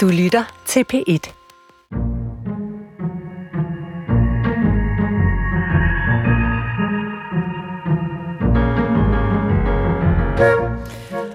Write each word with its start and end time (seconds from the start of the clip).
Du 0.00 0.08
lytter 0.08 0.62
til 0.66 0.84
P1. 0.92 1.32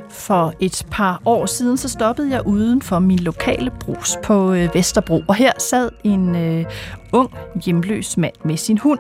For 0.10 0.54
et 0.60 0.86
par 0.92 1.22
år 1.26 1.46
siden, 1.46 1.78
så 1.78 1.90
stoppede 1.90 2.32
jeg 2.32 2.48
uden 2.48 2.82
for 2.82 3.00
min 3.00 3.20
lokale 3.20 3.72
brus 3.80 4.18
på 4.24 4.54
øh, 4.54 4.70
Vesterbro, 4.74 5.24
og 5.28 5.36
her 5.36 5.52
sad 5.60 5.90
en 6.04 6.36
øh, 6.36 6.66
ung, 7.14 7.32
hjemløs 7.66 8.18
mand 8.18 8.34
med 8.46 8.58
sin 8.58 8.78
hund. 8.78 9.00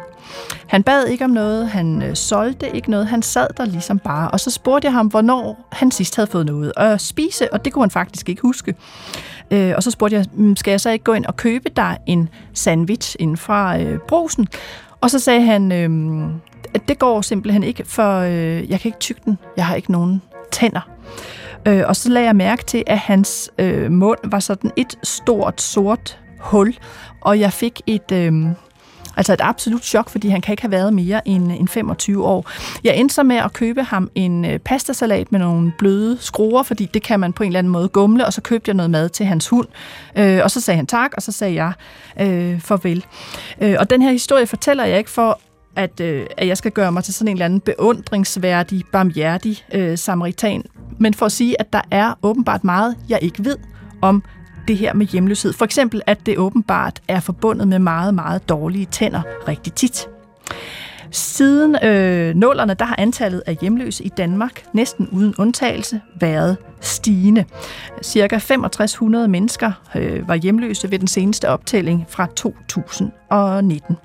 Han 0.67 0.83
bad 0.83 1.05
ikke 1.05 1.25
om 1.25 1.29
noget, 1.29 1.69
han 1.69 2.01
øh, 2.01 2.15
solgte 2.15 2.75
ikke 2.75 2.91
noget, 2.91 3.07
han 3.07 3.21
sad 3.21 3.47
der 3.57 3.65
ligesom 3.65 3.99
bare, 3.99 4.31
og 4.31 4.39
så 4.39 4.51
spurgte 4.51 4.85
jeg 4.85 4.93
ham, 4.93 5.07
hvornår 5.07 5.67
han 5.71 5.91
sidst 5.91 6.15
havde 6.15 6.27
fået 6.27 6.45
noget 6.45 6.73
at 6.77 7.01
spise, 7.01 7.53
og 7.53 7.65
det 7.65 7.73
kunne 7.73 7.83
han 7.83 7.91
faktisk 7.91 8.29
ikke 8.29 8.41
huske. 8.41 8.75
Øh, 9.51 9.73
og 9.75 9.83
så 9.83 9.91
spurgte 9.91 10.15
jeg, 10.15 10.25
mm, 10.33 10.55
skal 10.55 10.71
jeg 10.71 10.81
så 10.81 10.89
ikke 10.89 11.03
gå 11.03 11.13
ind 11.13 11.25
og 11.25 11.35
købe 11.35 11.69
dig 11.75 11.97
en 12.05 12.29
sandwich 12.53 13.15
inden 13.19 13.37
fra 13.37 13.79
øh, 13.79 13.99
brosen? 14.07 14.47
Og 15.01 15.11
så 15.11 15.19
sagde 15.19 15.41
han, 15.41 15.71
øh, 15.71 16.29
at 16.73 16.87
det 16.87 16.99
går 16.99 17.21
simpelthen 17.21 17.63
ikke, 17.63 17.85
for 17.85 18.19
øh, 18.19 18.69
jeg 18.71 18.79
kan 18.79 18.89
ikke 18.89 18.99
tygge 18.99 19.21
den, 19.25 19.37
jeg 19.57 19.65
har 19.65 19.75
ikke 19.75 19.91
nogen 19.91 20.21
tænder. 20.51 20.89
Øh, 21.67 21.83
og 21.87 21.95
så 21.95 22.09
lagde 22.09 22.27
jeg 22.27 22.35
mærke 22.35 22.63
til, 22.63 22.83
at 22.87 22.97
hans 22.97 23.51
øh, 23.57 23.91
mund 23.91 24.19
var 24.23 24.39
sådan 24.39 24.71
et 24.75 24.97
stort 25.03 25.61
sort 25.61 26.19
hul, 26.39 26.75
og 27.21 27.39
jeg 27.39 27.53
fik 27.53 27.81
et... 27.87 28.11
Øh, 28.11 28.33
Altså 29.17 29.33
et 29.33 29.41
absolut 29.43 29.83
chok, 29.83 30.09
fordi 30.09 30.29
han 30.29 30.41
kan 30.41 30.53
ikke 30.53 30.63
have 30.63 30.71
været 30.71 30.93
mere 30.93 31.27
end, 31.27 31.51
end 31.51 31.67
25 31.67 32.25
år. 32.25 32.51
Jeg 32.83 32.95
endte 32.95 33.15
så 33.15 33.23
med 33.23 33.35
at 33.35 33.53
købe 33.53 33.83
ham 33.83 34.09
en 34.15 34.45
øh, 34.45 34.59
pastasalat 34.59 35.31
med 35.31 35.39
nogle 35.39 35.73
bløde 35.77 36.17
skruer, 36.19 36.63
fordi 36.63 36.85
det 36.85 37.03
kan 37.03 37.19
man 37.19 37.33
på 37.33 37.43
en 37.43 37.47
eller 37.47 37.59
anden 37.59 37.71
måde 37.71 37.87
gumle, 37.89 38.25
og 38.25 38.33
så 38.33 38.41
købte 38.41 38.69
jeg 38.69 38.75
noget 38.75 38.89
mad 38.89 39.09
til 39.09 39.25
hans 39.25 39.47
hund. 39.47 39.67
Øh, 40.15 40.39
og 40.43 40.51
så 40.51 40.61
sagde 40.61 40.75
han 40.75 40.87
tak, 40.87 41.11
og 41.17 41.21
så 41.21 41.31
sagde 41.31 41.53
jeg 41.53 41.73
øh, 42.19 42.59
farvel. 42.59 43.05
Øh, 43.61 43.75
og 43.79 43.89
den 43.89 44.01
her 44.01 44.11
historie 44.11 44.47
fortæller 44.47 44.85
jeg 44.85 44.97
ikke 44.97 45.09
for 45.09 45.39
at, 45.75 45.99
øh, 45.99 46.25
at 46.37 46.47
jeg 46.47 46.57
skal 46.57 46.71
gøre 46.71 46.91
mig 46.91 47.03
til 47.03 47.13
sådan 47.13 47.27
en 47.27 47.35
eller 47.35 47.45
anden 47.45 47.59
beundringsværdig, 47.59 48.83
barmhjertig 48.91 49.65
øh, 49.73 49.97
samaritan, 49.97 50.63
men 50.99 51.13
for 51.13 51.25
at 51.25 51.31
sige, 51.31 51.61
at 51.61 51.73
der 51.73 51.81
er 51.91 52.13
åbenbart 52.23 52.63
meget, 52.63 52.95
jeg 53.09 53.19
ikke 53.21 53.45
ved 53.45 53.57
om 54.01 54.23
det 54.67 54.77
her 54.77 54.93
med 54.93 55.05
hjemløshed. 55.05 55.53
For 55.53 55.65
eksempel, 55.65 56.01
at 56.05 56.25
det 56.25 56.37
åbenbart 56.37 57.01
er 57.07 57.19
forbundet 57.19 57.67
med 57.67 57.79
meget, 57.79 58.13
meget 58.13 58.49
dårlige 58.49 58.85
tænder 58.85 59.21
rigtig 59.47 59.73
tit. 59.73 60.07
Siden 61.11 61.83
øh, 61.83 62.35
nullerne, 62.35 62.73
der 62.73 62.85
har 62.85 62.95
antallet 62.97 63.43
af 63.45 63.57
hjemløse 63.61 64.03
i 64.03 64.09
Danmark 64.09 64.65
næsten 64.73 65.09
uden 65.11 65.35
undtagelse 65.37 66.01
været 66.19 66.57
stigende. 66.81 67.45
Cirka 68.03 68.39
6500 68.39 69.27
mennesker 69.27 69.71
øh, 69.95 70.27
var 70.27 70.35
hjemløse 70.35 70.91
ved 70.91 70.99
den 70.99 71.07
seneste 71.07 71.49
optælling 71.49 72.05
fra 72.09 72.27
2019. 72.35 73.97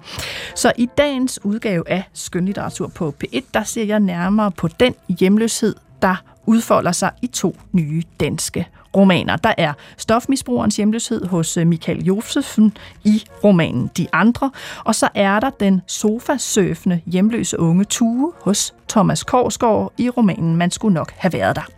Så 0.55 0.73
i 0.77 0.89
dagens 0.99 1.45
udgave 1.45 1.91
af 1.91 2.03
Skønlitteratur 2.13 2.89
på 2.89 3.15
P1, 3.25 3.41
der 3.55 3.63
ser 3.63 3.85
jeg 3.85 4.01
nærmere 4.01 4.51
på 4.51 4.69
den 4.69 4.95
hjemløshed, 5.09 5.75
der 6.03 6.23
udfolder 6.51 6.93
sig 6.93 7.11
i 7.23 7.27
to 7.27 7.57
nye 7.73 8.03
danske 8.21 8.67
romaner. 8.97 9.37
Der 9.37 9.55
er 9.59 9.73
stofmisbrugerens 9.97 10.77
hjemløshed 10.77 11.27
hos 11.27 11.57
øh, 11.57 11.67
Michael 11.67 12.05
Josefsen 12.05 12.77
i 13.05 13.25
romanen 13.45 13.91
De 13.97 14.07
Andre, 14.13 14.51
og 14.85 14.95
så 14.95 15.09
er 15.15 15.41
der 15.41 15.51
den 15.51 15.83
sofasøfende 15.87 17.01
hjemløse 17.07 17.59
unge 17.59 17.85
Tue 17.85 18.33
hos 18.41 18.75
Thomas 18.89 19.23
Korsgaard 19.23 19.93
i 19.99 20.09
romanen 20.09 20.57
Man 20.57 20.71
skulle 20.71 20.95
nok 20.95 21.13
have 21.17 21.33
været 21.33 21.57
der. 21.57 21.69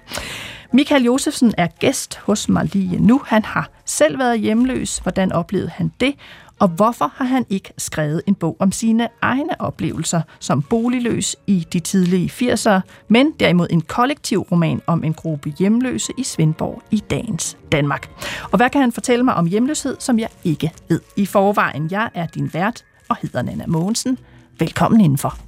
Michael 0.75 1.05
Josefsen 1.05 1.55
er 1.59 1.67
gæst 1.67 2.19
hos 2.19 2.48
mig 2.48 2.70
lige 2.73 2.98
nu. 3.03 3.20
Han 3.27 3.45
har 3.45 3.70
selv 3.84 4.19
været 4.19 4.41
hjemløs. 4.41 4.98
Hvordan 4.98 5.33
oplevede 5.33 5.70
han 5.75 5.92
det? 6.01 6.14
Og 6.63 6.69
hvorfor 6.69 7.13
har 7.15 7.25
han 7.25 7.47
ikke 7.51 7.73
skrevet 7.79 8.23
en 8.27 8.35
bog 8.35 8.57
om 8.59 8.73
sine 8.73 9.09
egne 9.23 9.61
oplevelser 9.61 10.23
som 10.39 10.63
boligløs 10.63 11.36
i 11.47 11.67
de 11.73 11.81
tidlige 11.81 12.53
80'ere, 12.53 12.81
men 13.09 13.33
derimod 13.41 13.67
en 13.70 13.81
kollektiv 13.81 14.39
roman 14.39 14.83
om 14.86 15.05
en 15.05 15.14
gruppe 15.14 15.53
hjemløse 15.59 16.13
i 16.19 16.23
Svendborg 16.23 16.83
i 16.91 17.03
dagens 17.11 17.57
Danmark? 17.73 18.11
Og 18.53 18.57
hvad 18.57 18.70
kan 18.70 18.81
han 18.81 18.92
fortælle 18.92 19.25
mig 19.25 19.35
om 19.35 19.47
hjemløshed, 19.47 19.97
som 19.98 20.19
jeg 20.19 20.29
ikke 20.45 20.73
ved 20.89 21.01
i 21.17 21.27
forvejen? 21.27 21.89
Jeg 21.91 22.11
er 22.14 22.27
din 22.27 22.51
vært 22.55 22.85
og 23.09 23.17
hedder 23.23 23.42
Nana 23.42 23.65
Mogensen. 23.67 24.19
Velkommen 24.59 25.01
indenfor. 25.01 25.39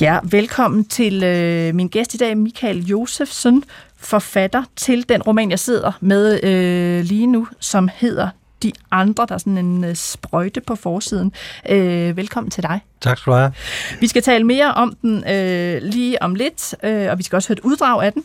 Ja, 0.00 0.18
velkommen 0.30 0.84
til 0.84 1.22
øh, 1.22 1.74
min 1.74 1.88
gæst 1.88 2.14
i 2.14 2.16
dag, 2.16 2.38
Michael 2.38 2.86
Josefsen, 2.86 3.64
forfatter 4.02 4.62
til 4.76 5.08
den 5.08 5.22
roman, 5.22 5.50
jeg 5.50 5.58
sidder 5.58 5.92
med 6.00 6.44
øh, 6.44 7.04
lige 7.04 7.26
nu, 7.26 7.46
som 7.60 7.88
hedder 7.94 8.28
De 8.62 8.72
Andre. 8.90 9.26
Der 9.28 9.34
er 9.34 9.38
sådan 9.38 9.58
en 9.58 9.84
øh, 9.84 9.94
sprøjte 9.94 10.60
på 10.60 10.74
forsiden. 10.74 11.32
Øh, 11.68 12.16
velkommen 12.16 12.50
til 12.50 12.62
dig. 12.62 12.80
Tak 13.00 13.18
skal 13.18 13.30
du 13.30 13.36
have. 13.36 13.52
Vi 14.00 14.08
skal 14.08 14.22
tale 14.22 14.44
mere 14.44 14.74
om 14.74 14.96
den 15.02 15.28
øh, 15.30 15.82
lige 15.82 16.22
om 16.22 16.34
lidt, 16.34 16.74
øh, 16.82 17.10
og 17.10 17.18
vi 17.18 17.22
skal 17.22 17.36
også 17.36 17.48
høre 17.48 17.58
et 17.58 17.64
uddrag 17.64 18.04
af 18.04 18.12
den. 18.12 18.24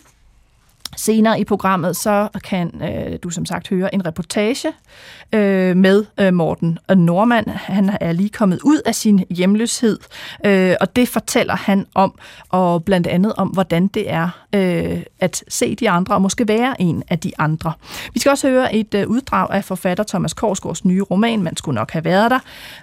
Senere 0.96 1.40
i 1.40 1.44
programmet, 1.44 1.98
så 1.98 2.28
kan 2.44 2.82
øh, 2.82 3.20
du 3.24 3.30
som 3.30 3.46
sagt 3.46 3.70
høre 3.70 3.94
en 3.94 4.06
reportage 4.06 4.72
øh, 5.34 5.78
med 5.78 6.06
øh, 6.20 6.34
Morten 6.34 6.80
Normand. 6.96 7.50
Han 7.50 7.98
er 8.02 8.12
lige 8.12 8.30
kommet 8.30 8.60
ud 8.64 8.82
af 8.86 8.96
sin 8.96 9.24
hjemløshed, 9.30 10.00
øh, 10.46 10.76
og 10.82 10.96
det 10.96 11.10
fortæller 11.10 11.56
han 11.56 11.86
om, 11.96 12.20
og 12.50 12.84
blandt 12.84 13.08
andet 13.08 13.34
om, 13.34 13.48
hvordan 13.48 13.88
det 13.88 14.12
er 14.12 14.30
øh, 14.56 15.00
at 15.20 15.44
se 15.48 15.76
de 15.76 15.90
andre, 15.90 16.16
og 16.16 16.22
måske 16.22 16.48
være 16.48 16.82
en 16.82 17.04
af 17.10 17.20
de 17.20 17.32
andre. 17.38 17.74
Vi 18.14 18.20
skal 18.20 18.30
også 18.30 18.50
høre 18.50 18.76
et 18.76 18.94
øh, 18.94 19.08
uddrag 19.08 19.48
af 19.52 19.64
forfatter 19.64 20.04
Thomas 20.04 20.34
Korsgaards 20.34 20.86
nye 20.86 21.02
roman, 21.02 21.44
Man 21.44 21.58
skulle 21.58 21.76
nok 21.76 21.92
have 21.92 22.06
været 22.06 22.32
der, 22.32 22.40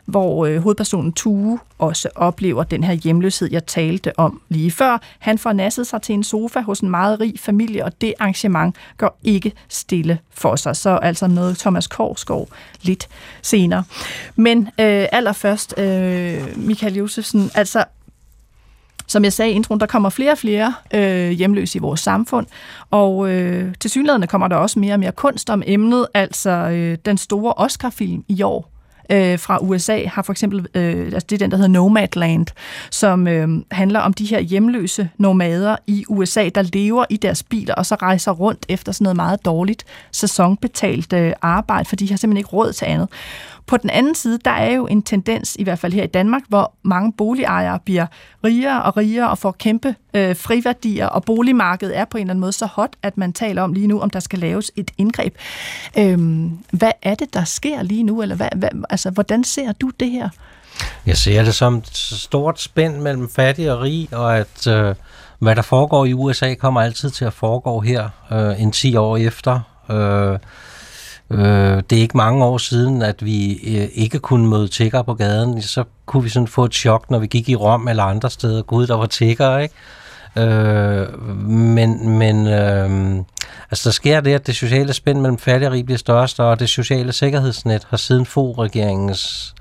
hvor 0.07 0.47
øh, 0.47 0.63
hovedpersonen 0.63 1.13
Tue 1.13 1.59
også 1.87 2.09
oplever 2.15 2.63
den 2.63 2.85
her 2.85 2.93
hjemløshed, 2.93 3.49
jeg 3.53 3.67
talte 3.67 4.19
om 4.19 4.41
lige 4.49 4.71
før. 4.71 4.99
Han 5.19 5.39
får 5.39 5.53
nasset 5.53 5.87
sig 5.87 6.03
til 6.03 6.13
en 6.13 6.25
sofa 6.25 6.61
hos 6.61 6.81
en 6.81 6.91
meget 6.91 7.21
rig 7.21 7.35
familie, 7.41 7.85
og 7.85 8.01
det 8.01 8.15
arrangement 8.21 8.77
går 8.99 9.19
ikke 9.23 9.53
stille 9.69 10.19
for 10.31 10.57
sig. 10.57 10.77
Så 10.77 10.91
altså 10.91 11.27
noget 11.27 11.59
Thomas 11.59 11.87
Korsgaard 11.87 12.49
lidt 12.83 13.09
senere. 13.43 13.85
Men 14.37 14.59
øh, 14.81 15.07
allerførst, 15.13 15.75
øh, 15.79 16.43
Michael 16.57 16.95
Josefsen, 16.95 17.51
altså 17.55 17.85
som 19.07 19.25
jeg 19.25 19.33
sagde 19.33 19.53
i 19.53 19.55
introen, 19.55 19.81
der 19.81 19.87
kommer 19.87 20.11
flere 20.11 20.33
og 20.33 20.39
flere 20.39 20.75
øh, 20.95 21.31
hjemløse 21.31 21.79
i 21.79 21.81
vores 21.81 22.01
samfund, 22.01 22.47
og 22.91 23.31
øh, 23.31 23.75
til 23.81 23.91
synligheden 23.91 24.27
kommer 24.29 24.49
der 24.49 24.57
også 24.57 24.79
mere 24.79 24.95
og 24.95 25.01
mere 25.01 25.13
kunst 25.13 25.51
om 25.51 25.63
emnet, 25.67 26.07
altså 26.15 26.51
øh, 26.51 26.99
den 27.05 27.19
store 27.19 27.53
Oscar-film 27.53 28.25
i 28.29 28.43
år, 28.43 28.74
øh, 29.11 29.39
fra 29.39 29.59
USA 29.63 30.07
har 30.07 30.23
for 30.23 30.33
eksempel, 30.33 30.67
øh, 30.75 31.05
altså 31.05 31.27
det 31.31 31.33
er 31.33 31.39
den, 31.39 31.51
der 31.51 31.57
hedder 31.57 31.71
Nomadland, 31.71 32.47
som 32.91 33.29
øh, 33.29 33.49
handler 33.71 34.01
om 34.01 34.13
de 34.13 34.25
her 34.25 34.41
hjemløse 34.41 35.09
nomader 35.19 35.77
i 35.87 36.05
USA, 36.09 36.49
der 36.49 36.63
lever 36.73 37.05
i 37.11 37.17
deres 37.17 37.43
biler 37.43 37.75
og 37.75 37.87
så 37.87 37.95
rejser 37.95 38.33
rundt 38.33 38.67
efter 38.69 38.93
sådan 38.93 39.05
noget 39.05 39.17
meget 39.17 39.45
dårligt 39.45 39.85
sæsonbetalt 40.13 41.13
øh, 41.13 41.33
arbejde, 41.43 41.89
for 41.89 41.97
de 41.97 42.09
har 42.09 42.17
simpelthen 42.17 42.39
ikke 42.39 42.51
råd 42.51 42.73
til 42.73 42.85
andet. 42.85 43.09
På 43.67 43.77
den 43.77 43.91
anden 43.91 44.15
side, 44.15 44.39
der 44.45 44.51
er 44.51 44.73
jo 44.73 44.87
en 44.87 45.03
tendens, 45.03 45.57
i 45.59 45.63
hvert 45.63 45.79
fald 45.79 45.93
her 45.93 46.05
i 46.05 46.07
Danmark, 46.07 46.43
hvor 46.49 46.73
mange 46.83 47.13
boligejere 47.13 47.79
bliver 47.85 48.07
rigere 48.45 48.83
og 48.83 48.97
rigere 48.97 49.31
og 49.31 49.39
får 49.39 49.53
kæmpe 49.53 49.95
øh, 50.15 50.37
friværdier, 50.37 51.07
og 51.07 51.25
boligmarkedet 51.25 51.99
er 51.99 52.05
på 52.05 52.19
en 52.19 52.23
eller 52.23 52.33
anden 52.33 52.41
måde 52.41 52.53
så 52.53 52.67
hot, 52.67 52.91
at 53.03 53.19
man 53.19 53.33
taler 53.33 53.63
om 53.63 53.73
lige 53.73 53.87
nu, 53.87 54.01
om 54.01 54.11
der 54.11 54.21
skal 54.21 54.39
laves 54.39 54.73
et 54.77 54.91
indgreb. 54.99 55.35
Øhm, 55.99 56.59
hvad 56.71 56.93
er 57.03 57.15
det, 57.15 57.35
der 57.35 57.45
sker 57.45 57.83
lige 57.83 58.03
nu, 58.03 58.23
eller 58.23 58.37
hvad, 58.37 58.49
hvad, 58.57 58.71
altså, 58.95 59.11
hvordan 59.11 59.45
ser 59.45 59.73
du 59.73 59.91
det 60.01 60.11
her? 60.11 60.29
Jeg 61.07 61.17
ser 61.17 61.45
det 61.45 61.55
som 61.55 61.75
et 61.75 61.97
stort 61.97 62.61
spænd 62.61 62.97
mellem 63.01 63.31
fattig 63.31 63.73
og 63.73 63.81
rig, 63.81 64.09
og 64.13 64.39
at 64.39 64.67
øh, 64.67 64.95
hvad 65.39 65.57
der 65.57 65.63
foregår 65.63 66.05
i 66.05 66.13
USA 66.13 66.55
kommer 66.55 66.81
altid 66.81 67.11
til 67.11 67.25
at 67.25 67.33
foregå 67.33 67.81
her 67.81 68.09
øh, 68.33 68.63
en 68.63 68.73
10 68.73 68.97
år 68.97 69.17
efter. 69.17 69.61
Øh, 69.91 70.39
Øh, 71.31 71.83
det 71.91 71.99
er 71.99 72.03
ikke 72.03 72.17
mange 72.17 72.45
år 72.45 72.59
siden, 72.59 73.03
at 73.03 73.25
vi 73.25 73.53
øh, 73.53 73.89
ikke 73.93 74.19
kunne 74.19 74.49
møde 74.49 74.69
tigger 74.69 75.03
på 75.03 75.15
gaden. 75.15 75.63
Så 75.63 75.85
kunne 76.07 76.23
vi 76.23 76.29
sådan 76.29 76.47
få 76.47 76.65
et 76.65 76.75
chok, 76.75 77.11
når 77.11 77.19
vi 77.19 77.27
gik 77.27 77.49
i 77.49 77.57
Rom 77.57 77.89
eller 77.89 78.03
andre 78.03 78.31
steder. 78.31 78.63
Gud, 78.63 78.87
der 78.87 78.95
var 78.95 79.07
tigger, 79.07 79.59
ikke? 79.59 79.75
Øh, 80.37 81.29
men 81.49 82.09
men 82.19 82.47
øh, 82.47 83.17
altså 83.71 83.89
der 83.89 83.93
sker 83.93 84.21
det, 84.21 84.35
at 84.35 84.47
det 84.47 84.57
sociale 84.57 84.93
spænd 84.93 85.21
mellem 85.21 85.39
fattig 85.39 85.69
og 85.69 85.75
rig 85.75 85.85
bliver 85.85 85.99
større 85.99 86.51
og 86.51 86.61
det 86.61 86.69
sociale 86.69 87.13
sikkerhedsnet 87.13 87.87
har 87.91 87.97
siden 87.97 88.27
få-regeringens 88.27 89.55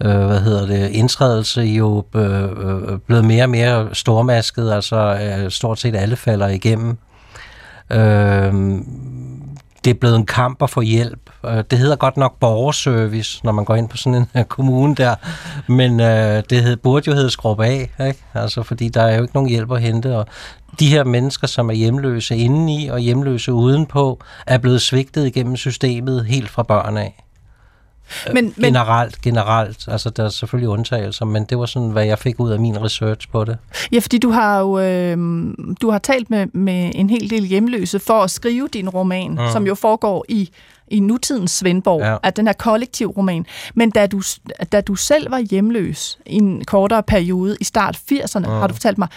øh, 0.00 0.26
hvad 0.26 0.40
hedder 0.40 0.66
det, 0.66 0.90
indtrædelse 0.90 1.60
jo 1.60 2.04
øh, 2.14 2.42
øh, 2.42 2.98
blevet 3.06 3.24
mere 3.24 3.42
og 3.42 3.50
mere 3.50 3.88
stormasket, 3.92 4.72
altså 4.72 5.18
øh, 5.22 5.50
stort 5.50 5.78
set 5.78 5.96
alle 5.96 6.16
falder 6.16 6.48
igennem. 6.48 6.98
Øh, 7.92 8.54
det 9.86 9.94
er 9.94 9.98
blevet 9.98 10.16
en 10.16 10.26
kamp 10.26 10.62
at 10.62 10.70
få 10.70 10.80
hjælp. 10.80 11.30
Øh, 11.44 11.64
det 11.70 11.78
hedder 11.78 11.96
godt 11.96 12.16
nok 12.16 12.38
borgerservice, 12.40 13.40
når 13.44 13.52
man 13.52 13.64
går 13.64 13.74
ind 13.74 13.88
på 13.88 13.96
sådan 13.96 14.14
en 14.14 14.26
øh, 14.36 14.44
kommune 14.44 14.94
der, 14.94 15.14
men 15.68 16.00
øh, 16.00 16.42
det 16.50 16.62
hed, 16.62 16.76
burde 16.76 17.10
jo 17.10 17.14
hedde 17.16 17.30
skrub 17.30 17.60
af, 17.60 17.90
ikke? 18.06 18.24
Altså, 18.34 18.62
fordi 18.62 18.88
der 18.88 19.02
er 19.02 19.16
jo 19.16 19.22
ikke 19.22 19.34
nogen 19.34 19.50
hjælp 19.50 19.72
at 19.72 19.82
hente, 19.82 20.16
og 20.16 20.26
de 20.80 20.88
her 20.88 21.04
mennesker, 21.04 21.46
som 21.46 21.70
er 21.70 21.74
hjemløse 21.74 22.36
indeni 22.36 22.88
og 22.88 22.98
hjemløse 22.98 23.52
udenpå, 23.52 24.20
er 24.46 24.58
blevet 24.58 24.82
svigtet 24.82 25.26
igennem 25.26 25.56
systemet 25.56 26.26
helt 26.26 26.50
fra 26.50 26.62
børn 26.62 26.96
af. 26.96 27.25
Men, 28.32 28.54
men, 28.56 28.64
generelt, 28.64 29.20
generelt. 29.20 29.88
Altså, 29.88 30.10
der 30.10 30.24
er 30.24 30.28
selvfølgelig 30.28 30.68
undtagelser, 30.68 31.24
men 31.24 31.44
det 31.44 31.58
var 31.58 31.66
sådan, 31.66 31.90
hvad 31.90 32.04
jeg 32.04 32.18
fik 32.18 32.40
ud 32.40 32.50
af 32.50 32.58
min 32.60 32.82
research 32.82 33.28
på 33.32 33.44
det. 33.44 33.58
Ja, 33.92 33.98
fordi 33.98 34.18
du 34.18 34.30
har 34.30 34.60
jo 34.60 34.78
øh, 34.78 35.16
du 35.80 35.90
har 35.90 35.98
talt 35.98 36.30
med, 36.30 36.46
med 36.46 36.92
en 36.94 37.10
hel 37.10 37.30
del 37.30 37.44
hjemløse 37.44 37.98
for 37.98 38.22
at 38.22 38.30
skrive 38.30 38.68
din 38.72 38.88
roman, 38.88 39.30
mm. 39.30 39.38
som 39.52 39.66
jo 39.66 39.74
foregår 39.74 40.24
i 40.28 40.50
i 40.88 41.00
nutidens 41.00 41.50
Svendborg, 41.50 42.00
ja. 42.00 42.16
at 42.22 42.36
den 42.36 42.46
her 42.46 42.54
kollektiv 42.54 43.08
roman. 43.08 43.46
Men 43.74 43.90
da 43.90 44.06
du, 44.06 44.22
da 44.72 44.80
du 44.80 44.94
selv 44.94 45.30
var 45.30 45.38
hjemløs 45.38 46.18
i 46.26 46.34
en 46.34 46.64
kortere 46.64 47.02
periode 47.02 47.56
i 47.60 47.64
start 47.64 47.96
80'erne, 48.12 48.38
mm. 48.38 48.44
har 48.44 48.66
du 48.66 48.74
fortalt 48.74 48.98
mig, 48.98 49.08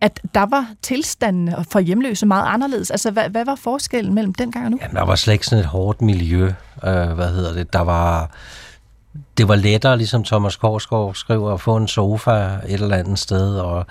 at 0.00 0.20
der 0.34 0.46
var 0.46 0.66
tilstanden 0.82 1.54
for 1.70 1.80
hjemløse 1.80 2.26
meget 2.26 2.46
anderledes. 2.46 2.90
Altså, 2.90 3.10
hvad, 3.10 3.28
hvad 3.28 3.44
var 3.44 3.54
forskellen 3.54 4.14
mellem 4.14 4.34
dengang 4.34 4.64
og 4.64 4.70
nu? 4.70 4.78
Jamen, 4.82 4.96
der 4.96 5.04
var 5.04 5.14
slet 5.14 5.32
ikke 5.32 5.46
sådan 5.46 5.64
et 5.64 5.68
hårdt 5.68 6.02
miljø. 6.02 6.46
Øh, 6.84 7.08
hvad 7.08 7.34
hedder 7.34 7.52
det? 7.52 7.72
Der 7.72 7.80
var 7.80 8.30
det 9.38 9.48
var 9.48 9.54
lettere, 9.54 9.96
ligesom 9.96 10.24
Thomas 10.24 10.56
Korsgaard 10.56 11.14
skriver, 11.14 11.52
at 11.52 11.60
få 11.60 11.76
en 11.76 11.88
sofa 11.88 12.30
et 12.66 12.80
eller 12.80 12.96
andet 12.96 13.18
sted, 13.18 13.58
og, 13.58 13.86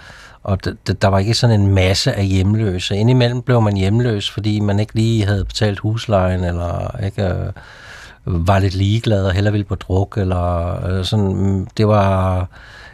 og 0.45 0.59
d- 0.67 0.93
der 1.01 1.07
var 1.07 1.19
ikke 1.19 1.33
sådan 1.33 1.61
en 1.61 1.73
masse 1.75 2.13
af 2.13 2.25
hjemløse. 2.25 2.95
Indimellem 2.95 3.41
blev 3.41 3.61
man 3.61 3.77
hjemløs, 3.77 4.29
fordi 4.29 4.59
man 4.59 4.79
ikke 4.79 4.93
lige 4.93 5.25
havde 5.25 5.45
betalt 5.45 5.79
huslejen, 5.79 6.43
eller 6.43 6.99
ikke 7.05 7.23
øh, 7.23 7.51
var 8.25 8.59
lidt 8.59 8.75
ligeglad 8.75 9.25
og 9.25 9.31
heller 9.33 9.51
ville 9.51 9.65
på 9.65 9.75
druk, 9.75 10.17
eller 10.17 10.85
øh, 10.85 11.05
sådan. 11.05 11.33
Mm, 11.33 11.67
det 11.77 11.87
var 11.87 12.47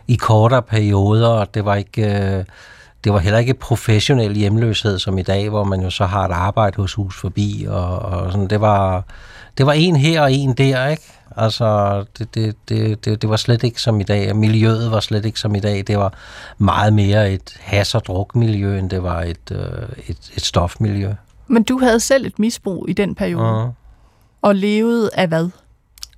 i 0.07 0.15
kortere 0.15 0.61
perioder, 0.61 1.27
og 1.27 1.53
det 1.53 1.65
var 1.65 1.75
ikke... 1.75 2.35
Øh, 2.37 2.45
det 3.03 3.13
var 3.13 3.19
heller 3.19 3.39
ikke 3.39 3.53
professionel 3.53 4.35
hjemløshed 4.35 4.99
som 4.99 5.17
i 5.17 5.21
dag, 5.21 5.49
hvor 5.49 5.63
man 5.63 5.81
jo 5.81 5.89
så 5.89 6.05
har 6.05 6.25
et 6.25 6.31
arbejde 6.31 6.81
hos 6.81 6.93
Hus 6.93 7.15
Forbi, 7.21 7.65
og, 7.69 7.99
og 7.99 8.31
sådan. 8.31 8.47
Det 8.47 8.61
var, 8.61 9.03
det 9.61 9.67
var 9.67 9.73
en 9.73 9.95
her 9.95 10.21
og 10.21 10.33
en 10.33 10.53
der, 10.53 10.87
ikke? 10.87 11.03
Altså, 11.37 12.05
det, 12.17 12.35
det, 12.35 12.55
det, 12.69 13.05
det, 13.05 13.21
det 13.21 13.29
var 13.29 13.35
slet 13.35 13.63
ikke 13.63 13.81
som 13.81 13.99
i 13.99 14.03
dag. 14.03 14.35
Miljøet 14.35 14.91
var 14.91 14.99
slet 14.99 15.25
ikke 15.25 15.39
som 15.39 15.55
i 15.55 15.59
dag. 15.59 15.87
Det 15.87 15.97
var 15.97 16.13
meget 16.57 16.93
mere 16.93 17.31
et 17.31 17.57
has- 17.59 17.95
og 17.95 18.05
drukmiljø, 18.05 18.79
end 18.79 18.89
det 18.89 19.03
var 19.03 19.21
et, 19.21 19.51
øh, 19.51 19.89
et, 20.07 20.31
et 20.35 20.41
stofmiljø. 20.41 21.13
Men 21.47 21.63
du 21.63 21.79
havde 21.79 21.99
selv 21.99 22.25
et 22.25 22.39
misbrug 22.39 22.89
i 22.89 22.93
den 22.93 23.15
periode. 23.15 23.65
Uh. 23.65 23.69
Og 24.41 24.55
levede 24.55 25.09
af 25.13 25.27
hvad? 25.27 25.49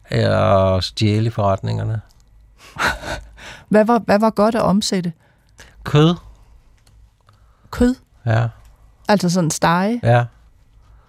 At 0.10 0.84
stjæle 0.84 1.32
forretningerne. 1.32 2.02
hvad, 3.70 3.86
var, 3.86 4.00
hvad 4.00 4.20
var 4.20 4.30
godt 4.30 4.56
at 4.56 4.62
omsætte? 4.62 5.14
Kød. 5.84 6.16
Kød? 7.72 7.96
Ja. 8.26 8.48
Altså 9.08 9.30
sådan 9.30 9.52
stege? 9.52 10.00
Ja. 10.04 10.26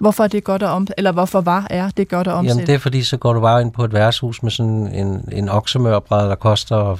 Hvorfor 0.04 0.24
er 0.24 0.28
det 0.28 0.44
godt 0.44 0.62
at 0.62 0.68
om, 0.68 0.86
eller 0.96 1.12
hvorfor 1.12 1.40
var 1.40 1.66
er 1.70 1.90
det 1.90 2.08
godt 2.08 2.26
at 2.26 2.32
omsætte? 2.32 2.54
Jamen 2.54 2.66
det 2.66 2.74
er 2.74 2.78
fordi, 2.78 3.02
så 3.02 3.16
går 3.16 3.32
du 3.32 3.40
bare 3.40 3.60
ind 3.60 3.72
på 3.72 3.84
et 3.84 3.92
værtshus 3.92 4.42
med 4.42 4.50
sådan 4.50 4.94
en, 4.94 5.28
en 5.32 5.48
oksemørbræd, 5.48 6.28
der 6.28 6.34
koster 6.34 6.94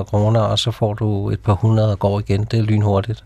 500-600 0.00 0.02
kroner, 0.02 0.40
og 0.40 0.58
så 0.58 0.70
får 0.70 0.94
du 0.94 1.30
et 1.30 1.40
par 1.40 1.52
hundrede 1.52 1.92
og 1.92 1.98
går 1.98 2.20
igen. 2.20 2.44
Det 2.44 2.58
er 2.58 2.62
lynhurtigt. 2.62 3.24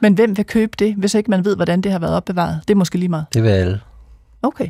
Men 0.00 0.14
hvem 0.14 0.36
vil 0.36 0.46
købe 0.46 0.72
det, 0.78 0.94
hvis 0.94 1.14
ikke 1.14 1.30
man 1.30 1.44
ved, 1.44 1.56
hvordan 1.56 1.80
det 1.80 1.92
har 1.92 1.98
været 1.98 2.14
opbevaret? 2.14 2.60
Det 2.68 2.74
er 2.74 2.78
måske 2.78 2.98
lige 2.98 3.08
meget. 3.08 3.26
Det 3.34 3.42
vil 3.42 3.48
alle. 3.48 3.80
Okay. 4.42 4.68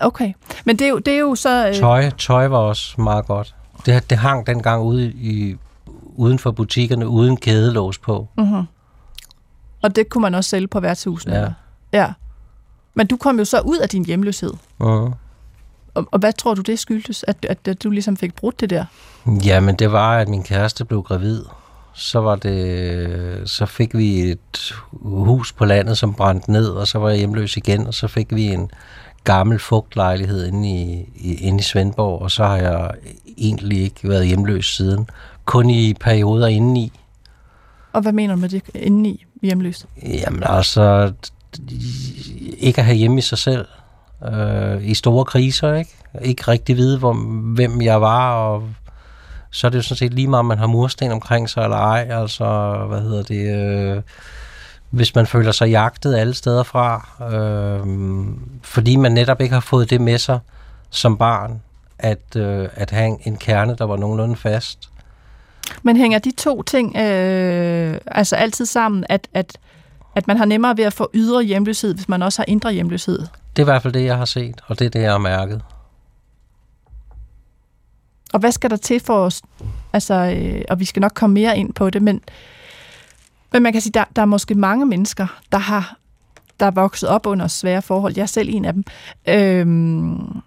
Okay. 0.00 0.32
Men 0.64 0.78
det 0.78 0.84
er 0.84 0.88
jo, 0.88 0.98
det 0.98 1.14
er 1.14 1.18
jo 1.18 1.34
så... 1.34 1.68
Øh... 1.68 1.74
Tøj, 1.74 2.10
tøj 2.10 2.48
var 2.48 2.58
også 2.58 3.00
meget 3.00 3.26
godt. 3.26 3.54
Det, 3.86 4.10
det 4.10 4.18
hang 4.18 4.46
dengang 4.46 4.82
ude 4.82 5.06
i, 5.06 5.56
uden 6.16 6.38
for 6.38 6.50
butikkerne, 6.50 7.08
uden 7.08 7.36
kædelås 7.36 7.98
på. 7.98 8.28
Mm-hmm. 8.36 8.62
Og 9.82 9.96
det 9.96 10.08
kunne 10.08 10.22
man 10.22 10.34
også 10.34 10.50
sælge 10.50 10.66
på 10.66 10.80
værtshusene? 10.80 11.34
Ja. 11.34 11.40
Eller? 11.40 11.52
Ja. 11.94 12.12
Men 12.94 13.06
du 13.06 13.16
kom 13.16 13.38
jo 13.38 13.44
så 13.44 13.60
ud 13.60 13.78
af 13.78 13.88
din 13.88 14.04
hjemløshed. 14.04 14.52
Uh-huh. 14.80 15.12
Og, 15.94 16.08
og 16.10 16.18
hvad 16.18 16.32
tror 16.32 16.54
du, 16.54 16.60
det 16.60 16.78
skyldtes, 16.78 17.24
at, 17.28 17.36
at, 17.48 17.68
at 17.68 17.84
du 17.84 17.90
ligesom 17.90 18.16
fik 18.16 18.34
brudt 18.34 18.60
det 18.60 18.70
der? 18.70 18.84
Jamen, 19.44 19.74
det 19.76 19.92
var, 19.92 20.18
at 20.18 20.28
min 20.28 20.42
kæreste 20.42 20.84
blev 20.84 21.02
gravid. 21.02 21.44
Så 21.94 22.20
var 22.20 22.36
det, 22.36 23.50
så 23.50 23.66
fik 23.66 23.96
vi 23.96 24.20
et 24.20 24.74
hus 25.02 25.52
på 25.52 25.64
landet, 25.64 25.98
som 25.98 26.14
brændte 26.14 26.52
ned, 26.52 26.68
og 26.68 26.86
så 26.86 26.98
var 26.98 27.08
jeg 27.08 27.18
hjemløs 27.18 27.56
igen, 27.56 27.86
og 27.86 27.94
så 27.94 28.08
fik 28.08 28.34
vi 28.34 28.44
en 28.44 28.70
gammel 29.24 29.58
fugtlejlighed 29.58 30.46
inde 30.46 30.68
i, 30.68 31.08
i, 31.16 31.34
inde 31.34 31.58
i 31.58 31.62
Svendborg, 31.62 32.22
og 32.22 32.30
så 32.30 32.44
har 32.44 32.56
jeg 32.56 32.90
egentlig 33.38 33.82
ikke 33.82 34.08
været 34.08 34.26
hjemløs 34.26 34.76
siden. 34.76 35.08
Kun 35.44 35.70
i 35.70 35.94
perioder 35.94 36.46
indeni. 36.46 36.92
Og 37.92 38.02
hvad 38.02 38.12
mener 38.12 38.34
du 38.34 38.40
med 38.40 38.48
det 38.48 38.62
indeni 38.74 39.24
hjemløs? 39.42 39.86
Jamen 40.02 40.42
altså, 40.42 41.12
ikke 42.58 42.78
at 42.78 42.84
have 42.84 42.96
hjemme 42.96 43.18
i 43.18 43.20
sig 43.20 43.38
selv 43.38 43.66
øh, 44.32 44.84
i 44.84 44.94
store 44.94 45.24
kriser, 45.24 45.74
ikke? 45.74 45.90
Ikke 46.22 46.42
rigtig 46.48 46.76
vide, 46.76 46.98
hvor, 46.98 47.12
hvem 47.54 47.82
jeg 47.82 48.00
var, 48.00 48.34
og 48.34 48.68
så 49.50 49.66
er 49.66 49.70
det 49.70 49.78
jo 49.78 49.82
sådan 49.82 49.96
set 49.96 50.14
lige 50.14 50.28
meget, 50.28 50.38
om 50.38 50.46
man 50.46 50.58
har 50.58 50.66
mursten 50.66 51.12
omkring 51.12 51.50
sig 51.50 51.64
eller 51.64 51.76
ej. 51.76 52.06
Altså, 52.10 52.76
hvad 52.88 53.00
hedder 53.00 53.22
det... 53.22 53.56
Øh, 53.96 54.02
hvis 54.90 55.14
man 55.14 55.26
føler 55.26 55.52
sig 55.52 55.68
jagtet 55.68 56.14
alle 56.14 56.34
steder 56.34 56.62
fra, 56.62 57.08
øh, 57.32 57.86
fordi 58.62 58.96
man 58.96 59.12
netop 59.12 59.40
ikke 59.40 59.54
har 59.54 59.60
fået 59.60 59.90
det 59.90 60.00
med 60.00 60.18
sig 60.18 60.38
som 60.90 61.16
barn, 61.16 61.62
at, 61.98 62.36
øh, 62.36 62.68
at 62.74 62.90
have 62.90 63.06
en, 63.06 63.18
en 63.24 63.36
kerne, 63.36 63.76
der 63.78 63.84
var 63.84 63.96
nogenlunde 63.96 64.36
fast. 64.36 64.90
Men 65.82 65.96
hænger 65.96 66.18
de 66.18 66.30
to 66.30 66.62
ting 66.62 66.96
øh, 66.96 67.98
altså 68.06 68.36
altid 68.36 68.66
sammen, 68.66 69.04
at, 69.08 69.28
at 69.34 69.58
at 70.14 70.26
man 70.26 70.36
har 70.36 70.44
nemmere 70.44 70.76
ved 70.76 70.84
at 70.84 70.92
få 70.92 71.10
ydre 71.14 71.42
hjemløshed, 71.42 71.94
hvis 71.94 72.08
man 72.08 72.22
også 72.22 72.38
har 72.38 72.44
indre 72.48 72.72
hjemløshed. 72.72 73.18
Det 73.18 73.58
er 73.58 73.62
i 73.62 73.64
hvert 73.64 73.82
fald 73.82 73.92
det, 73.92 74.04
jeg 74.04 74.16
har 74.16 74.24
set, 74.24 74.60
og 74.66 74.78
det 74.78 74.84
er 74.84 74.90
det, 74.90 75.02
jeg 75.02 75.10
har 75.10 75.18
mærket. 75.18 75.62
Og 78.32 78.40
hvad 78.40 78.52
skal 78.52 78.70
der 78.70 78.76
til 78.76 79.00
for 79.00 79.14
os? 79.14 79.42
Altså, 79.92 80.14
øh, 80.14 80.62
og 80.70 80.80
vi 80.80 80.84
skal 80.84 81.00
nok 81.00 81.12
komme 81.14 81.34
mere 81.34 81.58
ind 81.58 81.72
på 81.74 81.90
det, 81.90 82.02
men, 82.02 82.20
men 83.52 83.62
man 83.62 83.72
kan 83.72 83.82
sige, 83.82 83.92
der, 83.92 84.04
der 84.16 84.22
er 84.22 84.26
måske 84.26 84.54
mange 84.54 84.86
mennesker, 84.86 85.26
der 85.52 85.58
har 85.58 85.96
der 86.60 86.66
er 86.66 86.70
vokset 86.70 87.08
op 87.08 87.26
under 87.26 87.48
svære 87.48 87.82
forhold. 87.82 88.12
Jeg 88.16 88.22
er 88.22 88.26
selv 88.26 88.48
en 88.52 88.64
af 88.64 88.72
dem. 88.72 88.84
Øhm, 89.28 90.42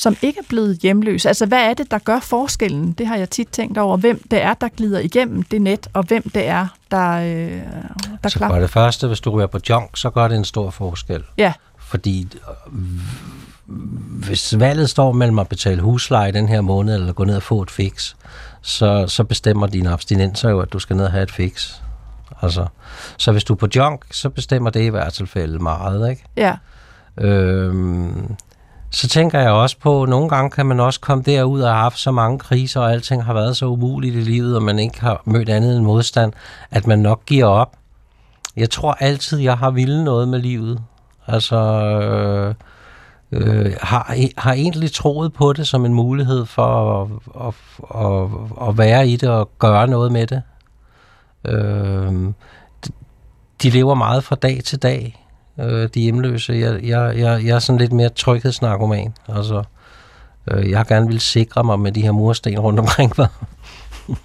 som 0.00 0.16
ikke 0.22 0.38
er 0.38 0.44
blevet 0.48 0.78
hjemløse. 0.78 1.28
Altså, 1.28 1.46
hvad 1.46 1.70
er 1.70 1.74
det, 1.74 1.90
der 1.90 1.98
gør 1.98 2.20
forskellen? 2.20 2.92
Det 2.92 3.06
har 3.06 3.16
jeg 3.16 3.30
tit 3.30 3.48
tænkt 3.48 3.78
over. 3.78 3.96
Hvem 3.96 4.22
det 4.30 4.42
er, 4.42 4.54
der 4.54 4.68
glider 4.68 4.98
igennem 4.98 5.42
det 5.42 5.62
net, 5.62 5.88
og 5.92 6.02
hvem 6.02 6.30
det 6.30 6.46
er, 6.46 6.66
der, 6.90 7.10
øh, 7.10 7.60
der 8.22 8.28
så 8.28 8.38
gør 8.38 8.60
det 8.60 8.70
første, 8.70 9.06
hvis 9.06 9.20
du 9.20 9.30
ryger 9.30 9.46
på 9.46 9.58
junk, 9.68 9.96
så 9.96 10.10
gør 10.10 10.28
det 10.28 10.36
en 10.36 10.44
stor 10.44 10.70
forskel. 10.70 11.24
Ja. 11.38 11.52
Fordi 11.78 12.28
øh, 12.34 12.76
hvis 14.26 14.58
valget 14.58 14.90
står 14.90 15.12
mellem 15.12 15.38
at 15.38 15.48
betale 15.48 15.82
husleje 15.82 16.32
den 16.32 16.48
her 16.48 16.60
måned, 16.60 16.94
eller 16.94 17.12
gå 17.12 17.24
ned 17.24 17.36
og 17.36 17.42
få 17.42 17.62
et 17.62 17.70
fix, 17.70 18.14
så, 18.62 19.06
så 19.06 19.24
bestemmer 19.24 19.66
dine 19.66 19.90
abstinenser 19.90 20.50
jo, 20.50 20.60
at 20.60 20.72
du 20.72 20.78
skal 20.78 20.96
ned 20.96 21.04
og 21.04 21.10
have 21.10 21.22
et 21.22 21.30
fix. 21.30 21.74
Altså, 22.42 22.66
så 23.16 23.32
hvis 23.32 23.44
du 23.44 23.52
er 23.52 23.56
på 23.56 23.68
junk, 23.76 24.04
så 24.10 24.28
bestemmer 24.28 24.70
det 24.70 24.80
i 24.80 24.88
hvert 24.88 25.12
tilfælde 25.12 25.58
meget, 25.58 26.10
ikke? 26.10 26.24
Ja. 26.36 26.56
Øhm, 27.18 28.36
så 28.90 29.08
tænker 29.08 29.40
jeg 29.40 29.50
også 29.50 29.78
på, 29.78 30.02
at 30.02 30.08
nogle 30.08 30.28
gange 30.28 30.50
kan 30.50 30.66
man 30.66 30.80
også 30.80 31.00
komme 31.00 31.24
derud 31.24 31.60
og 31.60 31.70
have 31.70 31.82
haft 31.82 31.98
så 31.98 32.10
mange 32.10 32.38
kriser, 32.38 32.80
og 32.80 32.92
alting 32.92 33.24
har 33.24 33.34
været 33.34 33.56
så 33.56 33.66
umuligt 33.66 34.16
i 34.16 34.20
livet, 34.20 34.56
og 34.56 34.62
man 34.62 34.78
ikke 34.78 35.00
har 35.00 35.22
mødt 35.24 35.48
andet 35.48 35.76
end 35.76 35.84
modstand, 35.84 36.32
at 36.70 36.86
man 36.86 36.98
nok 36.98 37.26
giver 37.26 37.46
op. 37.46 37.76
Jeg 38.56 38.70
tror 38.70 38.92
altid, 38.92 39.38
jeg 39.38 39.58
har 39.58 39.70
ville 39.70 40.04
noget 40.04 40.28
med 40.28 40.38
livet. 40.38 40.80
Altså, 41.26 41.56
øh, 41.56 42.54
øh, 43.32 43.72
har, 43.82 44.14
har 44.38 44.52
egentlig 44.52 44.92
troet 44.92 45.32
på 45.32 45.52
det 45.52 45.68
som 45.68 45.84
en 45.84 45.94
mulighed 45.94 46.46
for 46.46 47.02
at, 47.02 47.08
at, 47.46 47.54
at, 48.06 48.68
at 48.68 48.78
være 48.78 49.08
i 49.08 49.16
det 49.16 49.28
og 49.28 49.50
gøre 49.58 49.86
noget 49.86 50.12
med 50.12 50.26
det. 50.26 50.42
Øh, 51.44 52.32
de 53.62 53.70
lever 53.70 53.94
meget 53.94 54.24
fra 54.24 54.36
dag 54.36 54.60
til 54.64 54.82
dag 54.82 55.26
øh, 55.62 55.88
de 55.94 56.00
hjemløse. 56.00 56.52
Jeg, 56.52 56.84
jeg, 56.84 57.18
jeg, 57.18 57.44
jeg 57.44 57.54
er 57.54 57.58
sådan 57.58 57.78
lidt 57.78 57.92
mere 57.92 58.08
tryghedsnarkoman. 58.08 59.14
Altså, 59.28 59.62
øh, 60.50 60.70
jeg 60.70 60.86
gerne 60.86 61.06
vil 61.06 61.20
sikre 61.20 61.64
mig 61.64 61.80
med 61.80 61.92
de 61.92 62.02
her 62.02 62.12
mursten 62.12 62.58
rundt 62.58 62.80
omkring 62.80 63.12
mig. 63.18 63.28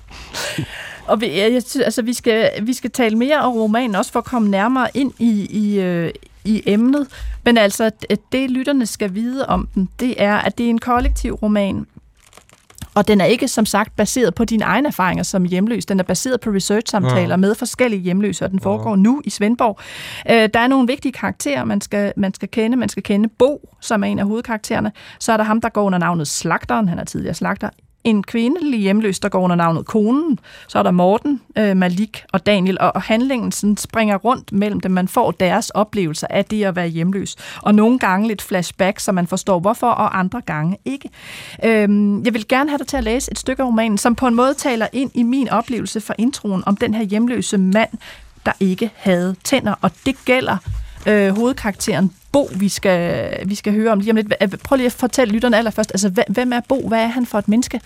Og 1.08 1.22
vi, 1.22 1.40
jeg, 1.40 1.62
altså, 1.86 2.02
vi, 2.02 2.14
skal, 2.14 2.52
vi 2.62 2.74
skal 2.74 2.92
tale 2.92 3.18
mere 3.18 3.40
om 3.40 3.54
romanen, 3.54 3.96
også 3.96 4.12
for 4.12 4.20
at 4.20 4.26
komme 4.26 4.50
nærmere 4.50 4.88
ind 4.94 5.14
i, 5.20 5.48
i, 5.50 5.80
øh, 5.80 6.12
i 6.46 6.64
emnet. 6.66 7.08
Men 7.44 7.58
altså, 7.58 7.92
det 8.32 8.52
lytterne 8.52 8.86
skal 8.86 9.14
vide 9.14 9.46
om 9.46 9.68
den, 9.76 9.90
det 10.00 10.24
er, 10.24 10.36
at 10.36 10.58
det 10.58 10.66
er 10.66 10.70
en 10.70 10.80
kollektiv 10.80 11.34
roman. 11.34 11.88
Og 12.96 13.08
den 13.08 13.22
er 13.22 13.26
ikke, 13.26 13.48
som 13.48 13.66
sagt, 13.66 13.96
baseret 13.96 14.36
på 14.36 14.46
dine 14.46 14.64
egne 14.64 14.88
erfaringer 14.88 15.24
som 15.24 15.44
hjemløs. 15.44 15.86
Den 15.86 16.00
er 16.00 16.04
baseret 16.04 16.40
på 16.40 16.50
research-samtaler 16.50 17.36
mm. 17.36 17.40
med 17.40 17.56
forskellige 17.56 18.02
hjemløse, 18.02 18.46
og 18.46 18.52
den 18.52 18.60
foregår 18.60 18.96
mm. 18.96 19.02
nu 19.02 19.22
i 19.26 19.30
Svendborg. 19.30 19.80
Øh, 20.30 20.50
der 20.54 20.60
er 20.60 20.68
nogle 20.68 20.88
vigtige 20.88 21.12
karakterer, 21.12 21.64
man 21.64 21.82
skal, 21.82 22.14
man 22.18 22.34
skal 22.34 22.50
kende. 22.50 22.78
Man 22.78 22.90
skal 22.90 23.04
kende 23.04 23.30
Bo, 23.40 23.70
som 23.82 24.04
er 24.04 24.08
en 24.08 24.20
af 24.20 24.26
hovedkaraktererne. 24.26 24.92
Så 25.20 25.34
er 25.34 25.38
der 25.38 25.44
ham, 25.44 25.62
der 25.62 25.70
går 25.70 25.84
under 25.84 26.00
navnet 26.00 26.28
Slagteren. 26.28 26.90
Han 26.90 27.00
er 27.00 27.04
tidligere 27.04 27.34
slagter 27.34 27.70
en 28.06 28.24
kvindelig 28.24 28.80
hjemløs, 28.80 29.20
der 29.20 29.30
går 29.30 29.40
under 29.40 29.56
navnet 29.56 29.86
Konen. 29.86 30.40
Så 30.68 30.80
er 30.80 30.84
der 30.84 30.92
Morten, 30.92 31.42
øh, 31.58 31.78
Malik 31.78 32.24
og 32.34 32.46
Daniel, 32.46 32.78
og, 32.80 32.96
og 32.96 33.02
handlingen 33.02 33.52
sådan 33.52 33.78
springer 33.78 34.16
rundt 34.16 34.52
mellem 34.52 34.80
dem. 34.80 34.92
Man 34.92 35.08
får 35.08 35.32
deres 35.32 35.70
oplevelser 35.70 36.28
af 36.30 36.46
det 36.46 36.64
at 36.64 36.76
være 36.76 36.88
hjemløs. 36.88 37.36
Og 37.62 37.76
nogle 37.76 38.00
gange 38.00 38.28
lidt 38.28 38.42
flashback, 38.42 39.00
så 39.00 39.12
man 39.12 39.28
forstår 39.28 39.60
hvorfor, 39.60 39.90
og 39.90 40.20
andre 40.20 40.42
gange 40.42 40.78
ikke. 40.86 41.10
Øhm, 41.66 42.24
jeg 42.26 42.34
vil 42.34 42.48
gerne 42.48 42.70
have 42.70 42.78
dig 42.78 42.88
til 42.88 42.98
at 42.98 43.04
læse 43.04 43.32
et 43.32 43.40
stykke 43.40 43.64
af 43.64 43.68
romanen, 43.68 43.98
som 43.98 44.16
på 44.16 44.28
en 44.28 44.36
måde 44.36 44.54
taler 44.54 44.88
ind 44.94 45.12
i 45.14 45.24
min 45.24 45.50
oplevelse 45.50 46.02
fra 46.02 46.14
introen 46.18 46.64
om 46.66 46.78
den 46.78 46.94
her 46.94 47.04
hjemløse 47.04 47.58
mand, 47.58 47.90
der 48.46 48.52
ikke 48.60 48.92
havde 48.96 49.36
tænder. 49.44 49.74
Og 49.82 49.92
det 50.06 50.16
gælder 50.26 50.58
øh, 51.08 51.36
hovedkarakteren 51.38 52.12
Bo, 52.36 52.50
vi 52.56 52.70
skal, 52.70 53.30
vi 53.46 53.56
skal 53.56 53.74
høre 53.74 53.92
om 53.92 54.00
lige 54.00 54.12
om 54.12 54.16
lidt. 54.16 54.64
Prøv 54.64 54.76
lige 54.76 54.86
at 54.86 54.92
fortælle 54.92 55.34
lytterne 55.34 55.58
allerførst, 55.58 55.92
altså 55.92 56.24
hvem 56.28 56.54
er 56.54 56.60
Bo? 56.70 56.88
Hvad 56.88 57.00
er 57.00 57.08
han 57.08 57.26
for 57.26 57.38
et 57.38 57.48
menneske? 57.48 57.82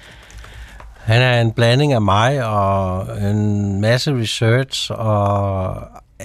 Han 0.95 1.21
er 1.21 1.41
en 1.41 1.51
blanding 1.51 1.93
af 1.93 2.01
mig 2.01 2.45
og 2.45 3.07
en 3.31 3.81
masse 3.81 4.19
research 4.19 4.91
og 4.91 5.75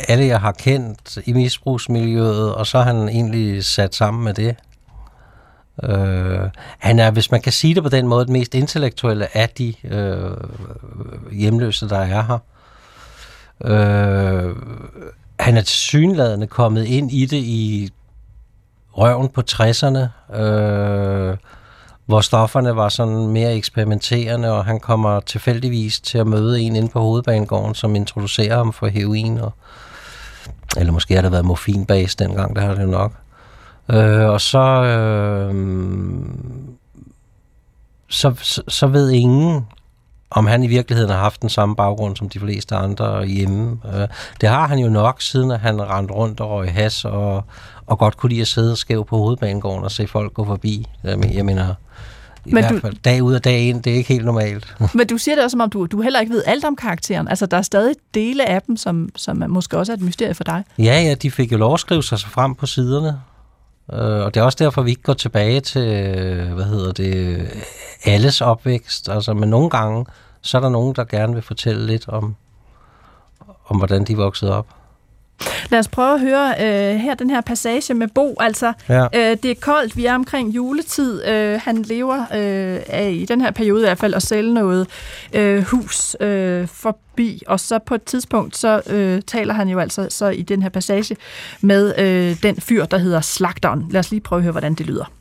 alle, 0.09 0.27
jeg 0.27 0.41
har 0.41 0.53
kendt 0.53 1.19
i 1.25 1.33
misbrugsmiljøet, 1.33 2.55
og 2.55 2.67
så 2.67 2.79
er 2.79 2.83
han 2.83 3.09
egentlig 3.09 3.65
sat 3.65 3.95
sammen 3.95 4.25
med 4.25 4.35
det. 4.35 4.57
Øh, 5.83 6.49
han 6.79 6.99
er, 6.99 7.11
hvis 7.11 7.31
man 7.31 7.43
kan 7.43 7.53
sige 7.53 7.75
det 7.75 7.83
på 7.83 7.89
den 7.89 8.09
måde, 8.09 8.25
den 8.25 8.33
mest 8.33 8.55
intellektuelle 8.55 9.37
af 9.37 9.49
de 9.49 9.75
øh, 9.85 10.31
hjemløse, 11.33 11.89
der 11.89 11.99
er 11.99 12.05
her. 12.05 12.39
Øh, 13.65 14.57
han 15.41 15.57
er 15.57 15.63
tilsyneladende 15.63 16.47
kommet 16.47 16.85
ind 16.85 17.13
i 17.13 17.27
det 17.27 17.37
i 17.37 17.91
røven 18.99 19.29
på 19.29 19.43
60'erne, 19.51 20.37
øh, 20.41 21.37
hvor 22.07 22.21
stofferne 22.21 22.77
var 22.77 22.89
sådan 22.89 23.27
mere 23.27 23.55
eksperimenterende, 23.55 24.53
og 24.53 24.65
han 24.65 24.81
kommer 24.81 25.21
tilfældigvis 25.21 26.01
til 26.01 26.19
at 26.19 26.27
møde 26.27 26.61
en 26.61 26.77
inde 26.77 26.89
på 26.89 27.01
hovedbanegården, 27.01 27.75
som 27.75 27.97
introducerer 27.97 28.57
ham 28.57 28.73
for 28.73 28.87
heroin, 28.87 29.39
og, 29.39 29.53
eller 30.77 30.93
måske 30.93 31.15
har 31.15 31.23
der 31.23 31.31
været 31.31 31.45
morfinbase 31.45 32.17
dengang, 32.19 32.57
der 32.57 32.63
har 32.63 32.75
det 32.75 32.83
jo 32.83 32.87
nok. 32.87 33.13
Øh, 33.91 34.29
og 34.29 34.41
så, 34.41 34.59
øh, 34.85 35.55
så, 38.09 38.35
så, 38.43 38.63
så 38.69 38.87
ved 38.87 39.11
ingen, 39.11 39.67
om 40.31 40.47
han 40.47 40.63
i 40.63 40.67
virkeligheden 40.67 41.11
har 41.11 41.19
haft 41.19 41.43
den 41.43 41.49
samme 41.49 41.77
baggrund 41.77 42.17
som 42.17 42.29
de 42.29 42.41
fleste 42.41 42.75
andre 42.75 43.27
hjemme. 43.27 43.79
Øh, 43.95 44.09
det 44.41 44.49
har 44.49 44.67
han 44.67 44.79
jo 44.79 44.89
nok, 44.89 45.23
siden 45.23 45.51
at 45.51 45.61
han 45.61 45.83
rendte 45.83 46.15
rundt 46.15 46.41
og 46.41 46.51
røg 46.51 46.73
has, 46.73 47.05
og, 47.05 47.45
og 47.87 47.99
godt 47.99 48.17
kunne 48.17 48.31
lide 48.31 48.41
at 48.41 48.47
sidde 48.47 48.77
skæv 48.77 49.05
på 49.05 49.17
hovedbanegården 49.17 49.85
og 49.85 49.91
se 49.91 50.07
folk 50.07 50.35
gå 50.35 50.45
forbi. 50.45 50.87
Jeg 51.05 51.45
mener, 51.45 51.75
i 52.47 52.53
men 52.53 52.65
hvert 52.65 52.75
du, 52.75 52.81
fald 52.81 52.97
dag 53.05 53.23
ud 53.23 53.35
og 53.35 53.45
dag 53.45 53.61
ind, 53.61 53.83
det 53.83 53.93
er 53.93 53.97
ikke 53.97 54.09
helt 54.09 54.25
normalt. 54.25 54.77
Men 54.95 55.07
du 55.07 55.19
siger 55.19 55.35
det 55.35 55.45
også, 55.45 55.55
som 55.55 55.61
om 55.61 55.71
du, 55.71 55.87
du 55.87 56.01
heller 56.01 56.21
ikke 56.21 56.33
ved 56.33 56.43
alt 56.47 56.65
om 56.65 56.77
karakteren. 56.77 57.29
Altså, 57.29 57.47
der 57.47 57.57
er 57.57 57.63
stadig 57.63 57.97
dele 58.15 58.49
af 58.49 58.63
dem, 58.63 58.77
som, 58.77 59.09
som 59.17 59.43
måske 59.49 59.79
også 59.79 59.93
er 59.93 59.97
et 59.97 60.03
mysterie 60.03 60.35
for 60.35 60.45
dig. 60.45 60.65
Ja, 60.79 61.03
ja, 61.03 61.15
de 61.15 61.31
fik 61.31 61.53
jo 61.53 61.57
lov 61.57 61.75
at 61.75 61.81
skrive 61.81 62.03
sig 62.03 62.19
frem 62.19 62.55
på 62.55 62.67
siderne. 62.67 63.21
Uh, 63.89 63.99
og 63.99 64.35
det 64.35 64.41
er 64.41 64.45
også 64.45 64.59
derfor, 64.61 64.83
vi 64.83 64.91
ikke 64.91 65.03
går 65.03 65.15
tilbage 65.15 65.61
til, 65.61 65.83
hvad 66.55 66.65
hedder 66.65 66.93
det, 66.93 67.47
alles 68.05 68.41
opvækst. 68.41 69.09
Altså, 69.09 69.35
men 69.35 69.49
nogle 69.49 69.71
gange, 69.71 70.07
så 70.41 70.57
er 70.57 70.61
der 70.61 70.69
nogen, 70.69 70.95
der 70.95 71.05
gerne 71.05 71.35
vil 71.35 71.43
fortælle 71.43 71.87
lidt 71.87 72.09
om, 72.09 72.37
om 73.67 73.77
hvordan 73.77 74.05
de 74.05 74.17
voksede 74.17 74.57
op. 74.57 74.67
Lad 75.71 75.79
os 75.79 75.89
prøve 75.89 76.15
at 76.15 76.21
høre 76.21 76.55
øh, 76.61 77.01
her 77.01 77.15
den 77.15 77.31
her 77.31 77.41
passage 77.41 77.95
med 77.95 78.09
Bo. 78.09 78.37
Altså, 78.41 78.73
ja. 78.89 79.05
øh, 79.05 79.37
det 79.43 79.51
er 79.51 79.55
koldt, 79.61 79.97
vi 79.97 80.07
er 80.07 80.15
omkring 80.15 80.49
juletid. 80.49 81.27
Øh, 81.27 81.61
han 81.65 81.83
lever 81.83 82.21
øh, 82.21 82.81
af, 82.87 83.11
i 83.13 83.25
den 83.25 83.41
her 83.41 83.51
periode 83.51 83.81
i 83.81 83.85
hvert 83.87 83.99
fald 83.99 84.15
at 84.15 84.23
sælge 84.23 84.55
noget 84.55 84.87
øh, 85.33 85.63
hus 85.63 86.17
øh, 86.21 86.69
forbi, 86.69 87.43
og 87.47 87.61
så 87.61 87.79
på 87.79 87.95
et 87.95 88.03
tidspunkt, 88.03 88.57
så 88.57 88.83
øh, 88.91 89.23
taler 89.27 89.55
han 89.55 89.69
jo 89.69 89.79
altså 89.79 90.07
så 90.11 90.29
i 90.29 90.43
den 90.43 90.63
her 90.63 90.69
passage 90.69 91.17
med 91.61 91.95
øh, 91.99 92.43
den 92.43 92.61
fyr, 92.61 92.85
der 92.85 92.99
hedder 92.99 93.21
Slagteren. 93.21 93.87
Lad 93.91 94.01
os 94.01 94.11
lige 94.11 94.21
prøve 94.21 94.39
at 94.39 94.43
høre, 94.43 94.53
hvordan 94.53 94.75
det 94.75 94.87
lyder. 94.87 95.13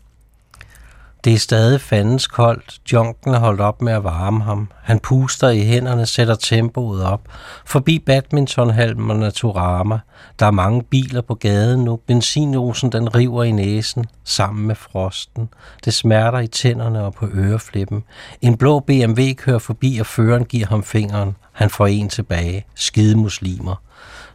Det 1.23 1.33
er 1.33 1.37
stadig 1.37 1.81
fandens 1.81 2.27
koldt. 2.27 2.81
Junken 2.91 3.33
er 3.33 3.39
holdt 3.39 3.61
op 3.61 3.81
med 3.81 3.93
at 3.93 4.03
varme 4.03 4.43
ham. 4.43 4.71
Han 4.83 4.99
puster 4.99 5.49
i 5.49 5.59
hænderne, 5.59 6.05
sætter 6.05 6.35
tempoet 6.35 7.03
op. 7.03 7.21
Forbi 7.65 7.99
badmintonhalmen 7.99 9.11
og 9.11 9.17
Naturama. 9.17 9.99
Der 10.39 10.45
er 10.45 10.51
mange 10.51 10.83
biler 10.83 11.21
på 11.21 11.35
gaden 11.35 11.83
nu. 11.83 11.95
Benzinrosen 11.95 12.91
den 12.91 13.15
river 13.15 13.43
i 13.43 13.51
næsen, 13.51 14.05
sammen 14.23 14.67
med 14.67 14.75
frosten. 14.75 15.49
Det 15.85 15.93
smerter 15.93 16.39
i 16.39 16.47
tænderne 16.47 17.03
og 17.03 17.13
på 17.13 17.27
øreflippen. 17.33 18.03
En 18.41 18.57
blå 18.57 18.79
BMW 18.79 19.21
kører 19.37 19.59
forbi, 19.59 19.97
og 19.97 20.05
føreren 20.05 20.45
giver 20.45 20.67
ham 20.67 20.83
fingeren. 20.83 21.35
Han 21.51 21.69
får 21.69 21.87
en 21.87 22.09
tilbage. 22.09 22.65
Skide 22.75 23.17
muslimer. 23.17 23.75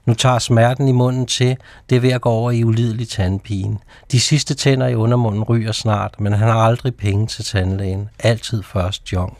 Nu 0.09 0.15
tager 0.15 0.39
smerten 0.39 0.89
i 0.89 0.93
munden 0.93 1.27
til, 1.27 1.57
det 1.91 1.97
er 1.97 2.01
ved 2.01 2.11
at 2.11 2.21
gå 2.21 2.31
over 2.31 2.51
i 2.51 2.65
ulidelig 2.65 3.09
tandpine. 3.09 3.79
De 4.13 4.21
sidste 4.21 4.55
tænder 4.55 4.87
i 4.87 4.95
undermunden 4.95 5.43
ryger 5.43 5.73
snart, 5.73 6.21
men 6.21 6.33
han 6.33 6.49
har 6.49 6.61
aldrig 6.61 6.95
penge 6.95 7.27
til 7.27 7.45
tandlægen. 7.45 8.09
Altid 8.19 8.63
først 8.63 9.13
junk. 9.13 9.39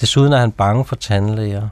Desuden 0.00 0.32
er 0.32 0.38
han 0.38 0.52
bange 0.52 0.84
for 0.84 0.96
tandlæger. 0.96 1.68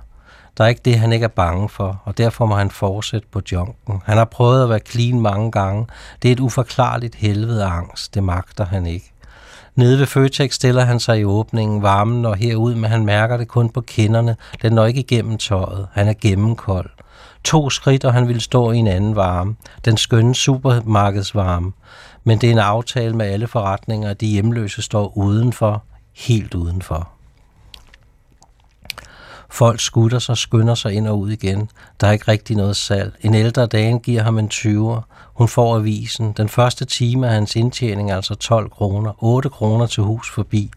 Der 0.58 0.64
er 0.64 0.68
ikke 0.68 0.80
det, 0.84 0.98
han 0.98 1.12
ikke 1.12 1.24
er 1.24 1.28
bange 1.28 1.68
for, 1.68 2.02
og 2.04 2.18
derfor 2.18 2.46
må 2.46 2.54
han 2.54 2.70
fortsætte 2.70 3.28
på 3.32 3.40
junken. 3.52 4.02
Han 4.04 4.16
har 4.16 4.24
prøvet 4.24 4.62
at 4.62 4.68
være 4.68 4.80
clean 4.86 5.20
mange 5.20 5.50
gange. 5.50 5.86
Det 6.22 6.28
er 6.28 6.32
et 6.32 6.40
uforklarligt 6.40 7.14
helvede 7.14 7.64
angst. 7.64 8.14
Det 8.14 8.22
magter 8.22 8.64
han 8.64 8.86
ikke. 8.86 9.12
Nede 9.74 9.98
ved 9.98 10.06
Føtex 10.06 10.54
stiller 10.54 10.84
han 10.84 11.00
sig 11.00 11.20
i 11.20 11.24
åbningen, 11.24 11.82
varmen 11.82 12.24
og 12.24 12.36
herud, 12.36 12.74
men 12.74 12.90
han 12.90 13.04
mærker 13.04 13.36
det 13.36 13.48
kun 13.48 13.68
på 13.68 13.80
kinderne. 13.80 14.36
Den 14.62 14.72
når 14.72 14.86
ikke 14.86 15.00
igennem 15.00 15.38
tøjet. 15.38 15.88
Han 15.92 16.08
er 16.08 16.14
gennemkold. 16.20 16.90
To 17.46 17.70
skridt, 17.70 18.04
og 18.04 18.12
han 18.12 18.28
ville 18.28 18.40
stå 18.40 18.70
i 18.70 18.76
en 18.76 18.86
anden 18.86 19.16
varme. 19.16 19.56
Den 19.84 19.96
skønne 19.96 20.34
supermarkedsvarme. 20.34 21.72
Men 22.24 22.38
det 22.40 22.46
er 22.46 22.52
en 22.52 22.58
aftale 22.58 23.16
med 23.16 23.26
alle 23.26 23.46
forretninger, 23.46 24.10
at 24.10 24.20
de 24.20 24.26
hjemløse 24.26 24.82
står 24.82 25.16
udenfor, 25.16 25.82
helt 26.12 26.54
udenfor. 26.54 27.08
Folk 29.50 29.80
skutter 29.80 30.18
sig, 30.18 30.36
skynder 30.36 30.74
sig 30.74 30.92
ind 30.92 31.08
og 31.08 31.18
ud 31.18 31.30
igen. 31.30 31.70
Der 32.00 32.06
er 32.06 32.12
ikke 32.12 32.28
rigtig 32.28 32.56
noget 32.56 32.76
salg. 32.76 33.14
En 33.20 33.34
ældre 33.34 33.66
dame 33.66 33.98
giver 33.98 34.22
ham 34.22 34.38
en 34.38 34.50
20'er. 34.52 35.00
Hun 35.34 35.48
får 35.48 35.76
avisen. 35.76 36.32
Den 36.32 36.48
første 36.48 36.84
time 36.84 37.26
af 37.26 37.32
hans 37.32 37.56
indtjening 37.56 38.10
er 38.10 38.16
altså 38.16 38.34
12 38.34 38.70
kroner. 38.70 39.24
8 39.24 39.48
kroner 39.48 39.86
til 39.86 40.02
hus 40.02 40.30
forbi. 40.30 40.70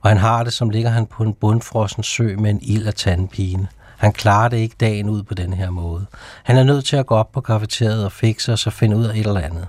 Og 0.00 0.10
han 0.10 0.18
har 0.18 0.44
det, 0.44 0.52
som 0.52 0.70
ligger 0.70 0.90
han 0.90 1.06
på 1.06 1.22
en 1.22 1.34
bundfrossen 1.34 2.02
sø 2.02 2.36
med 2.38 2.50
en 2.50 2.60
ild 2.62 2.86
af 2.86 2.94
tandpine. 2.94 3.68
Han 3.96 4.12
klarer 4.12 4.48
det 4.48 4.56
ikke 4.56 4.76
dagen 4.80 5.08
ud 5.08 5.22
på 5.22 5.34
den 5.34 5.52
her 5.52 5.70
måde. 5.70 6.06
Han 6.42 6.56
er 6.56 6.64
nødt 6.64 6.84
til 6.84 6.96
at 6.96 7.06
gå 7.06 7.14
op 7.14 7.32
på 7.32 7.40
kafeteriet 7.40 8.04
og 8.04 8.12
fikse 8.12 8.52
og 8.52 8.58
så 8.58 8.70
finde 8.70 8.96
ud 8.96 9.04
af 9.04 9.14
et 9.14 9.26
eller 9.26 9.40
andet. 9.40 9.66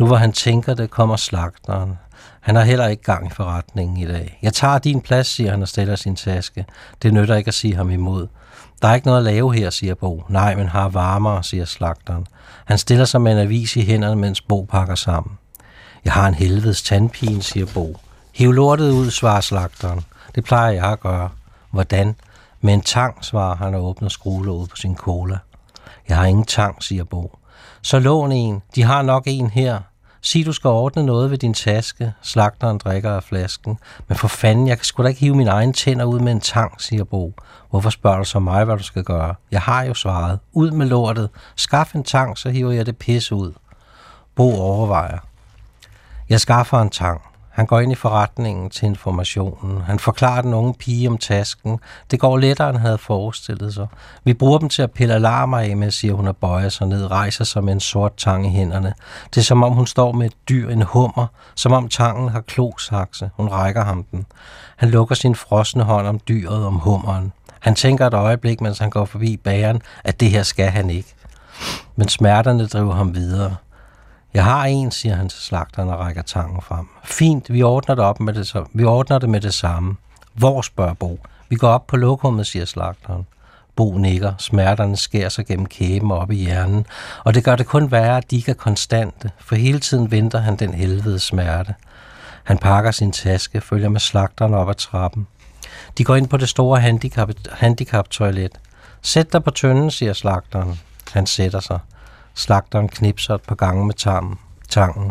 Nu 0.00 0.06
hvor 0.06 0.16
han 0.16 0.32
tænker 0.32 0.74
det, 0.74 0.90
kommer 0.90 1.16
slagteren. 1.16 1.98
Han 2.40 2.56
har 2.56 2.62
heller 2.62 2.86
ikke 2.86 3.02
gang 3.02 3.26
i 3.26 3.30
forretningen 3.30 3.96
i 3.96 4.06
dag. 4.06 4.38
Jeg 4.42 4.52
tager 4.52 4.78
din 4.78 5.00
plads, 5.00 5.26
siger 5.26 5.50
han 5.50 5.62
og 5.62 5.68
stiller 5.68 5.96
sin 5.96 6.16
taske. 6.16 6.64
Det 7.02 7.14
nytter 7.14 7.36
ikke 7.36 7.48
at 7.48 7.54
sige 7.54 7.74
ham 7.74 7.90
imod. 7.90 8.26
Der 8.82 8.88
er 8.88 8.94
ikke 8.94 9.06
noget 9.06 9.18
at 9.18 9.24
lave 9.24 9.54
her, 9.54 9.70
siger 9.70 9.94
Bo. 9.94 10.24
Nej, 10.28 10.54
men 10.54 10.68
har 10.68 10.88
varmere, 10.88 11.44
siger 11.44 11.64
slagteren. 11.64 12.26
Han 12.64 12.78
stiller 12.78 13.04
sig 13.04 13.20
med 13.20 13.32
en 13.32 13.38
avis 13.38 13.76
i 13.76 13.84
hænderne, 13.84 14.20
mens 14.20 14.40
Bo 14.40 14.64
pakker 14.70 14.94
sammen. 14.94 15.38
Jeg 16.04 16.12
har 16.12 16.28
en 16.28 16.34
helvedes 16.34 16.82
tandpine, 16.82 17.42
siger 17.42 17.66
Bo. 17.74 17.96
Hiv 18.34 18.52
lortet 18.52 18.90
ud, 18.90 19.10
svarer 19.10 19.40
slagteren. 19.40 20.00
Det 20.34 20.44
plejer 20.44 20.72
jeg 20.72 20.84
at 20.84 21.00
gøre. 21.00 21.28
Hvordan? 21.70 22.14
Med 22.60 22.74
en 22.74 22.80
tang, 22.80 23.24
svarer 23.24 23.56
han 23.56 23.74
og 23.74 23.84
åbner 23.84 24.08
skruelåget 24.08 24.70
på 24.70 24.76
sin 24.76 24.96
cola. 24.96 25.38
Jeg 26.08 26.16
har 26.16 26.24
ingen 26.24 26.44
tang, 26.44 26.82
siger 26.82 27.04
Bo. 27.04 27.38
Så 27.82 27.98
lån 27.98 28.32
en. 28.32 28.62
De 28.74 28.82
har 28.82 29.02
nok 29.02 29.22
en 29.26 29.50
her. 29.50 29.80
Sig, 30.22 30.46
du 30.46 30.52
skal 30.52 30.68
ordne 30.68 31.02
noget 31.02 31.30
ved 31.30 31.38
din 31.38 31.54
taske. 31.54 32.12
Slagteren 32.22 32.78
drikker 32.78 33.10
af 33.10 33.22
flasken. 33.22 33.78
Men 34.08 34.18
for 34.18 34.28
fanden, 34.28 34.68
jeg 34.68 34.76
kan 34.78 34.84
sgu 34.84 35.02
da 35.02 35.08
ikke 35.08 35.20
hive 35.20 35.34
mine 35.34 35.50
egne 35.50 35.72
tænder 35.72 36.04
ud 36.04 36.20
med 36.20 36.32
en 36.32 36.40
tang, 36.40 36.80
siger 36.80 37.04
Bo. 37.04 37.34
Hvorfor 37.70 37.90
spørger 37.90 38.18
du 38.18 38.24
så 38.24 38.38
mig, 38.38 38.64
hvad 38.64 38.76
du 38.76 38.82
skal 38.82 39.04
gøre? 39.04 39.34
Jeg 39.50 39.60
har 39.60 39.82
jo 39.82 39.94
svaret. 39.94 40.38
Ud 40.52 40.70
med 40.70 40.86
lortet. 40.86 41.30
Skaff 41.56 41.94
en 41.94 42.04
tang, 42.04 42.38
så 42.38 42.50
hiver 42.50 42.72
jeg 42.72 42.86
det 42.86 42.96
pisse 42.96 43.34
ud. 43.34 43.52
Bo 44.34 44.60
overvejer. 44.60 45.18
Jeg 46.28 46.40
skaffer 46.40 46.78
en 46.80 46.90
tang. 46.90 47.20
Han 47.58 47.66
går 47.66 47.80
ind 47.80 47.92
i 47.92 47.94
forretningen 47.94 48.70
til 48.70 48.86
informationen. 48.86 49.80
Han 49.80 49.98
forklarer 49.98 50.42
den 50.42 50.54
unge 50.54 50.74
pige 50.74 51.08
om 51.08 51.18
tasken. 51.18 51.78
Det 52.10 52.20
går 52.20 52.36
lettere, 52.36 52.68
end 52.68 52.76
han 52.76 52.86
havde 52.86 52.98
forestillet 52.98 53.74
sig. 53.74 53.86
Vi 54.24 54.34
bruger 54.34 54.58
dem 54.58 54.68
til 54.68 54.82
at 54.82 54.90
pille 54.90 55.14
alarmer 55.14 55.58
af 55.58 55.76
med, 55.76 55.90
siger 55.90 56.14
hun 56.14 56.28
og 56.28 56.36
bøjer 56.36 56.68
sig 56.68 56.86
ned, 56.86 57.10
rejser 57.10 57.44
sig 57.44 57.64
med 57.64 57.72
en 57.72 57.80
sort 57.80 58.16
tang 58.16 58.46
i 58.46 58.50
hænderne. 58.50 58.94
Det 59.34 59.40
er 59.40 59.44
som 59.44 59.62
om 59.62 59.72
hun 59.72 59.86
står 59.86 60.12
med 60.12 60.26
et 60.26 60.34
dyr, 60.48 60.68
en 60.70 60.82
hummer, 60.82 61.26
som 61.54 61.72
om 61.72 61.88
tangen 61.88 62.28
har 62.28 62.40
klosakse. 62.40 63.30
Hun 63.36 63.48
rækker 63.48 63.84
ham 63.84 64.04
den. 64.04 64.26
Han 64.76 64.90
lukker 64.90 65.14
sin 65.14 65.34
frosne 65.34 65.82
hånd 65.82 66.06
om 66.06 66.20
dyret, 66.28 66.66
om 66.66 66.74
hummeren. 66.74 67.32
Han 67.60 67.74
tænker 67.74 68.06
et 68.06 68.14
øjeblik, 68.14 68.60
mens 68.60 68.78
han 68.78 68.90
går 68.90 69.04
forbi 69.04 69.36
bageren, 69.36 69.82
at 70.04 70.20
det 70.20 70.30
her 70.30 70.42
skal 70.42 70.70
han 70.70 70.90
ikke. 70.90 71.14
Men 71.96 72.08
smerterne 72.08 72.66
driver 72.66 72.94
ham 72.94 73.14
videre. 73.14 73.56
Jeg 74.38 74.46
har 74.46 74.64
en, 74.64 74.90
siger 74.90 75.14
han 75.14 75.28
til 75.28 75.40
slagteren 75.40 75.88
og 75.88 75.98
rækker 75.98 76.22
tangen 76.22 76.62
frem. 76.62 76.86
Fint, 77.04 77.52
vi 77.52 77.62
ordner 77.62 77.94
det, 77.94 78.04
op 78.04 78.20
med 78.20 78.32
det, 78.32 78.46
så. 78.46 78.64
vi 78.72 78.84
ordner 78.84 79.18
det 79.18 79.28
med 79.28 79.40
det 79.40 79.54
samme. 79.54 79.96
Hvor, 80.34 80.62
spørger 80.62 80.94
Bo. 80.94 81.20
Vi 81.48 81.56
går 81.56 81.68
op 81.68 81.86
på 81.86 81.96
lokummet, 81.96 82.46
siger 82.46 82.64
slagteren. 82.64 83.26
Bo 83.76 83.96
nikker, 83.96 84.32
smerterne 84.38 84.96
skærer 84.96 85.28
sig 85.28 85.46
gennem 85.46 85.66
kæben 85.66 86.10
op 86.10 86.30
i 86.30 86.34
hjernen, 86.34 86.86
og 87.24 87.34
det 87.34 87.44
gør 87.44 87.56
det 87.56 87.66
kun 87.66 87.90
værre, 87.90 88.16
at 88.16 88.30
de 88.30 88.36
ikke 88.36 88.50
er 88.50 88.54
konstante, 88.54 89.30
for 89.38 89.54
hele 89.54 89.80
tiden 89.80 90.10
venter 90.10 90.38
han 90.38 90.56
den 90.56 90.74
helvede 90.74 91.18
smerte. 91.18 91.74
Han 92.44 92.58
pakker 92.58 92.90
sin 92.90 93.12
taske, 93.12 93.60
følger 93.60 93.88
med 93.88 94.00
slagteren 94.00 94.54
op 94.54 94.68
ad 94.68 94.74
trappen. 94.74 95.26
De 95.98 96.04
går 96.04 96.16
ind 96.16 96.28
på 96.28 96.36
det 96.36 96.48
store 96.48 96.80
handicap, 96.80 97.30
handicap-toilet. 97.52 98.60
Sæt 99.02 99.32
dig 99.32 99.44
på 99.44 99.50
tønden, 99.50 99.90
siger 99.90 100.12
slagteren. 100.12 100.80
Han 101.12 101.26
sætter 101.26 101.60
sig. 101.60 101.78
Slagteren 102.38 102.88
knipser 102.88 103.34
et 103.34 103.42
par 103.42 103.54
gange 103.54 103.86
med 103.86 103.94
tarmen, 103.94 104.38
tangen. 104.68 105.10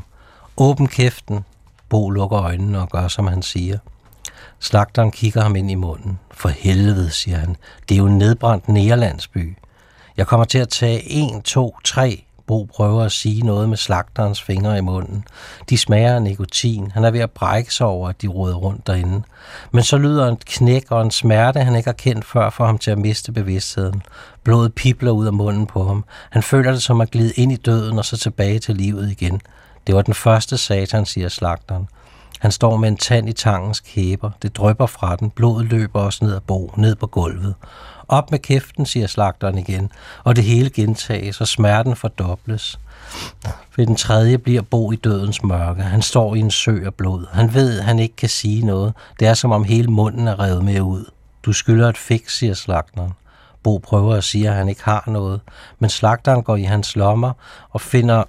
Åben 0.58 0.88
kæften. 0.88 1.46
Bo 1.90 2.10
lukker 2.10 2.40
øjnene 2.42 2.82
og 2.82 2.90
gør, 2.90 3.08
som 3.08 3.28
han 3.28 3.42
siger. 3.42 3.78
Slagteren 4.60 5.12
kigger 5.12 5.42
ham 5.42 5.56
ind 5.56 5.72
i 5.72 5.76
munden. 5.76 6.20
For 6.32 6.50
helvede, 6.50 7.10
siger 7.10 7.38
han. 7.38 7.56
Det 7.90 7.96
er 7.96 8.00
jo 8.00 8.06
en 8.06 8.18
nedbrændt 8.18 8.70
nærlandsby. 8.70 9.58
Jeg 10.18 10.28
kommer 10.28 10.46
til 10.46 10.58
at 10.58 10.70
tage 10.70 11.10
en, 11.10 11.42
to, 11.42 11.78
tre. 11.84 12.24
Bo 12.48 12.70
prøver 12.76 13.04
at 13.04 13.12
sige 13.12 13.42
noget 13.42 13.70
med 13.70 13.78
slagterens 13.78 14.42
fingre 14.42 14.78
i 14.78 14.82
munden. 14.82 15.24
De 15.70 15.78
smager 15.78 16.16
af 16.16 16.22
nikotin. 16.22 16.92
Han 16.92 17.04
er 17.04 17.12
ved 17.12 17.20
at 17.20 17.32
brække 17.32 17.74
sig 17.74 17.88
over, 17.88 18.10
at 18.10 18.22
de 18.22 18.28
råder 18.28 18.56
rundt 18.56 18.88
derinde. 18.88 19.24
Men 19.72 19.84
så 19.84 19.98
lyder 19.98 20.28
en 20.28 20.38
knæk 20.46 20.92
og 20.92 21.02
en 21.02 21.12
smerte, 21.12 21.60
han 21.60 21.76
ikke 21.76 21.88
har 21.88 21.94
kendt 21.94 22.26
før, 22.26 22.50
for 22.50 22.66
ham 22.66 22.78
til 22.78 22.92
at 22.92 22.98
miste 22.98 23.32
bevidstheden. 23.32 24.02
Blodet 24.44 24.74
pipler 24.74 25.12
ud 25.12 25.26
af 25.26 25.34
munden 25.34 25.66
på 25.66 25.84
ham. 25.84 26.06
Han 26.30 26.44
føler 26.44 26.72
det 26.72 26.84
som 26.84 27.02
at 27.02 27.12
glide 27.12 27.34
ind 27.36 27.52
i 27.52 27.56
døden 27.56 27.98
og 27.98 28.06
så 28.06 28.18
tilbage 28.18 28.60
til 28.60 28.76
livet 28.76 29.12
igen. 29.12 29.42
Det 29.88 29.96
var 29.96 30.02
den 30.02 30.14
første 30.14 30.58
satan, 30.58 31.06
siger 31.06 31.30
slagteren. 31.30 31.88
Han 32.40 32.52
står 32.52 32.78
med 32.78 32.90
en 32.90 32.98
tand 32.98 33.30
i 33.30 33.34
tangens 33.34 33.80
kæber. 33.80 34.32
Det 34.42 34.58
drøber 34.58 34.86
fra 34.86 35.16
den. 35.16 35.30
Blodet 35.30 35.66
løber 35.66 36.00
også 36.00 36.26
ned 36.26 36.36
ad 36.36 36.42
bo, 36.48 36.74
ned 36.78 36.96
på 36.96 37.08
gulvet. 37.08 37.56
Op 38.08 38.32
med 38.32 38.40
kæften, 38.40 38.86
siger 38.86 39.08
slagteren 39.08 39.58
igen, 39.58 39.92
og 40.24 40.36
det 40.36 40.44
hele 40.44 40.70
gentages, 40.70 41.42
og 41.42 41.48
smerten 41.48 41.96
fordobles. 41.96 42.80
Ved 43.78 43.88
den 43.88 43.96
tredje 43.96 44.38
bliver 44.38 44.62
Bo 44.62 44.92
i 44.92 44.96
dødens 44.96 45.44
mørke. 45.44 45.82
Han 45.82 46.02
står 46.02 46.36
i 46.36 46.40
en 46.40 46.52
sø 46.52 46.86
af 46.86 46.94
blod. 46.94 47.26
Han 47.32 47.54
ved, 47.54 47.80
at 47.80 47.86
han 47.86 48.00
ikke 48.00 48.16
kan 48.16 48.30
sige 48.30 48.66
noget. 48.66 48.94
Det 49.20 49.28
er 49.28 49.34
som 49.34 49.52
om 49.52 49.64
hele 49.64 49.88
munden 49.88 50.28
er 50.28 50.40
revet 50.40 50.66
med 50.66 50.82
ud. 50.82 51.06
Du 51.44 51.54
skylder 51.54 51.90
et 51.90 51.98
fix, 51.98 52.38
siger 52.38 52.54
slagteren. 52.54 53.12
Bo 53.64 53.78
prøver 53.78 54.16
at 54.16 54.24
sige, 54.24 54.50
at 54.50 54.56
han 54.56 54.70
ikke 54.70 54.84
har 54.84 55.04
noget, 55.08 55.42
men 55.80 55.90
slagteren 55.90 56.44
går 56.44 56.56
i 56.56 56.64
hans 56.64 56.96
lommer 56.96 57.34
og 57.70 57.82
finder 57.82 58.24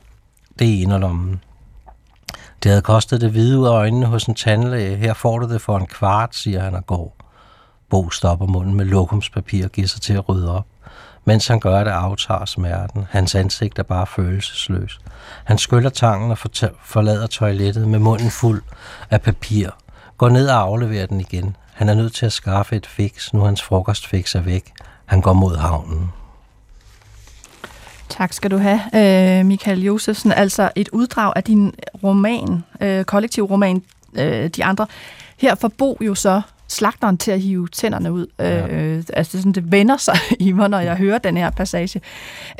det 0.58 0.64
i 0.64 0.82
inderlommen. 0.82 1.40
Det 2.62 2.70
havde 2.70 2.82
kostet 2.82 3.20
det 3.20 3.30
hvide 3.30 3.58
ud 3.58 3.66
af 3.66 3.70
øjnene 3.70 4.06
hos 4.06 4.24
en 4.24 4.34
tandlæge. 4.34 4.96
Her 4.96 5.14
får 5.14 5.38
du 5.38 5.52
det 5.52 5.60
for 5.60 5.78
en 5.78 5.86
kvart, 5.86 6.34
siger 6.34 6.60
han 6.60 6.74
og 6.74 6.86
går. 6.86 7.17
Bo 7.90 8.10
stopper 8.10 8.46
munden 8.46 8.74
med 8.74 8.84
lokumspapir 8.84 9.64
og 9.64 9.72
giver 9.72 9.88
sig 9.88 10.00
til 10.00 10.12
at 10.12 10.28
rydde 10.28 10.56
op. 10.56 10.66
Mens 11.24 11.46
han 11.46 11.60
gør 11.60 11.84
det, 11.84 11.90
aftager 11.90 12.44
smerten. 12.44 13.06
Hans 13.10 13.34
ansigt 13.34 13.78
er 13.78 13.82
bare 13.82 14.06
følelsesløs. 14.06 15.00
Han 15.44 15.58
skyller 15.58 15.90
tangen 15.90 16.30
og 16.30 16.38
forlader 16.84 17.26
toilettet 17.26 17.88
med 17.88 17.98
munden 17.98 18.30
fuld 18.30 18.62
af 19.10 19.22
papir. 19.22 19.70
Går 20.16 20.28
ned 20.28 20.48
og 20.48 20.56
afleverer 20.56 21.06
den 21.06 21.20
igen. 21.20 21.56
Han 21.74 21.88
er 21.88 21.94
nødt 21.94 22.14
til 22.14 22.26
at 22.26 22.32
skaffe 22.32 22.76
et 22.76 22.86
fix, 22.86 23.32
nu 23.32 23.40
hans 23.40 23.62
frokostfix 23.62 24.34
er 24.34 24.40
væk. 24.40 24.72
Han 25.06 25.20
går 25.20 25.32
mod 25.32 25.56
havnen. 25.56 26.12
Tak 28.08 28.32
skal 28.32 28.50
du 28.50 28.56
have, 28.56 28.80
øh, 28.94 29.46
Michael 29.46 29.82
Josefsen. 29.82 30.32
Altså 30.32 30.70
et 30.74 30.88
uddrag 30.88 31.32
af 31.36 31.44
din 31.44 31.74
roman, 32.04 32.64
øh, 32.80 33.04
kollektiv 33.04 33.44
roman, 33.44 33.82
øh, 34.14 34.48
De 34.48 34.64
Andre. 34.64 34.86
Her 35.36 35.54
får 35.54 35.68
Bo 35.78 35.98
jo 36.00 36.14
så 36.14 36.42
slagteren 36.68 37.18
til 37.18 37.30
at 37.30 37.40
hive 37.40 37.68
tænderne 37.68 38.12
ud. 38.12 38.26
Ja. 38.38 38.66
Øh, 38.66 39.04
altså 39.12 39.32
det, 39.32 39.40
sådan, 39.40 39.52
det 39.52 39.72
vender 39.72 39.96
sig 39.96 40.18
i 40.40 40.52
mig, 40.52 40.68
når 40.68 40.78
jeg 40.78 40.96
hører 40.96 41.18
den 41.18 41.36
her 41.36 41.50
passage. 41.50 42.00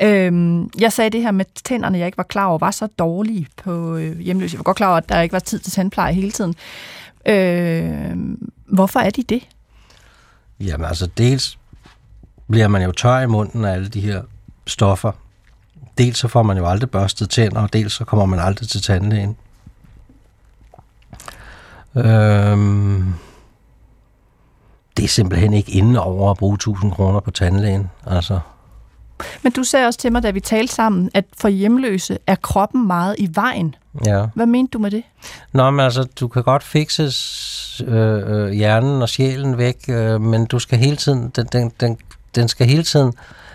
Øh, 0.01 0.61
jeg 0.79 0.93
sagde 0.93 1.09
det 1.09 1.21
her 1.21 1.31
med 1.31 1.45
tænderne, 1.63 1.97
jeg 1.97 2.05
ikke 2.05 2.17
var 2.17 2.23
klar 2.23 2.45
over, 2.45 2.57
var 2.57 2.71
så 2.71 2.87
dårlige 2.87 3.47
på 3.63 3.95
øh, 3.95 4.19
hjemløse. 4.19 4.53
Jeg 4.53 4.59
var 4.59 4.63
godt 4.63 4.77
klar 4.77 4.87
over, 4.87 4.97
at 4.97 5.09
der 5.09 5.21
ikke 5.21 5.33
var 5.33 5.39
tid 5.39 5.59
til 5.59 5.71
tandpleje 5.71 6.13
hele 6.13 6.31
tiden. 6.31 6.55
Øh, 7.25 8.15
hvorfor 8.65 8.99
er 8.99 9.09
de 9.09 9.23
det? 9.23 9.47
Jamen 10.59 10.85
altså, 10.85 11.07
dels 11.17 11.57
bliver 12.49 12.67
man 12.67 12.81
jo 12.81 12.91
tør 12.91 13.19
i 13.19 13.27
munden 13.27 13.65
af 13.65 13.73
alle 13.73 13.89
de 13.89 14.01
her 14.01 14.21
stoffer. 14.67 15.11
Dels 15.97 16.17
så 16.17 16.27
får 16.27 16.43
man 16.43 16.57
jo 16.57 16.67
aldrig 16.67 16.89
børstet 16.89 17.29
tænder, 17.29 17.61
og 17.61 17.73
dels 17.73 17.93
så 17.93 18.05
kommer 18.05 18.25
man 18.25 18.39
aldrig 18.39 18.69
til 18.69 18.81
tandlægen. 18.81 19.37
Øhm, 21.95 22.99
er 22.99 23.13
simpelthen 25.11 25.53
ikke 25.53 25.71
inde 25.71 25.99
over 26.01 26.31
at 26.31 26.37
bruge 26.37 26.53
1000 26.53 26.91
kroner 26.91 27.19
på 27.19 27.31
tandlægen. 27.31 27.89
Altså. 28.07 28.39
Men 29.41 29.51
du 29.51 29.63
sagde 29.63 29.87
også 29.87 29.99
til 29.99 30.11
mig, 30.11 30.23
da 30.23 30.31
vi 30.31 30.39
talte 30.39 30.73
sammen, 30.73 31.11
at 31.13 31.25
for 31.37 31.47
hjemløse 31.47 32.17
er 32.27 32.35
kroppen 32.35 32.87
meget 32.87 33.15
i 33.17 33.29
vejen. 33.33 33.75
Ja. 34.05 34.25
Hvad 34.35 34.45
mente 34.45 34.71
du 34.71 34.79
med 34.79 34.91
det? 34.91 35.03
Nå, 35.53 35.69
men 35.71 35.79
altså, 35.79 36.03
du 36.03 36.27
kan 36.27 36.43
godt 36.43 36.63
fikse 36.63 37.03
øh, 37.87 38.21
øh, 38.27 38.51
hjernen 38.51 39.01
og 39.01 39.09
sjælen 39.09 39.57
væk, 39.57 39.75
øh, 39.89 40.21
men 40.21 40.45
du 40.45 40.59
skal 40.59 40.77
hele 40.77 40.95
tiden, 40.95 41.29
den, 41.35 41.45
den, 41.45 41.71
den, 41.79 41.97
den 42.35 42.47
skal 42.47 42.67
hele 42.67 42.83
tiden 42.83 43.13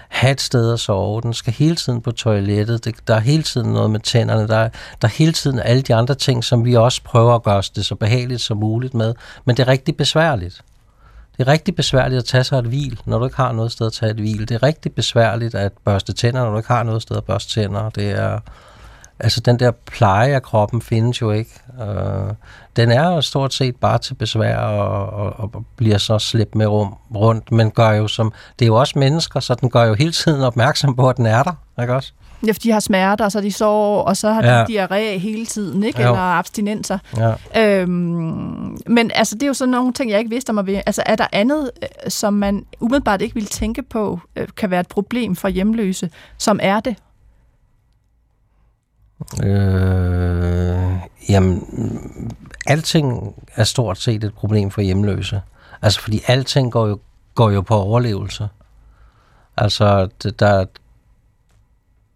have 0.09 0.33
et 0.33 0.41
sted 0.41 0.73
at 0.73 0.81
sove. 0.81 1.21
Den 1.21 1.35
skal 1.35 1.53
hele 1.53 1.77
tiden 1.77 2.01
på 2.01 2.11
toilettet. 2.13 2.85
Det, 2.85 2.95
der 3.09 3.15
er 3.15 3.21
hele 3.21 3.43
tiden 3.43 3.73
noget 3.73 3.91
med 3.91 4.01
tænderne. 4.01 4.49
Der 4.49 4.57
er, 4.57 4.69
der 5.03 5.09
er 5.09 5.13
hele 5.13 5.33
tiden 5.33 5.59
alle 5.59 5.83
de 5.83 5.95
andre 5.95 6.15
ting, 6.15 6.45
som 6.45 6.65
vi 6.65 6.75
også 6.75 7.03
prøver 7.03 7.35
at 7.35 7.43
gøre 7.43 7.63
det 7.77 7.87
så 7.87 7.95
behageligt 7.95 8.41
som 8.41 8.57
muligt 8.57 8.95
med. 8.95 9.15
Men 9.45 9.57
det 9.57 9.63
er 9.63 9.69
rigtig 9.69 9.97
besværligt. 9.97 10.63
Det 11.39 11.49
er 11.49 11.53
rigtig 11.53 11.77
besværligt 11.77 12.19
at 12.19 12.25
tage 12.25 12.45
sig 12.45 12.59
et 12.59 12.65
hvil, 12.65 13.01
når 13.05 13.19
du 13.19 13.25
ikke 13.25 13.37
har 13.37 13.53
noget 13.53 13.73
sted 13.73 13.87
at 13.87 13.93
tage 13.93 14.11
et 14.11 14.17
hvil. 14.17 14.49
Det 14.49 14.51
er 14.51 14.63
rigtig 14.63 14.93
besværligt 14.93 15.55
at 15.55 15.73
børste 15.85 16.13
tænder, 16.13 16.45
når 16.45 16.51
du 16.51 16.57
ikke 16.57 16.69
har 16.69 16.83
noget 16.83 17.03
sted 17.03 17.17
at 17.17 17.25
børste 17.25 17.61
tænder. 17.61 17.91
Det 17.91 18.11
er, 18.11 18.41
altså 19.21 19.41
den 19.41 19.59
der 19.59 19.71
pleje 19.71 20.35
af 20.35 20.43
kroppen 20.43 20.83
findes 20.83 21.21
jo 21.21 21.31
ikke. 21.31 21.51
Øh, 21.83 22.35
den 22.77 22.91
er 22.91 23.15
jo 23.15 23.21
stort 23.21 23.55
set 23.55 23.77
bare 23.77 23.99
til 23.99 24.15
besvær 24.15 24.57
og, 24.57 25.07
og, 25.07 25.53
og 25.55 25.65
bliver 25.77 25.99
så 25.99 26.19
slæbt 26.19 26.55
med 26.55 26.67
rum, 26.67 26.95
rundt, 27.15 27.53
men 27.53 27.71
gør 27.71 27.91
jo 27.91 28.09
som, 28.09 28.33
det 28.59 28.65
er 28.65 28.67
jo 28.67 28.75
også 28.75 28.99
mennesker, 28.99 29.41
så 29.41 29.55
den 29.55 29.71
gør 29.71 29.85
jo 29.85 29.95
hele 29.95 30.13
tiden 30.13 30.43
opmærksom 30.43 30.97
på, 30.97 31.09
at 31.09 31.17
den 31.17 31.27
er 31.27 31.43
der, 31.43 31.53
ikke 31.83 31.95
også? 31.95 32.13
Ja, 32.47 32.53
for 32.53 32.61
de 32.61 32.71
har 32.71 32.81
smerter, 32.81 33.29
så 33.29 33.41
de 33.41 33.53
sover, 33.53 34.03
og 34.03 34.17
så 34.17 34.33
har 34.33 34.43
de 34.43 34.49
ja. 34.49 34.65
diarré 34.65 35.19
hele 35.19 35.47
tiden, 35.47 35.85
ikke? 35.85 36.03
Jo. 36.03 36.09
Eller 36.09 36.21
abstinenser. 36.21 36.99
Ja. 37.17 37.81
Øhm, 37.81 38.79
men 38.87 39.11
altså, 39.15 39.35
det 39.35 39.43
er 39.43 39.47
jo 39.47 39.55
sådan 39.55 39.73
nogle 39.73 39.93
ting, 39.93 40.11
jeg 40.11 40.19
ikke 40.19 40.31
vidste 40.31 40.51
om. 40.51 40.69
Altså, 40.87 41.03
er 41.07 41.17
der 41.17 41.27
andet, 41.33 41.71
øh, 41.83 42.11
som 42.11 42.35
man 42.35 42.67
umiddelbart 42.81 43.23
ikke 43.23 43.35
vil 43.35 43.47
tænke 43.47 43.83
på, 43.83 44.21
øh, 44.37 44.49
kan 44.57 44.71
være 44.71 44.81
et 44.81 44.89
problem 44.89 45.37
for 45.37 45.49
hjemløse, 45.49 46.11
som 46.39 46.59
er 46.63 46.81
det? 46.81 46.97
Øh, 49.45 50.93
jamen, 51.29 51.63
alting 52.67 53.35
er 53.55 53.65
stort 53.65 53.99
set 53.99 54.25
et 54.25 54.35
problem 54.35 54.71
for 54.71 54.81
hjemløse. 54.81 55.41
Altså, 55.83 56.01
fordi 56.01 56.21
alting 56.27 56.73
går 56.73 56.87
jo, 56.87 56.99
går 57.35 57.51
jo 57.51 57.61
på 57.61 57.75
overlevelse. 57.75 58.49
Altså, 59.57 60.09
der, 60.39 60.65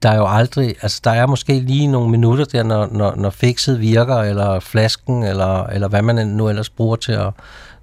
der 0.03 0.09
er 0.09 0.17
jo 0.17 0.27
aldrig, 0.29 0.75
altså 0.83 1.01
der 1.05 1.11
er 1.11 1.27
måske 1.27 1.61
lige 1.61 1.87
nogle 1.87 2.11
minutter 2.11 2.45
der, 2.45 2.63
når, 2.63 2.89
når, 2.93 3.15
når 3.17 3.31
fikset 3.31 3.81
virker, 3.81 4.17
eller 4.17 4.61
flasken, 4.61 5.23
eller, 5.23 5.67
eller 5.67 5.89
hvad 5.89 6.03
man 6.03 6.29
nu 6.29 6.49
ellers 6.49 6.71
bruger 6.71 6.97
til 6.97 7.13
at, 7.13 7.33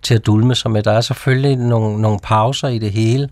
til 0.01 0.15
at 0.15 0.25
dulme 0.25 0.56
sig 0.56 0.71
med. 0.71 0.84
Der 0.84 0.91
er 0.91 1.01
selvfølgelig 1.01 1.56
nogle, 1.56 2.01
nogle 2.01 2.19
pauser 2.23 2.67
i 2.67 2.80
det 2.80 2.91
hele, 2.91 3.30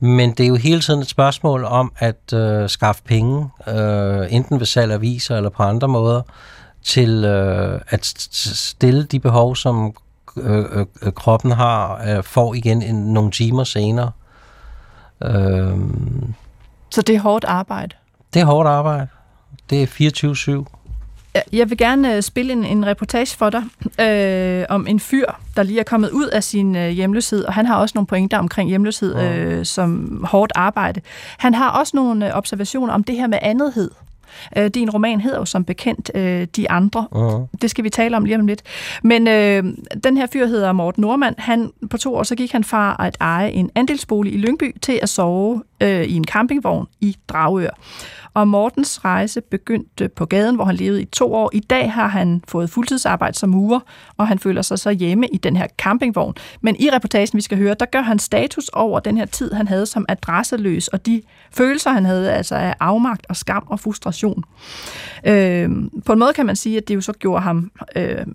men 0.00 0.30
det 0.30 0.44
er 0.44 0.48
jo 0.48 0.56
hele 0.56 0.80
tiden 0.80 1.00
et 1.00 1.08
spørgsmål 1.08 1.64
om 1.64 1.92
at 1.98 2.32
øh, 2.34 2.68
skaffe 2.68 3.02
penge, 3.02 3.48
øh, 3.68 4.26
enten 4.30 4.58
ved 4.58 4.66
salg 4.66 4.92
af 4.92 5.00
viser 5.00 5.36
eller 5.36 5.50
på 5.50 5.62
andre 5.62 5.88
måder, 5.88 6.22
til 6.82 7.24
øh, 7.24 7.80
at 7.88 8.06
stille 8.54 9.04
de 9.04 9.20
behov, 9.20 9.56
som 9.56 9.94
øh, 10.36 10.64
øh, 10.72 10.86
øh, 11.02 11.12
kroppen 11.12 11.52
har, 11.52 12.02
øh, 12.08 12.22
får 12.22 12.54
igen 12.54 12.82
en, 12.82 12.94
nogle 12.94 13.30
timer 13.30 13.64
senere. 13.64 14.10
Øh, 15.24 15.78
så 16.90 17.02
det 17.02 17.14
er 17.14 17.20
hårdt 17.20 17.44
arbejde? 17.44 17.96
Det 18.34 18.42
er 18.42 18.46
hårdt 18.46 18.68
arbejde. 18.68 19.06
Det 19.70 19.82
er 19.82 20.64
24-7. 20.66 20.76
Jeg 21.52 21.70
vil 21.70 21.78
gerne 21.78 22.16
øh, 22.16 22.22
spille 22.22 22.52
en, 22.52 22.64
en 22.64 22.86
reportage 22.86 23.36
for 23.36 23.50
dig 23.50 23.62
øh, 24.00 24.64
om 24.68 24.86
en 24.86 25.00
fyr, 25.00 25.26
der 25.56 25.62
lige 25.62 25.80
er 25.80 25.84
kommet 25.84 26.10
ud 26.10 26.26
af 26.26 26.44
sin 26.44 26.76
øh, 26.76 26.88
hjemløshed, 26.88 27.44
og 27.44 27.54
han 27.54 27.66
har 27.66 27.76
også 27.76 27.92
nogle 27.94 28.06
pointer 28.06 28.38
omkring 28.38 28.68
hjemløshed 28.68 29.16
øh, 29.16 29.66
som 29.66 30.20
hårdt 30.28 30.52
arbejde. 30.54 31.00
Han 31.38 31.54
har 31.54 31.70
også 31.70 31.96
nogle 31.96 32.26
øh, 32.26 32.36
observationer 32.36 32.92
om 32.92 33.04
det 33.04 33.16
her 33.16 33.26
med 33.26 33.38
andethed. 33.42 33.90
Øh, 34.56 34.66
din 34.66 34.90
roman 34.90 35.20
hedder 35.20 35.38
jo 35.38 35.44
som 35.44 35.64
bekendt 35.64 36.10
øh, 36.14 36.46
De 36.56 36.70
Andre. 36.70 37.06
Uh-huh. 37.14 37.56
Det 37.62 37.70
skal 37.70 37.84
vi 37.84 37.90
tale 37.90 38.16
om 38.16 38.24
lige 38.24 38.38
om 38.38 38.46
lidt. 38.46 38.62
Men 39.02 39.28
øh, 39.28 39.64
den 40.04 40.16
her 40.16 40.26
fyr 40.32 40.46
hedder 40.46 40.72
Morten 40.72 41.00
Normand. 41.00 41.34
Han, 41.38 41.70
på 41.90 41.98
to 41.98 42.14
år 42.14 42.22
så 42.22 42.34
gik 42.34 42.52
han 42.52 42.64
fra 42.64 42.96
at 42.98 43.16
eje 43.20 43.50
en 43.50 43.70
andelsbolig 43.74 44.34
i 44.34 44.36
Lyngby 44.36 44.76
til 44.82 44.98
at 45.02 45.08
sove 45.08 45.62
øh, 45.80 46.04
i 46.04 46.14
en 46.14 46.24
campingvogn 46.24 46.86
i 47.00 47.16
Dragør. 47.28 47.70
Og 48.34 48.48
Mortens 48.48 49.04
rejse 49.04 49.40
begyndte 49.40 50.08
på 50.08 50.26
gaden, 50.26 50.54
hvor 50.54 50.64
han 50.64 50.76
levede 50.76 51.02
i 51.02 51.04
to 51.04 51.34
år. 51.34 51.50
I 51.52 51.60
dag 51.60 51.92
har 51.92 52.08
han 52.08 52.42
fået 52.48 52.70
fuldtidsarbejde 52.70 53.38
som 53.38 53.50
murer, 53.50 53.80
og 54.16 54.28
han 54.28 54.38
føler 54.38 54.62
sig 54.62 54.78
så 54.78 54.90
hjemme 54.90 55.26
i 55.32 55.36
den 55.36 55.56
her 55.56 55.66
campingvogn. 55.78 56.34
Men 56.60 56.76
i 56.78 56.90
reportagen, 56.92 57.36
vi 57.36 57.40
skal 57.40 57.58
høre, 57.58 57.74
der 57.80 57.86
gør 57.86 58.00
han 58.00 58.18
status 58.18 58.68
over 58.68 59.00
den 59.00 59.16
her 59.16 59.24
tid, 59.24 59.52
han 59.52 59.68
havde 59.68 59.86
som 59.86 60.04
adresseløs, 60.08 60.88
og 60.88 61.06
de 61.06 61.22
følelser, 61.52 61.90
han 61.90 62.04
havde 62.04 62.32
altså 62.32 62.54
af 62.54 62.74
afmagt 62.80 63.26
og 63.28 63.36
skam 63.36 63.66
og 63.66 63.80
frustration. 63.80 64.44
Øh, 65.26 65.70
på 66.04 66.12
en 66.12 66.18
måde 66.18 66.32
kan 66.32 66.46
man 66.46 66.56
sige, 66.56 66.76
at 66.76 66.88
det 66.88 66.94
jo 66.94 67.00
så 67.00 67.12
gjorde 67.12 67.42
ham 67.42 67.70
øh, 67.96 68.26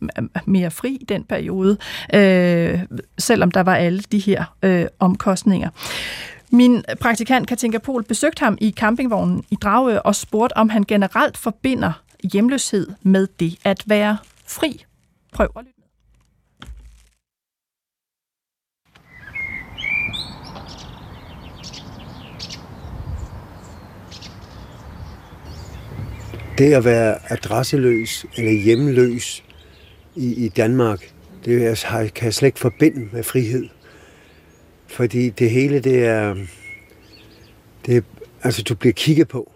mere 0.45 0.71
fri 0.71 0.97
i 1.01 1.05
den 1.09 1.23
periode, 1.23 1.77
øh, 2.13 2.79
selvom 3.17 3.51
der 3.51 3.63
var 3.63 3.75
alle 3.75 3.99
de 3.99 4.19
her 4.19 4.55
øh, 4.63 4.85
omkostninger. 4.99 5.69
Min 6.55 6.83
praktikant 6.99 7.47
Katinka 7.47 7.77
Pol 7.77 8.03
besøgte 8.03 8.39
ham 8.39 8.57
i 8.61 8.71
campingvognen 8.71 9.43
i 9.51 9.55
Dragø 9.55 9.97
og 9.97 10.15
spurgte, 10.15 10.57
om 10.57 10.69
han 10.69 10.83
generelt 10.83 11.37
forbinder 11.37 12.03
hjemløshed 12.23 12.87
med 13.01 13.27
det 13.39 13.57
at 13.63 13.83
være 13.85 14.17
fri. 14.47 14.85
Prøv 15.33 15.47
at 15.57 15.63
lytte 15.65 15.79
med. 15.79 15.85
Det 26.57 26.73
at 26.73 26.85
være 26.85 27.31
adresseløs 27.31 28.25
eller 28.37 28.51
hjemløs 28.51 29.43
i, 30.15 30.45
i 30.45 30.49
Danmark, 30.49 31.13
det 31.45 31.61
jeg, 31.61 31.77
kan 32.13 32.25
jeg 32.25 32.33
slet 32.33 32.47
ikke 32.47 32.59
forbinde 32.59 33.09
med 33.11 33.23
frihed. 33.23 33.74
Fordi 34.95 35.29
det 35.29 35.49
hele, 35.49 35.79
det 35.79 36.05
er, 36.05 36.35
det 37.85 37.97
er, 37.97 38.01
altså 38.43 38.63
du 38.63 38.75
bliver 38.75 38.93
kigget 38.93 39.27
på. 39.27 39.51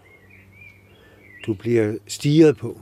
Du 1.46 1.54
bliver 1.54 1.94
stiget 2.06 2.56
på. 2.56 2.80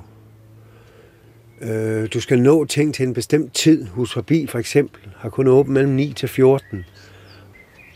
Øh, 1.61 2.09
du 2.12 2.21
skal 2.21 2.42
nå 2.42 2.64
ting 2.64 2.94
til 2.94 3.07
en 3.07 3.14
bestemt 3.14 3.55
tid. 3.55 3.87
Hus 3.87 4.12
forbi 4.12 4.47
for 4.47 4.59
eksempel 4.59 5.01
har 5.16 5.29
kun 5.29 5.47
åbent 5.47 5.75
mellem 5.75 5.92
9 5.92 6.12
til 6.12 6.29
14. 6.29 6.85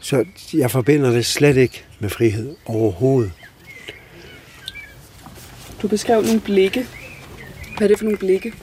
Så 0.00 0.24
jeg 0.54 0.70
forbinder 0.70 1.10
det 1.10 1.26
slet 1.26 1.56
ikke 1.56 1.84
med 2.00 2.08
frihed 2.08 2.56
overhovedet. 2.66 3.32
Du 5.82 5.88
beskrev 5.88 6.22
nogle 6.22 6.40
blikke. 6.40 6.86
Hvad 7.76 7.86
er 7.86 7.88
det 7.88 7.98
for 7.98 8.04
nogle 8.04 8.18
blikke? 8.18 8.54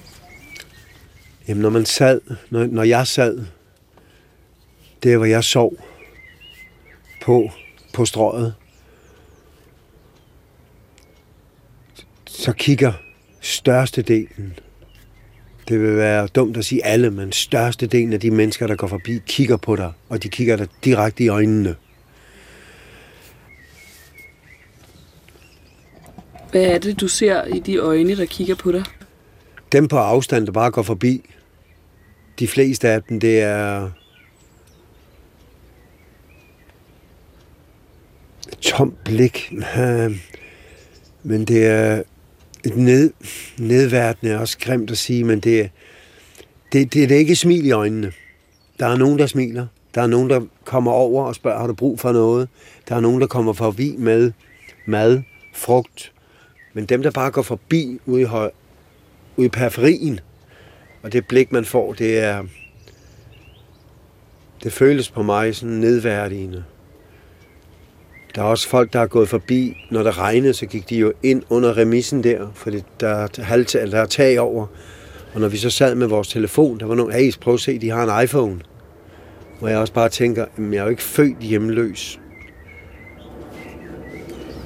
Jamen, 1.47 1.61
når 1.61 1.69
man 1.69 1.85
sad, 1.85 2.21
når, 2.49 2.65
når 2.65 2.83
jeg 2.83 3.07
sad, 3.07 3.45
der 5.03 5.17
hvor 5.17 5.25
jeg 5.25 5.43
sov, 5.43 5.73
på, 7.21 7.49
på 7.93 8.05
strøget, 8.05 8.53
så 12.25 12.53
kigger 12.53 12.93
størstedelen, 13.41 14.59
det 15.67 15.81
vil 15.81 15.95
være 15.97 16.27
dumt 16.27 16.57
at 16.57 16.65
sige 16.65 16.85
alle, 16.85 17.11
men 17.11 17.31
størstedelen 17.31 18.13
af 18.13 18.19
de 18.19 18.31
mennesker, 18.31 18.67
der 18.67 18.75
går 18.75 18.87
forbi, 18.87 19.19
kigger 19.27 19.57
på 19.57 19.75
dig, 19.75 19.91
og 20.09 20.23
de 20.23 20.29
kigger 20.29 20.55
dig 20.55 20.67
direkte 20.83 21.23
i 21.23 21.27
øjnene. 21.27 21.75
Hvad 26.51 26.61
er 26.61 26.77
det, 26.77 27.01
du 27.01 27.07
ser 27.07 27.43
i 27.45 27.59
de 27.59 27.77
øjne, 27.77 28.17
der 28.17 28.25
kigger 28.25 28.55
på 28.55 28.71
dig? 28.71 28.83
Dem 29.71 29.87
på 29.87 29.97
afstand, 29.97 30.45
der 30.45 30.51
bare 30.51 30.71
går 30.71 30.83
forbi. 30.83 31.29
De 32.39 32.47
fleste 32.47 32.89
af 32.89 33.03
dem, 33.03 33.19
det 33.19 33.41
er 33.41 33.89
tomt 38.61 39.03
blik. 39.03 39.53
Øhm, 39.79 40.19
men 41.23 41.45
det 41.45 41.65
er 41.65 42.03
et 42.65 42.77
ned, 42.77 43.13
nedværdende 43.57 44.39
også 44.39 44.57
grimt 44.59 44.91
at 44.91 44.97
sige, 44.97 45.23
men 45.23 45.39
det 45.39 45.61
er, 45.61 45.67
det, 46.71 46.93
det, 46.93 47.09
det 47.09 47.15
er 47.15 47.19
ikke 47.19 47.35
smil 47.35 47.65
i 47.65 47.71
øjnene. 47.71 48.11
Der 48.79 48.87
er 48.87 48.97
nogen, 48.97 49.19
der 49.19 49.27
smiler. 49.27 49.67
Der 49.95 50.01
er 50.01 50.07
nogen, 50.07 50.29
der 50.29 50.41
kommer 50.65 50.91
over 50.91 51.23
og 51.23 51.35
spørger, 51.35 51.59
har 51.59 51.67
du 51.67 51.73
brug 51.73 51.99
for 51.99 52.11
noget? 52.11 52.49
Der 52.89 52.95
er 52.95 52.99
nogen, 52.99 53.21
der 53.21 53.27
kommer 53.27 53.53
forbi 53.53 53.95
med 53.97 54.31
mad, 54.85 55.21
frugt. 55.53 56.11
Men 56.73 56.85
dem, 56.85 57.03
der 57.03 57.11
bare 57.11 57.31
går 57.31 57.41
forbi 57.41 57.99
ude 58.05 58.21
i, 58.21 58.25
høj, 58.25 58.51
ude 59.37 59.45
i 59.45 59.49
periferien, 59.49 60.19
og 61.03 61.13
det 61.13 61.27
blik, 61.27 61.51
man 61.51 61.65
får, 61.65 61.93
det 61.93 62.19
er... 62.19 62.43
Det 64.63 64.73
føles 64.73 65.11
på 65.11 65.23
mig 65.23 65.55
sådan 65.55 65.75
nedværdigende. 65.75 66.63
Der 68.39 68.45
er 68.45 68.49
også 68.49 68.67
folk, 68.67 68.93
der 68.93 68.99
er 68.99 69.07
gået 69.07 69.29
forbi. 69.29 69.77
Når 69.91 70.03
der 70.03 70.19
regnede, 70.19 70.53
så 70.53 70.65
gik 70.65 70.89
de 70.89 70.95
jo 70.95 71.13
ind 71.23 71.43
under 71.49 71.77
remissen 71.77 72.23
der, 72.23 72.47
for 72.53 72.71
der 72.99 73.07
er, 73.07 73.41
halvt, 73.41 73.73
der 73.73 73.97
er 73.97 74.05
tag 74.05 74.39
over. 74.39 74.67
Og 75.33 75.41
når 75.41 75.47
vi 75.47 75.57
så 75.57 75.69
sad 75.69 75.95
med 75.95 76.07
vores 76.07 76.27
telefon, 76.27 76.79
der 76.79 76.85
var 76.85 76.95
nogen, 76.95 77.13
hey, 77.13 77.31
prøv 77.41 77.53
at 77.53 77.59
se, 77.59 77.79
de 77.79 77.89
har 77.89 78.17
en 78.17 78.23
iPhone. 78.23 78.59
Hvor 79.59 79.67
jeg 79.67 79.77
også 79.77 79.93
bare 79.93 80.09
tænker, 80.09 80.45
jeg 80.57 80.77
er 80.77 80.83
jo 80.83 80.89
ikke 80.89 81.03
født 81.03 81.37
hjemløs. 81.39 82.19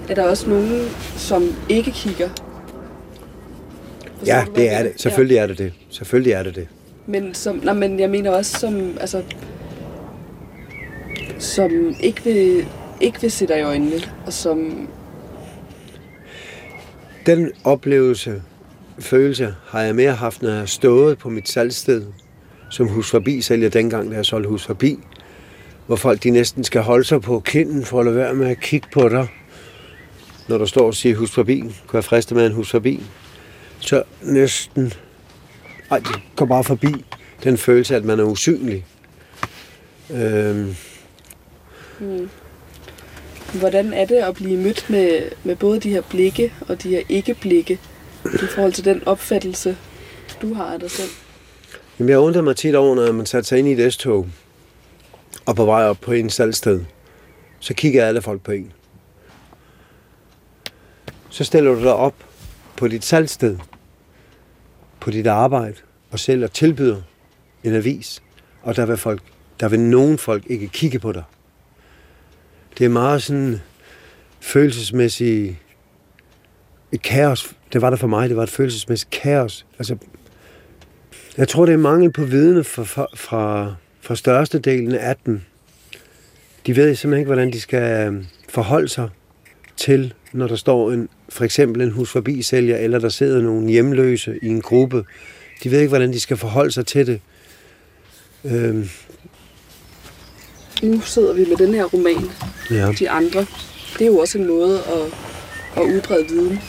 Er 0.10 0.16
der 0.16 0.24
også 0.24 0.50
nogen, 0.50 0.90
som 1.16 1.44
ikke 1.70 1.92
kigger? 1.92 2.30
Ja, 4.26 4.46
det 4.56 4.72
er 4.72 4.84
det. 4.84 4.92
Selvfølgelig 4.98 5.38
er 5.38 5.48
det 5.48 5.58
det. 5.58 5.74
Selvfølgelig 5.90 6.34
er 6.34 6.44
det 6.44 6.56
det. 6.56 6.68
Men, 7.08 7.34
som, 7.34 7.62
nej, 7.64 7.74
men 7.74 8.00
jeg 8.00 8.10
mener 8.10 8.32
også, 8.32 8.60
som, 8.60 8.98
altså, 9.00 9.24
som 11.40 11.72
ikke 12.00 12.24
vil 12.24 12.66
ikke 13.04 13.22
vil 13.22 13.32
se 13.32 13.48
dig 13.48 13.60
i 13.60 13.62
øjnene, 13.62 14.02
og 14.26 14.34
som... 14.34 14.88
Den 17.26 17.52
oplevelse, 17.64 18.42
følelse, 19.00 19.56
har 19.68 19.82
jeg 19.82 19.96
mere 19.96 20.14
haft, 20.14 20.42
når 20.42 20.50
jeg 20.50 20.60
har 20.60 20.66
stået 20.66 21.18
på 21.18 21.30
mit 21.30 21.50
salgsted, 21.50 22.06
som 22.70 22.88
hus 22.88 23.12
forbi 23.12 23.42
sælger 23.42 23.70
dengang, 23.70 24.12
da 24.12 24.16
jeg 24.16 24.26
solgte 24.26 24.50
hus 24.50 24.66
forbi, 24.66 25.00
hvor 25.88 25.96
folk 25.96 26.24
de 26.24 26.30
næsten 26.30 26.64
skal 26.64 26.82
holde 26.82 27.04
sig 27.04 27.22
på 27.22 27.40
kinden 27.40 27.86
for 27.86 28.00
at 28.00 28.06
lade 28.06 28.18
være 28.18 28.34
med 28.34 28.48
at 28.48 28.60
kigge 28.60 28.88
på 28.94 29.10
dig, 29.10 29.28
når 30.48 30.58
du 30.58 30.66
står 30.66 30.86
og 30.86 30.94
siger 30.94 31.16
hus 31.16 31.32
forbi. 31.32 31.60
Kunne 31.88 31.98
jeg 31.98 32.04
friste 32.04 32.36
med 32.36 32.46
en 32.46 32.54
hus 32.54 32.72
forbi? 32.72 33.04
Så 33.80 34.04
næsten... 34.22 34.94
Ej, 35.92 36.00
det 36.00 36.22
går 36.36 36.46
bare 36.46 36.64
forbi 36.64 37.06
den 37.44 37.58
følelse, 37.58 37.96
at 37.96 38.06
man 38.06 38.20
er 38.20 38.24
usynlig. 38.24 38.86
Øhm. 40.12 40.76
Mm. 42.00 42.30
Hvordan 43.60 43.94
er 43.94 44.06
det 44.06 44.16
at 44.16 44.36
blive 44.36 44.58
mødt 44.58 44.90
med, 44.90 45.22
med 45.44 45.56
både 45.56 45.80
de 45.80 45.90
her 45.90 46.02
blikke 46.02 46.54
og 46.68 46.84
de 46.84 46.90
her 46.90 47.02
ikke-blikke 47.10 47.80
i 48.26 48.48
forhold 48.56 48.74
til 48.74 48.86
den 48.86 49.08
opfattelse, 49.08 49.78
du 50.42 50.54
har 50.54 50.74
af 50.74 50.80
dig 50.80 50.92
selv? 50.92 51.10
Jamen, 52.00 52.10
jeg 52.10 52.20
undrer 52.20 52.42
mig 52.42 52.56
tit 52.56 52.76
over, 52.76 52.96
når 52.96 53.12
man 53.12 53.26
satte 53.26 53.50
sig 53.50 53.60
ind 53.60 53.68
i 53.68 53.72
et 53.72 53.94
S-tog 53.94 54.28
og 55.46 55.56
på 55.56 55.66
vej 55.66 55.84
op 55.84 55.98
på 56.02 56.12
en 56.12 56.30
salgsted, 56.30 56.82
så 57.60 57.74
kigger 57.74 58.06
alle 58.06 58.22
folk 58.22 58.42
på 58.42 58.52
en. 58.52 58.72
Så 61.30 61.44
stiller 61.44 61.74
du 61.74 61.80
dig 61.80 61.94
op 61.94 62.16
på 62.76 62.88
dit 62.88 63.06
salgsted, 63.06 63.58
på 65.00 65.12
dit 65.12 65.28
arbejde, 65.28 65.76
og 66.12 66.20
sælger 66.20 66.48
tilbyder 66.48 67.02
en 67.64 67.76
avis, 67.76 68.24
og 68.62 68.76
der 68.76 68.86
vil, 68.86 68.98
folk, 68.98 69.22
der 69.60 69.70
vil 69.70 69.80
nogen 69.80 70.18
folk 70.18 70.44
ikke 70.48 70.68
kigge 70.68 71.00
på 71.00 71.12
dig 71.12 71.24
det 72.78 72.86
er 72.86 72.90
meget 72.90 73.24
sådan 73.24 73.60
følelsesmæssigt 74.40 75.56
et 76.92 77.02
kaos. 77.02 77.56
Det 77.74 77.82
var 77.82 77.90
der 77.90 77.98
for 77.98 78.08
mig, 78.08 78.30
det 78.30 78.38
var 78.38 78.44
et 78.44 78.50
følelsesmæssigt 78.50 79.12
kaos. 79.12 79.66
Altså, 79.80 79.98
jeg 81.38 81.48
tror, 81.48 81.66
det 81.66 81.74
er 81.74 81.78
mangel 81.78 82.12
på 82.12 82.24
viden 82.24 82.64
fra, 82.64 82.84
fra, 82.84 83.08
fra, 83.16 83.76
fra 84.02 84.16
størstedelen 84.16 84.96
af 84.96 85.16
dem. 85.26 85.42
De 86.66 86.76
ved 86.76 86.96
simpelthen 86.96 87.20
ikke, 87.20 87.28
hvordan 87.28 87.54
de 87.54 87.62
skal 87.62 88.08
øhm, 88.08 88.26
forholde 88.50 88.88
sig 88.88 89.10
til, 89.78 90.14
når 90.34 90.48
der 90.48 90.56
står 90.56 90.92
en, 90.92 91.10
for 91.30 91.44
eksempel 91.44 91.82
en 91.82 91.92
hus 91.92 92.12
forbi 92.12 92.42
sælger, 92.42 92.78
eller 92.78 93.00
der 93.00 93.10
sidder 93.10 93.42
nogle 93.42 93.70
hjemløse 93.70 94.40
i 94.42 94.48
en 94.48 94.62
gruppe. 94.62 95.06
De 95.64 95.72
ved 95.72 95.80
ikke, 95.80 95.90
hvordan 95.90 96.14
de 96.14 96.20
skal 96.20 96.38
forholde 96.38 96.72
sig 96.72 96.86
til 96.86 97.08
det. 97.08 97.22
Øhm, 98.46 98.90
nu 100.84 101.02
sidder 101.02 101.34
vi 101.34 101.46
med 101.46 101.58
den 101.58 101.74
her 101.74 101.84
roman, 101.84 102.32
ja. 102.72 102.92
De 102.92 103.10
Andre. 103.10 103.46
Det 103.94 104.02
er 104.02 104.06
jo 104.06 104.18
også 104.18 104.38
en 104.38 104.48
måde 104.48 104.80
at, 104.80 105.14
at 105.82 105.96
udbrede 105.96 106.28
viden 106.30 106.60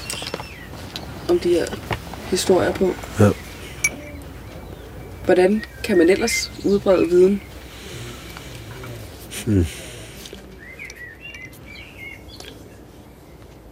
om 1.28 1.38
de 1.38 1.48
her 1.48 1.66
historier 2.30 2.72
på. 2.72 2.94
Ja. 3.20 3.30
Hvordan 5.24 5.62
kan 5.84 5.98
man 5.98 6.10
ellers 6.10 6.52
udbrede 6.64 7.08
viden? 7.08 7.42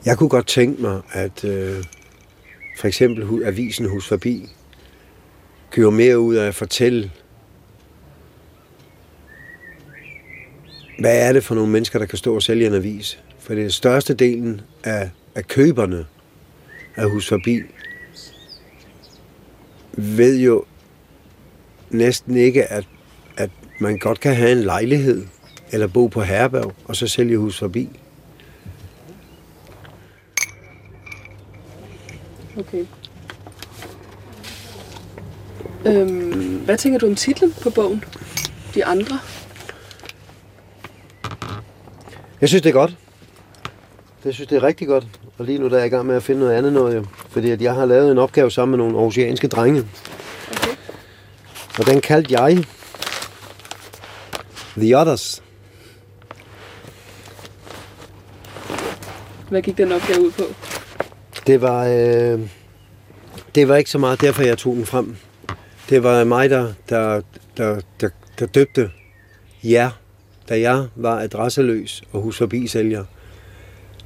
Jeg 0.06 0.18
kunne 0.18 0.28
godt 0.28 0.46
tænke 0.46 0.82
mig, 0.82 1.00
at 1.12 1.44
øh, 1.44 1.84
for 2.78 2.88
eksempel 2.88 3.44
avisen 3.44 3.88
Hus 3.88 4.08
Forbi 4.08 4.48
gjorde 5.70 5.96
mere 5.96 6.18
ud 6.18 6.34
af 6.34 6.48
at 6.48 6.54
fortælle, 6.54 7.10
hvad 10.98 11.28
er 11.28 11.32
det 11.32 11.44
for 11.44 11.54
nogle 11.54 11.70
mennesker, 11.70 11.98
der 11.98 12.06
kan 12.06 12.18
stå 12.18 12.34
og 12.34 12.42
sælge 12.42 12.66
en 12.66 12.74
avis. 12.74 13.18
For 13.38 13.54
det 13.54 13.64
er 13.64 13.68
største 13.68 14.14
delen 14.14 14.60
af, 14.84 15.10
af 15.34 15.46
køberne 15.46 16.06
af 16.96 17.10
Hus 17.10 17.28
Forbi 17.28 17.60
ved 19.92 20.38
jo 20.38 20.64
næsten 21.90 22.36
ikke, 22.36 22.64
at, 22.64 22.84
at 23.36 23.50
man 23.78 23.98
godt 23.98 24.20
kan 24.20 24.34
have 24.36 24.52
en 24.52 24.62
lejlighed 24.62 25.26
eller 25.72 25.86
bo 25.86 26.06
på 26.06 26.20
herberg, 26.20 26.72
og 26.84 26.96
så 26.96 27.06
sælge 27.06 27.38
Hus 27.38 27.58
Forbi. 27.58 27.88
Okay. 32.58 32.84
Øhm, 35.86 36.58
hvad 36.64 36.78
tænker 36.78 36.98
du 36.98 37.06
om 37.06 37.14
titlen 37.14 37.54
på 37.62 37.70
bogen? 37.70 38.04
De 38.74 38.84
andre? 38.84 39.18
Jeg 42.42 42.48
synes, 42.48 42.62
det 42.62 42.68
er 42.68 42.74
godt. 42.74 42.96
Jeg 44.24 44.34
synes, 44.34 44.48
det 44.48 44.56
er 44.56 44.62
rigtig 44.62 44.88
godt. 44.88 45.06
Og 45.38 45.44
lige 45.44 45.58
nu 45.58 45.68
der 45.68 45.74
er 45.74 45.78
jeg 45.78 45.86
i 45.86 45.90
gang 45.90 46.06
med 46.06 46.16
at 46.16 46.22
finde 46.22 46.40
noget 46.40 46.54
andet 46.54 46.72
noget. 46.72 46.96
Jo. 46.96 47.04
Fordi 47.28 47.50
at 47.50 47.62
jeg 47.62 47.74
har 47.74 47.84
lavet 47.84 48.12
en 48.12 48.18
opgave 48.18 48.50
sammen 48.50 48.78
med 48.78 48.86
nogle 48.86 49.06
oceanske 49.06 49.48
drenge. 49.48 49.86
Okay. 50.50 50.76
Og 51.78 51.86
den 51.86 52.00
kaldte 52.00 52.40
jeg 52.40 52.64
The 54.76 54.98
Others. 54.98 55.42
Hvad 59.48 59.62
gik 59.62 59.78
den 59.78 59.92
opgave 59.92 60.20
ud 60.20 60.30
på? 60.30 60.42
Det 61.46 61.60
var, 61.60 61.86
øh, 61.86 62.40
det 63.54 63.68
var 63.68 63.76
ikke 63.76 63.90
så 63.90 63.98
meget 63.98 64.20
derfor, 64.20 64.42
jeg 64.42 64.58
tog 64.58 64.74
den 64.74 64.86
frem. 64.86 65.16
Det 65.88 66.02
var 66.02 66.24
mig, 66.24 66.50
der, 66.50 66.72
der, 66.88 67.22
der, 67.56 67.80
der, 68.00 68.08
der 68.38 68.46
døbte 68.46 68.90
jer, 69.64 69.90
da 70.52 70.60
jeg 70.60 70.86
var 70.96 71.20
adresseløs 71.20 72.02
og 72.12 72.20
hus 72.20 72.38
forbi 72.38 72.66
sælger. 72.66 73.04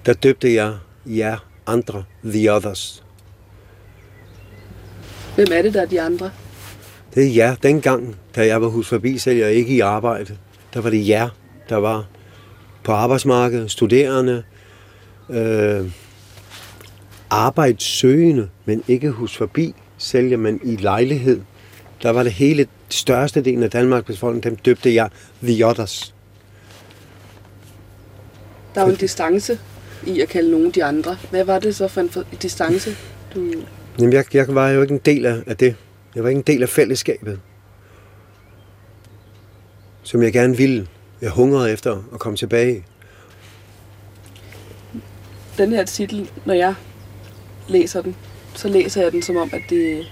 Der 0.06 0.12
døbte 0.12 0.54
jeg 0.54 0.74
jer 1.06 1.38
andre, 1.66 2.04
The 2.24 2.54
Others. 2.54 3.04
Hvem 5.34 5.46
er 5.52 5.62
det, 5.62 5.74
der 5.74 5.82
er 5.82 5.86
de 5.86 6.00
andre? 6.00 6.30
Det 7.14 7.26
er 7.26 7.34
jer. 7.34 7.54
Dengang, 7.54 8.16
da 8.36 8.46
jeg 8.46 8.62
var 8.62 8.68
hus 8.68 8.88
forbi 8.88 9.18
sælger, 9.18 9.48
ikke 9.48 9.74
i 9.74 9.80
arbejde, 9.80 10.36
der 10.74 10.80
var 10.80 10.90
det 10.90 11.08
jer, 11.08 11.28
der 11.68 11.76
var 11.76 12.06
på 12.84 12.92
arbejdsmarkedet, 12.92 13.70
studerende, 13.70 14.42
øh, 15.30 15.90
arbejdssøgende, 17.30 18.48
men 18.64 18.82
ikke 18.88 19.10
hus 19.10 19.36
forbi 19.36 19.74
sælger, 19.98 20.36
men 20.36 20.60
i 20.64 20.76
lejlighed. 20.76 21.40
Der 22.02 22.10
var 22.10 22.22
det 22.22 22.32
hele 22.32 22.66
største 22.88 23.44
del 23.44 23.62
af 23.62 23.70
Danmarks 23.70 24.06
befolkning, 24.06 24.44
dem 24.44 24.56
døbte 24.56 24.94
jeg 24.94 25.10
The 25.42 25.66
Others. 25.66 26.15
Der 28.76 28.82
er 28.82 28.86
jo 28.86 28.92
en 28.92 28.98
distance 28.98 29.58
i 30.06 30.20
at 30.20 30.28
kalde 30.28 30.50
nogen 30.50 30.70
de 30.70 30.84
andre. 30.84 31.16
Hvad 31.30 31.44
var 31.44 31.58
det 31.58 31.76
så 31.76 31.88
for 31.88 32.00
en 32.00 32.10
distance, 32.42 32.90
du... 33.34 33.52
Jamen, 33.98 34.12
jeg, 34.12 34.34
jeg 34.34 34.54
var 34.54 34.70
jo 34.70 34.82
ikke 34.82 34.94
en 34.94 35.00
del 35.04 35.26
af, 35.26 35.42
af 35.46 35.56
det. 35.56 35.76
Jeg 36.14 36.22
var 36.22 36.28
ikke 36.28 36.38
en 36.38 36.44
del 36.46 36.62
af 36.62 36.68
fællesskabet. 36.68 37.40
Som 40.02 40.22
jeg 40.22 40.32
gerne 40.32 40.56
ville. 40.56 40.86
Jeg 41.20 41.30
hungrede 41.30 41.72
efter 41.72 42.02
at 42.12 42.18
komme 42.18 42.36
tilbage. 42.36 42.84
Den 45.58 45.72
her 45.72 45.84
titel, 45.84 46.30
når 46.44 46.54
jeg 46.54 46.74
læser 47.68 48.02
den, 48.02 48.16
så 48.54 48.68
læser 48.68 49.02
jeg 49.02 49.12
den 49.12 49.22
som 49.22 49.36
om, 49.36 49.50
at 49.52 49.62
det, 49.70 50.06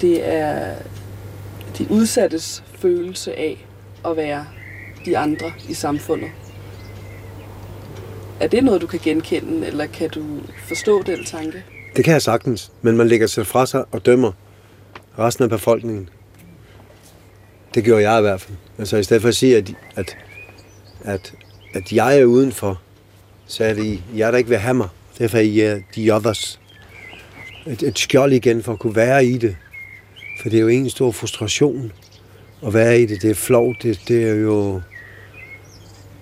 det 0.00 0.28
er 0.28 0.74
de 1.78 1.86
udsattes 1.90 2.64
følelse 2.78 3.34
af 3.34 3.66
at 4.06 4.16
være 4.16 4.46
de 5.04 5.18
andre 5.18 5.52
i 5.68 5.74
samfundet. 5.74 6.30
Er 8.40 8.46
det 8.46 8.64
noget, 8.64 8.80
du 8.80 8.86
kan 8.86 9.00
genkende, 9.02 9.66
eller 9.66 9.86
kan 9.86 10.10
du 10.10 10.24
forstå 10.68 11.02
den 11.02 11.24
tanke? 11.24 11.64
Det 11.96 12.04
kan 12.04 12.12
jeg 12.12 12.22
sagtens, 12.22 12.72
men 12.82 12.96
man 12.96 13.08
lægger 13.08 13.26
sig 13.26 13.46
fra 13.46 13.66
sig 13.66 13.84
og 13.90 14.06
dømmer 14.06 14.32
resten 15.18 15.44
af 15.44 15.50
befolkningen. 15.50 16.08
Det 17.74 17.84
gjorde 17.84 18.10
jeg 18.10 18.18
i 18.18 18.22
hvert 18.22 18.40
fald. 18.40 18.56
Altså 18.78 18.96
i 18.96 19.02
stedet 19.02 19.22
for 19.22 19.28
at 19.28 19.36
sige, 19.36 19.56
at, 19.56 19.72
at, 19.96 20.16
at, 21.04 21.34
at 21.74 21.92
jeg 21.92 22.20
er 22.20 22.24
udenfor, 22.24 22.80
så 23.46 23.64
er 23.64 23.74
det 23.74 23.84
I, 23.84 24.02
jeg 24.16 24.32
der 24.32 24.38
ikke 24.38 24.50
vil 24.50 24.58
have 24.58 24.74
mig. 24.74 24.88
Derfor 25.18 25.38
er 25.38 25.42
I 25.42 25.60
er 25.60 25.80
de 25.96 26.10
others. 26.10 26.60
Et, 27.66 27.82
et 27.82 27.98
skjold 27.98 28.32
igen 28.32 28.62
for 28.62 28.72
at 28.72 28.78
kunne 28.78 28.96
være 28.96 29.24
i 29.24 29.38
det. 29.38 29.56
For 30.42 30.48
det 30.48 30.56
er 30.56 30.60
jo 30.60 30.68
en 30.68 30.90
stor 30.90 31.10
frustration 31.10 31.92
at 32.66 32.74
være 32.74 33.00
i 33.00 33.06
det. 33.06 33.22
Det 33.22 33.30
er 33.30 33.34
flovt, 33.34 33.82
det, 33.82 34.00
det 34.08 34.30
er 34.30 34.34
jo... 34.34 34.80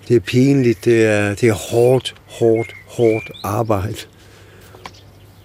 Det 0.07 0.15
er 0.15 0.19
pinligt, 0.19 0.85
det 0.85 1.05
er, 1.05 1.35
det 1.35 1.49
er 1.49 1.71
hårdt, 1.71 2.15
hårdt, 2.27 2.73
hårdt 2.87 3.31
arbejde 3.43 3.97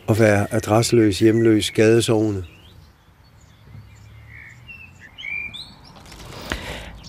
at 0.09 0.21
være 0.21 0.55
adresseløs, 0.55 1.19
hjemløs, 1.19 1.71
gadesovende. 1.71 2.45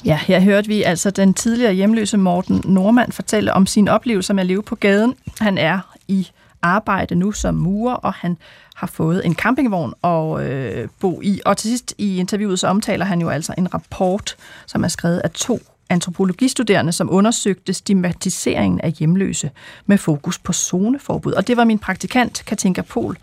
Ja, 0.05 0.19
her 0.27 0.39
hørte 0.39 0.67
vi 0.67 0.83
altså 0.83 1.09
den 1.09 1.33
tidligere 1.33 1.73
hjemløse 1.73 2.17
Morten 2.17 2.61
Normand 2.65 3.11
fortælle 3.11 3.53
om 3.53 3.65
sin 3.65 3.87
oplevelse 3.87 4.33
med 4.33 4.43
at 4.43 4.47
leve 4.47 4.63
på 4.63 4.75
gaden. 4.75 5.15
Han 5.39 5.57
er 5.57 5.95
i 6.07 6.27
arbejde 6.61 7.15
nu 7.15 7.31
som 7.31 7.55
murer, 7.55 7.95
og 7.95 8.13
han 8.13 8.37
har 8.75 8.87
fået 8.87 9.25
en 9.25 9.35
campingvogn 9.35 9.93
at 10.03 10.49
øh, 10.49 10.87
bo 10.99 11.21
i. 11.21 11.41
Og 11.45 11.57
til 11.57 11.69
sidst 11.69 11.93
i 11.97 12.17
interviewet 12.17 12.59
så 12.59 12.67
omtaler 12.67 13.05
han 13.05 13.21
jo 13.21 13.29
altså 13.29 13.53
en 13.57 13.73
rapport, 13.73 14.35
som 14.67 14.83
er 14.83 14.87
skrevet 14.87 15.21
af 15.23 15.31
to 15.31 15.59
antropologistuderende, 15.89 16.91
som 16.91 17.09
undersøgte 17.11 17.73
stigmatiseringen 17.73 18.81
af 18.81 18.91
hjemløse 18.91 19.51
med 19.85 19.97
fokus 19.97 20.39
på 20.39 20.53
zoneforbud. 20.53 21.31
Og 21.31 21.47
det 21.47 21.57
var 21.57 21.63
min 21.63 21.79
praktikant, 21.79 22.43
Katinka 22.45 22.81
Pol, 22.81 23.17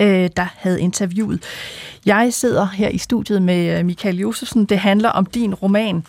øh, 0.00 0.30
der 0.36 0.46
havde 0.56 0.80
interviewet. 0.80 1.42
Jeg 2.06 2.34
sidder 2.34 2.66
her 2.66 2.88
i 2.88 2.98
studiet 2.98 3.42
med 3.42 3.78
øh, 3.78 3.86
Michael 3.86 4.18
Josefsen. 4.18 4.64
Det 4.64 4.78
handler 4.78 5.08
om 5.08 5.26
din 5.26 5.54
roman, 5.54 6.06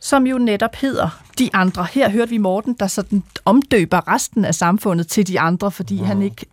som 0.00 0.26
jo 0.26 0.38
netop 0.38 0.76
hedder 0.76 1.22
De 1.38 1.50
Andre. 1.52 1.86
Her 1.92 2.10
hørte 2.10 2.30
vi 2.30 2.38
Morten, 2.38 2.76
der 2.80 2.86
sådan 2.86 3.22
omdøber 3.44 4.08
resten 4.08 4.44
af 4.44 4.54
samfundet 4.54 5.08
til 5.08 5.28
De 5.28 5.40
Andre, 5.40 5.70
fordi 5.70 5.96
han 5.96 6.22
ikke 6.22 6.46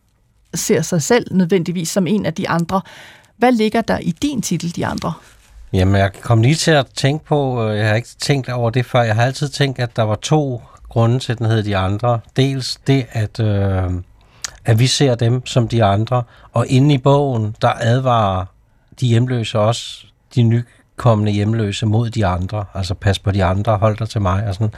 ser 0.53 0.81
sig 0.81 1.01
selv 1.01 1.35
nødvendigvis 1.35 1.89
som 1.89 2.07
en 2.07 2.25
af 2.25 2.33
de 2.33 2.49
andre. 2.49 2.81
Hvad 3.37 3.51
ligger 3.51 3.81
der 3.81 3.97
i 3.97 4.11
din 4.11 4.41
titel, 4.41 4.75
De 4.75 4.85
Andre? 4.85 5.13
Jamen, 5.73 5.95
jeg 5.95 6.11
kom 6.21 6.41
lige 6.41 6.55
til 6.55 6.71
at 6.71 6.87
tænke 6.95 7.25
på, 7.25 7.63
øh, 7.63 7.77
jeg 7.77 7.87
har 7.87 7.95
ikke 7.95 8.09
tænkt 8.19 8.49
over 8.49 8.69
det 8.69 8.85
før, 8.85 9.01
jeg 9.01 9.15
har 9.15 9.23
altid 9.23 9.49
tænkt, 9.49 9.79
at 9.79 9.95
der 9.95 10.03
var 10.03 10.15
to 10.15 10.61
grunde 10.89 11.19
til, 11.19 11.31
at 11.31 11.37
den 11.37 11.45
hed 11.45 11.63
De 11.63 11.77
Andre. 11.77 12.19
Dels 12.37 12.79
det, 12.87 13.05
at, 13.11 13.39
øh, 13.39 13.91
at 14.65 14.79
vi 14.79 14.87
ser 14.87 15.15
dem 15.15 15.45
som 15.45 15.67
de 15.67 15.83
andre, 15.83 16.23
og 16.53 16.67
inde 16.67 16.93
i 16.93 16.97
bogen, 16.97 17.55
der 17.61 17.71
advarer 17.79 18.45
de 18.99 19.07
hjemløse 19.07 19.59
også, 19.59 20.05
de 20.35 20.43
nykommende 20.43 21.31
hjemløse 21.31 21.85
mod 21.85 22.09
de 22.09 22.25
andre. 22.25 22.65
Altså 22.73 22.93
pas 22.93 23.19
på 23.19 23.31
de 23.31 23.43
andre, 23.43 23.77
hold 23.77 23.97
dig 23.97 24.09
til 24.09 24.21
mig 24.21 24.47
og 24.47 24.53
sådan. 24.53 24.73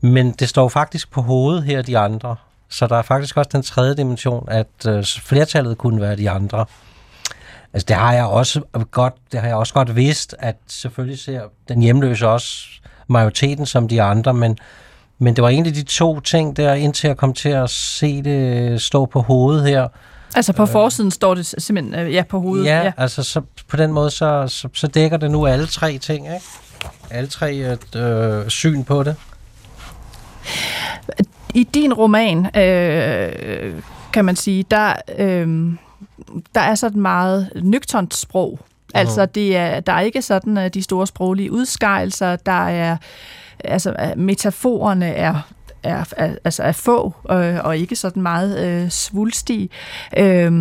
Men 0.00 0.32
det 0.32 0.48
står 0.48 0.68
faktisk 0.68 1.10
på 1.10 1.22
hovedet 1.22 1.62
her, 1.62 1.82
de 1.82 1.98
andre. 1.98 2.36
Så 2.68 2.86
der 2.86 2.96
er 2.96 3.02
faktisk 3.02 3.36
også 3.36 3.50
den 3.52 3.62
tredje 3.62 3.94
dimension, 3.94 4.48
at 4.48 4.86
øh, 4.88 5.04
flertallet 5.04 5.78
kunne 5.78 6.00
være 6.00 6.16
de 6.16 6.30
andre. 6.30 6.66
Altså 7.72 7.86
det 7.88 7.96
har 7.96 8.12
jeg 8.12 8.24
også 8.24 8.60
godt, 8.90 9.14
det 9.32 9.40
har 9.40 9.46
jeg 9.46 9.56
også 9.56 9.74
godt 9.74 9.96
vidst, 9.96 10.34
at 10.38 10.56
selvfølgelig 10.66 11.18
ser 11.18 11.40
den 11.68 11.82
hjemløse 11.82 12.28
også 12.28 12.66
majoriteten 13.08 13.66
som 13.66 13.88
de 13.88 14.02
andre, 14.02 14.34
men, 14.34 14.58
men 15.18 15.36
det 15.36 15.42
var 15.42 15.48
egentlig 15.48 15.74
de 15.74 15.82
to 15.82 16.20
ting 16.20 16.56
der, 16.56 16.74
indtil 16.74 17.08
jeg 17.08 17.16
kom 17.16 17.32
til 17.32 17.48
at 17.48 17.70
se 17.70 18.22
det 18.22 18.82
stå 18.82 19.06
på 19.06 19.20
hovedet 19.20 19.68
her. 19.68 19.88
Altså 20.36 20.52
på 20.52 20.66
forsiden 20.66 21.10
står 21.10 21.34
det 21.34 21.46
simpelthen 21.58 21.94
øh, 21.94 22.14
ja, 22.14 22.22
på 22.28 22.40
hovedet. 22.40 22.66
Ja, 22.66 22.82
ja. 22.82 22.92
altså 22.96 23.22
så, 23.22 23.40
på 23.68 23.76
den 23.76 23.92
måde, 23.92 24.10
så, 24.10 24.44
så, 24.48 24.68
så 24.74 24.86
dækker 24.86 25.16
det 25.16 25.30
nu 25.30 25.46
alle 25.46 25.66
tre 25.66 25.98
ting, 25.98 26.26
ikke? 26.26 26.46
Alle 27.10 27.28
tre 27.28 27.54
et 27.54 27.96
øh, 27.96 28.48
syn 28.48 28.84
på 28.84 29.02
det. 29.02 29.16
I 31.54 31.64
din 31.64 31.94
roman, 31.94 32.56
øh, 32.56 33.82
kan 34.12 34.24
man 34.24 34.36
sige, 34.36 34.64
der, 34.70 34.92
øh, 35.18 35.72
der 36.54 36.60
er 36.60 36.74
sådan 36.74 36.96
et 36.96 37.02
meget 37.02 37.50
nøgternt 37.62 38.14
sprog. 38.14 38.60
Altså, 38.94 39.26
det 39.26 39.56
er, 39.56 39.80
der 39.80 39.92
er 39.92 40.00
ikke 40.00 40.22
sådan 40.22 40.58
uh, 40.58 40.66
de 40.66 40.82
store 40.82 41.06
sproglige 41.06 41.52
udskejelser, 41.52 42.36
der 42.36 42.66
er, 42.68 42.96
altså, 43.64 43.94
uh, 44.04 44.18
metaforerne 44.18 45.06
er, 45.06 45.40
er, 45.82 46.04
er, 46.16 46.34
altså 46.44 46.62
er 46.62 46.72
få 46.72 47.14
øh, 47.30 47.58
og 47.64 47.76
ikke 47.76 47.96
sådan 47.96 48.22
meget 48.22 48.66
øh, 48.66 48.90
svulstige. 48.90 49.68
Øh, 50.16 50.52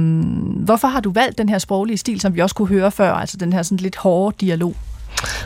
hvorfor 0.66 0.88
har 0.88 1.00
du 1.00 1.12
valgt 1.12 1.38
den 1.38 1.50
her 1.50 1.58
sproglige 1.58 1.98
stil, 1.98 2.22
som 2.22 2.36
vi 2.36 2.42
også 2.42 2.56
kunne 2.56 2.68
høre 2.68 2.92
før, 2.92 3.14
altså 3.14 3.38
den 3.38 3.54
her 3.54 3.64
sådan 3.64 3.78
lidt 3.78 3.96
hårde 3.96 4.36
dialog? 4.42 4.76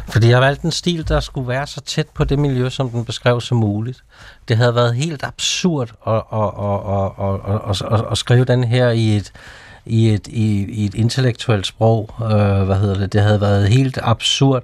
Fordi 0.07 0.27
jeg 0.27 0.35
har 0.35 0.45
valgt 0.45 0.61
en 0.61 0.71
stil, 0.71 1.07
der 1.07 1.19
skulle 1.19 1.47
være 1.47 1.67
så 1.67 1.81
tæt 1.81 2.07
på 2.07 2.23
det 2.23 2.39
miljø, 2.39 2.69
som 2.69 2.89
den 2.89 3.05
beskrev 3.05 3.41
som 3.41 3.57
muligt. 3.57 4.03
Det 4.47 4.57
havde 4.57 4.75
været 4.75 4.95
helt 4.95 5.23
absurd 5.23 5.89
at, 6.07 6.13
at, 6.13 6.51
at, 6.59 6.81
at, 7.25 7.91
at, 7.91 7.99
at, 7.99 8.11
at 8.11 8.17
skrive 8.17 8.45
den 8.45 8.63
her 8.63 8.89
i 8.89 9.17
et, 9.17 9.31
i 9.89 10.09
et, 10.09 10.27
i, 10.27 10.65
i 10.71 10.85
et 10.85 10.95
intellektuelt 10.95 11.67
sprog. 11.67 12.09
Øh, 12.21 12.63
hvad 12.63 12.75
hedder 12.75 12.97
det? 12.99 13.13
Det 13.13 13.21
havde 13.21 13.41
været 13.41 13.69
helt 13.69 13.99
absurd 14.01 14.63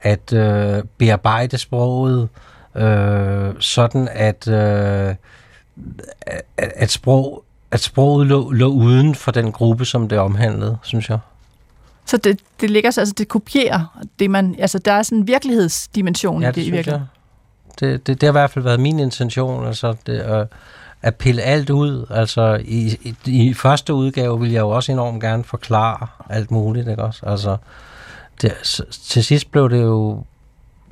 at 0.00 0.32
øh, 0.32 0.82
bearbejde 0.98 1.58
sproget, 1.58 2.28
øh, 2.76 3.54
sådan 3.58 4.08
at, 4.12 4.48
øh, 4.48 5.14
at, 6.26 6.42
at, 6.56 6.90
sprog, 6.90 7.44
at 7.70 7.80
sproget 7.80 8.26
lå, 8.26 8.50
lå 8.50 8.68
uden 8.68 9.14
for 9.14 9.30
den 9.30 9.52
gruppe, 9.52 9.84
som 9.84 10.08
det 10.08 10.18
omhandlede, 10.18 10.78
synes 10.82 11.10
jeg. 11.10 11.18
Så 12.06 12.16
det, 12.16 12.40
det 12.60 12.70
ligger 12.70 12.90
så, 12.90 13.00
altså 13.00 13.14
det 13.18 13.28
kopierer 13.28 14.04
det, 14.18 14.30
man, 14.30 14.56
altså 14.58 14.78
der 14.78 14.92
er 14.92 15.02
sådan 15.02 15.18
en 15.18 15.26
virkelighedsdimension 15.26 16.42
ja, 16.42 16.46
det, 16.46 16.54
det 16.54 16.62
i 16.62 16.70
virkeligheden. 16.70 17.06
Det, 17.80 18.06
det, 18.06 18.20
det 18.20 18.26
har 18.26 18.30
i 18.30 18.38
hvert 18.40 18.50
fald 18.50 18.64
været 18.64 18.80
min 18.80 18.98
intention, 18.98 19.66
altså 19.66 19.94
det, 20.06 20.18
at, 20.18 20.46
at 21.02 21.16
pille 21.16 21.42
alt 21.42 21.70
ud. 21.70 22.06
Altså 22.10 22.60
i, 22.64 22.98
i, 23.02 23.14
i 23.48 23.54
første 23.54 23.94
udgave 23.94 24.40
vil 24.40 24.50
jeg 24.50 24.60
jo 24.60 24.68
også 24.68 24.92
enormt 24.92 25.22
gerne 25.22 25.44
forklare 25.44 26.06
alt 26.30 26.50
muligt, 26.50 26.88
ikke 26.88 27.02
også? 27.02 27.26
Altså, 27.26 27.56
det, 28.42 28.52
til 28.90 29.24
sidst 29.24 29.50
blev 29.50 29.70
det 29.70 29.82
jo 29.82 30.24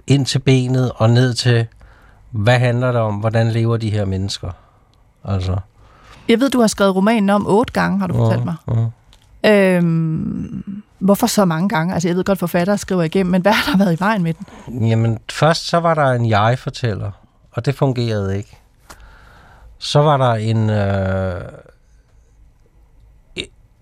ind 0.07 0.27
til 0.27 0.39
benet 0.39 0.93
og 0.95 1.11
ned 1.11 1.35
til, 1.35 1.67
hvad 2.31 2.59
handler 2.59 2.93
det 2.93 3.01
om? 3.01 3.15
Hvordan 3.15 3.51
lever 3.51 3.77
de 3.77 3.91
her 3.91 4.05
mennesker? 4.05 4.51
Altså. 5.25 5.57
Jeg 6.29 6.41
ved, 6.41 6.51
du 6.51 6.61
har 6.61 6.67
skrevet 6.67 6.97
romanen 6.97 7.31
om 7.31 7.47
otte 7.47 7.73
gange, 7.73 7.99
har 7.99 8.07
du 8.07 8.15
fortalt 8.15 8.45
mig. 8.45 8.55
Uh, 8.67 8.79
uh. 8.79 8.87
Øhm, 9.45 10.83
hvorfor 10.99 11.27
så 11.27 11.45
mange 11.45 11.69
gange? 11.69 11.95
Altså, 11.95 12.09
jeg 12.09 12.17
ved 12.17 12.25
godt, 12.25 12.39
forfatter 12.39 12.77
skriver 12.77 13.03
igennem, 13.03 13.31
men 13.31 13.43
hvad 13.43 13.53
har 13.53 13.73
der 13.73 13.85
været 13.85 13.97
i 13.97 14.01
vejen 14.01 14.23
med 14.23 14.35
den? 14.35 14.87
Jamen, 14.87 15.19
først 15.31 15.67
så 15.67 15.81
var 15.81 15.95
der 15.95 16.13
en 16.13 16.29
jeg-fortæller, 16.29 17.11
og 17.53 17.67
det 17.67 17.75
fungerede 17.75 18.37
ikke. 18.37 18.60
Så 19.81 20.01
var 20.03 20.17
der 20.17 20.33
en... 20.33 20.71
Øh, 20.71 21.43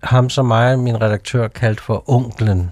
ham 0.03 0.29
som 0.29 0.45
mig, 0.45 0.79
min 0.79 1.01
redaktør, 1.01 1.47
kaldt 1.47 1.81
for 1.81 2.03
onklen 2.09 2.71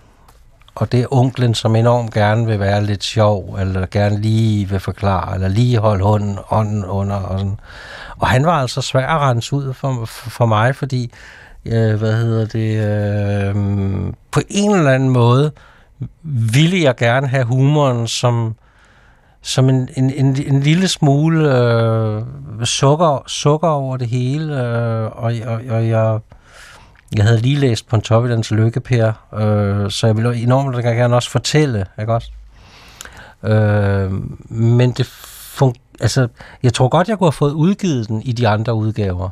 og 0.80 0.92
det 0.92 1.02
er 1.02 1.08
onklen, 1.12 1.54
som 1.54 1.76
enormt 1.76 2.13
gerne 2.13 2.46
vil 2.46 2.60
være 2.60 2.86
lidt 2.86 3.04
sjov, 3.04 3.58
eller 3.60 3.86
gerne 3.86 4.22
lige 4.22 4.70
vil 4.70 4.80
forklare, 4.80 5.36
eller 5.36 5.48
lige 5.48 5.78
holde 5.78 6.04
hånden, 6.04 6.38
hånden 6.46 6.86
under. 6.86 7.16
Og, 7.16 7.40
sådan. 7.40 7.60
og 8.18 8.28
han 8.28 8.46
var 8.46 8.62
altså 8.62 8.82
svær 8.82 9.08
at 9.08 9.22
rense 9.22 9.56
ud 9.56 9.74
for, 9.74 10.06
for 10.06 10.46
mig, 10.46 10.76
fordi, 10.76 11.12
øh, 11.66 11.96
hvad 11.96 12.13
hedder 12.13 12.46
det, 12.46 12.78
øh, 12.88 13.56
på 14.32 14.42
en 14.50 14.76
eller 14.76 14.92
anden 14.92 15.10
måde 15.10 15.52
ville 16.54 16.82
jeg 16.82 16.96
gerne 16.96 17.28
have 17.28 17.46
humoren 17.46 18.08
som, 18.08 18.56
som 19.48 19.70
en, 19.70 19.90
en, 19.96 20.10
en, 20.10 20.44
en 20.48 20.60
lille 20.60 20.88
smule 20.88 21.58
øh, 21.58 22.24
sukker, 22.64 23.24
sukker 23.28 23.68
over 23.68 23.98
det 23.98 24.08
hele, 24.08 24.64
øh, 24.64 25.06
og, 25.06 25.34
og, 25.46 25.62
og 25.70 25.88
jeg 25.88 26.20
jeg 27.16 27.26
havde 27.26 27.40
lige 27.40 27.60
læst 27.60 27.88
Pontoppidans 27.88 28.52
Lykkepær, 28.52 29.12
øh, 29.34 29.92
så 29.92 30.08
jeg 30.08 30.16
ville 30.16 30.36
enormt 30.36 30.84
gerne 30.84 31.16
også 31.16 31.30
fortælle, 31.30 31.86
ikke 32.00 32.14
også? 32.14 32.32
Øh, 33.44 34.12
men 34.50 34.92
det 34.92 35.06
fun- 35.62 35.98
altså, 36.00 36.28
jeg 36.64 36.74
tror 36.74 36.88
godt, 36.88 37.08
jeg 37.08 37.18
kunne 37.18 37.28
have 37.28 37.32
fået 37.32 37.54
udgivet 37.54 38.08
den 38.08 38.22
i 38.22 38.32
de 38.32 38.48
andre 38.48 38.74
udgaver. 38.74 39.30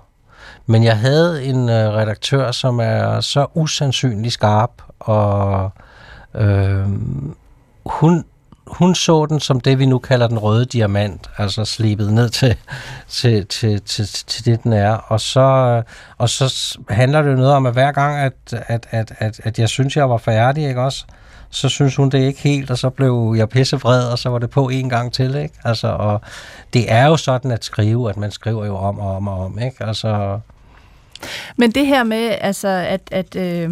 Men 0.65 0.84
jeg 0.84 0.97
havde 0.97 1.45
en 1.45 1.69
øh, 1.69 1.89
redaktør, 1.89 2.51
som 2.51 2.80
er 2.80 3.19
så 3.19 3.45
usandsynlig 3.54 4.32
skarp, 4.32 4.71
og 4.99 5.71
øh, 6.36 6.86
hun 7.86 8.25
hun 8.67 8.95
så 8.95 9.25
den 9.25 9.39
som 9.39 9.60
det, 9.60 9.80
vi 9.80 9.86
nu 9.86 9.99
kalder 9.99 10.28
den 10.28 10.39
røde 10.39 10.65
diamant, 10.65 11.30
altså 11.38 11.65
slippet 11.65 12.13
ned 12.13 12.30
til, 12.30 12.56
til, 13.08 13.45
til, 13.45 13.82
til, 13.82 14.06
til 14.06 14.45
det, 14.45 14.63
den 14.63 14.73
er. 14.73 14.91
Og 14.91 15.21
så, 15.21 15.39
øh, 15.39 15.84
og 16.17 16.30
så 16.30 16.78
handler 16.89 17.21
det 17.21 17.32
jo 17.32 17.36
noget 17.36 17.54
om, 17.54 17.65
at 17.65 17.73
hver 17.73 17.91
gang, 17.91 18.17
at, 18.17 18.34
at, 18.51 18.88
at, 18.91 19.13
at, 19.19 19.39
at 19.43 19.60
jeg 19.60 19.69
synes, 19.69 19.97
jeg 19.97 20.10
var 20.10 20.17
færdig, 20.17 20.67
ikke 20.67 20.82
også? 20.82 21.06
så 21.49 21.69
synes 21.69 21.95
hun 21.95 22.10
det 22.10 22.19
ikke 22.19 22.39
helt, 22.39 22.71
og 22.71 22.78
så 22.78 22.89
blev 22.89 23.34
jeg 23.38 23.49
pissevred, 23.49 24.08
og 24.08 24.19
så 24.19 24.30
var 24.30 24.39
det 24.39 24.49
på 24.49 24.69
en 24.69 24.89
gang 24.89 25.13
til, 25.13 25.36
ikke? 25.36 25.56
Altså, 25.63 25.88
og 25.88 26.21
det 26.73 26.91
er 26.91 27.06
jo 27.06 27.17
sådan 27.17 27.51
at 27.51 27.63
skrive, 27.65 28.10
at 28.10 28.17
man 28.17 28.32
skriver 28.32 28.65
jo 28.65 28.75
om 28.75 28.99
og 28.99 29.15
om 29.15 29.28
og 29.28 29.45
om, 29.45 29.60
ikke? 29.60 29.84
Altså... 29.84 30.39
Men 31.58 31.71
det 31.71 31.88
her 31.88 32.04
med, 32.04 32.36
altså, 32.41 32.67
at, 32.67 33.01
at 33.12 33.36
øh 33.36 33.71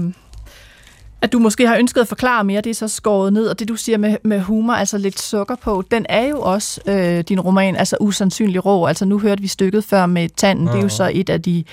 at 1.24 1.34
du 1.34 1.40
måske 1.40 1.68
har 1.68 1.78
ønsket 1.78 2.02
at 2.02 2.08
forklare 2.08 2.44
mere, 2.44 2.62
det 2.62 2.70
er 2.70 2.74
så 2.74 2.88
skåret 2.88 3.34
ned, 3.34 3.48
og 3.48 3.60
det 3.60 3.68
du 3.68 3.76
siger 3.76 3.98
med, 3.98 4.18
med 4.24 4.40
humor, 4.40 4.74
altså 4.74 4.98
lidt 4.98 5.22
sukker 5.22 5.56
på, 5.56 5.84
den 5.92 6.06
er 6.10 6.28
jo 6.28 6.42
også, 6.42 6.82
øh, 6.86 7.20
din 7.20 7.40
roman, 7.40 7.76
altså 7.76 7.98
usandsynlig 8.00 8.66
rå. 8.66 8.86
Altså 8.86 9.06
nu 9.06 9.20
hørte 9.20 9.42
vi 9.42 9.48
stykket 9.48 9.84
før 9.84 10.06
med 10.06 10.30
tanden, 10.36 10.68
det 10.68 10.76
er 10.76 10.82
jo 10.82 10.90
så 10.90 11.12
et 11.14 11.30
af 11.30 11.42
de, 11.42 11.64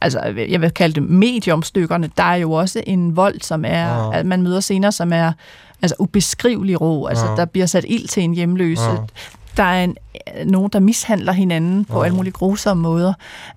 altså 0.00 0.20
jeg 0.48 0.60
vil 0.60 0.70
kalde 0.70 0.94
det 0.94 1.02
mediumstykkerne. 1.02 2.10
Der 2.16 2.22
er 2.22 2.36
jo 2.36 2.52
også 2.52 2.82
en 2.86 3.16
vold, 3.16 3.40
som 3.40 3.64
er, 3.64 4.10
at 4.10 4.26
man 4.26 4.42
møder 4.42 4.60
senere, 4.60 4.92
som 4.92 5.12
er 5.12 5.32
altså 5.82 5.96
ubeskrivelig 5.98 6.80
rå. 6.80 7.06
Altså 7.06 7.26
der 7.36 7.44
bliver 7.44 7.66
sat 7.66 7.84
ild 7.88 8.08
til 8.08 8.22
en 8.22 8.34
hjemløs 8.34 8.78
der 9.58 9.64
er 9.64 9.84
en, 9.84 9.96
nogen, 10.46 10.70
der 10.72 10.80
mishandler 10.80 11.32
hinanden 11.32 11.84
på 11.84 12.02
alle 12.02 12.16
mulige 12.16 12.32
grusomme 12.32 12.82
måder. 12.82 13.12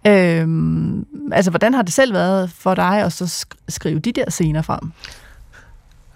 Øhm, 0.07 1.05
altså, 1.31 1.51
hvordan 1.51 1.73
har 1.73 1.81
det 1.81 1.93
selv 1.93 2.13
været 2.13 2.51
for 2.51 2.75
dig 2.75 3.01
at 3.01 3.13
så 3.13 3.45
skrive 3.69 3.99
de 3.99 4.11
der 4.11 4.29
scener 4.29 4.61
frem? 4.61 4.91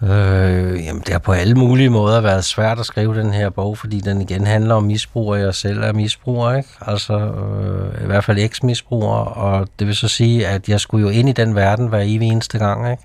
Øh, 0.02 0.84
jamen, 0.84 1.02
det 1.02 1.08
har 1.08 1.18
på 1.18 1.32
alle 1.32 1.54
mulige 1.54 1.90
måder 1.90 2.20
været 2.20 2.44
svært 2.44 2.78
at 2.78 2.86
skrive 2.86 3.14
den 3.14 3.32
her 3.32 3.50
bog, 3.50 3.78
fordi 3.78 4.00
den 4.00 4.20
igen 4.20 4.46
handler 4.46 4.74
om 4.74 4.82
misbrug, 4.82 5.28
og 5.28 5.40
jeg 5.40 5.54
selv 5.54 5.82
er 5.82 5.92
misbruger, 5.92 6.54
ikke? 6.54 6.68
Altså, 6.80 7.18
øh, 7.18 8.02
i 8.02 8.06
hvert 8.06 8.24
fald 8.24 8.38
eks-misbruger, 8.38 9.16
og 9.16 9.68
det 9.78 9.86
vil 9.86 9.96
så 9.96 10.08
sige, 10.08 10.46
at 10.46 10.68
jeg 10.68 10.80
skulle 10.80 11.02
jo 11.02 11.08
ind 11.08 11.28
i 11.28 11.32
den 11.32 11.54
verden 11.54 11.86
hver 11.86 12.00
evig 12.00 12.28
eneste 12.28 12.58
gang, 12.58 12.90
ikke? 12.90 13.02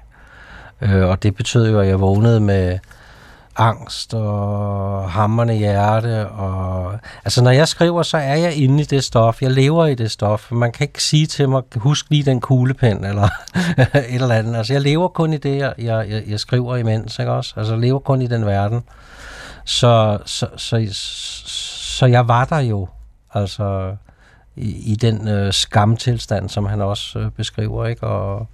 Øh, 0.82 1.10
og 1.10 1.24
det 1.24 1.36
betød 1.36 1.72
jo, 1.72 1.80
at 1.80 1.88
jeg 1.88 2.00
vågnede 2.00 2.40
med 2.40 2.80
angst 3.58 4.14
og 4.14 5.12
hammerne 5.12 5.54
hjerte. 5.54 6.28
Og, 6.28 7.00
altså, 7.26 7.44
når 7.44 7.52
jeg 7.52 7.68
skriver, 7.68 8.04
så 8.04 8.18
er 8.18 8.36
jeg 8.36 8.56
inde 8.56 8.82
i 8.82 8.86
det 8.86 9.04
stof. 9.04 9.42
Jeg 9.42 9.52
lever 9.52 9.86
i 9.86 9.96
det 9.96 10.12
stof. 10.12 10.52
Man 10.52 10.72
kan 10.72 10.84
ikke 10.84 11.04
sige 11.04 11.28
til 11.28 11.50
mig, 11.50 11.64
husk 11.76 12.06
lige 12.10 12.24
den 12.24 12.42
kuglepen, 12.42 13.06
eller 13.10 13.30
et 13.96 14.16
eller 14.22 14.36
andet. 14.36 14.56
Altså, 14.56 14.74
jeg 14.74 14.82
lever 14.82 15.08
kun 15.08 15.34
i 15.34 15.38
det, 15.38 15.58
jeg, 15.58 15.74
jeg, 15.78 16.24
jeg 16.28 16.40
skriver 16.40 16.76
imens, 16.76 17.20
ikke 17.20 17.32
også? 17.32 17.54
Altså, 17.58 17.74
jeg 17.74 17.82
lever 17.82 18.00
kun 18.00 18.22
i 18.22 18.28
den 18.28 18.46
verden. 18.46 18.84
Så, 19.66 20.18
så, 20.26 20.48
så, 20.58 20.88
så, 20.92 21.50
så 21.98 22.06
jeg 22.06 22.28
var 22.28 22.46
der 22.46 22.60
jo, 22.60 22.88
altså, 23.34 23.96
i, 24.56 24.92
i 24.92 24.96
den 24.96 25.28
øh, 25.28 25.54
skamtilstand, 25.54 26.50
som 26.50 26.66
han 26.66 26.82
også 26.82 27.20
øh, 27.20 27.32
beskriver, 27.32 27.86
ikke? 27.86 28.08
Og, 28.08 28.48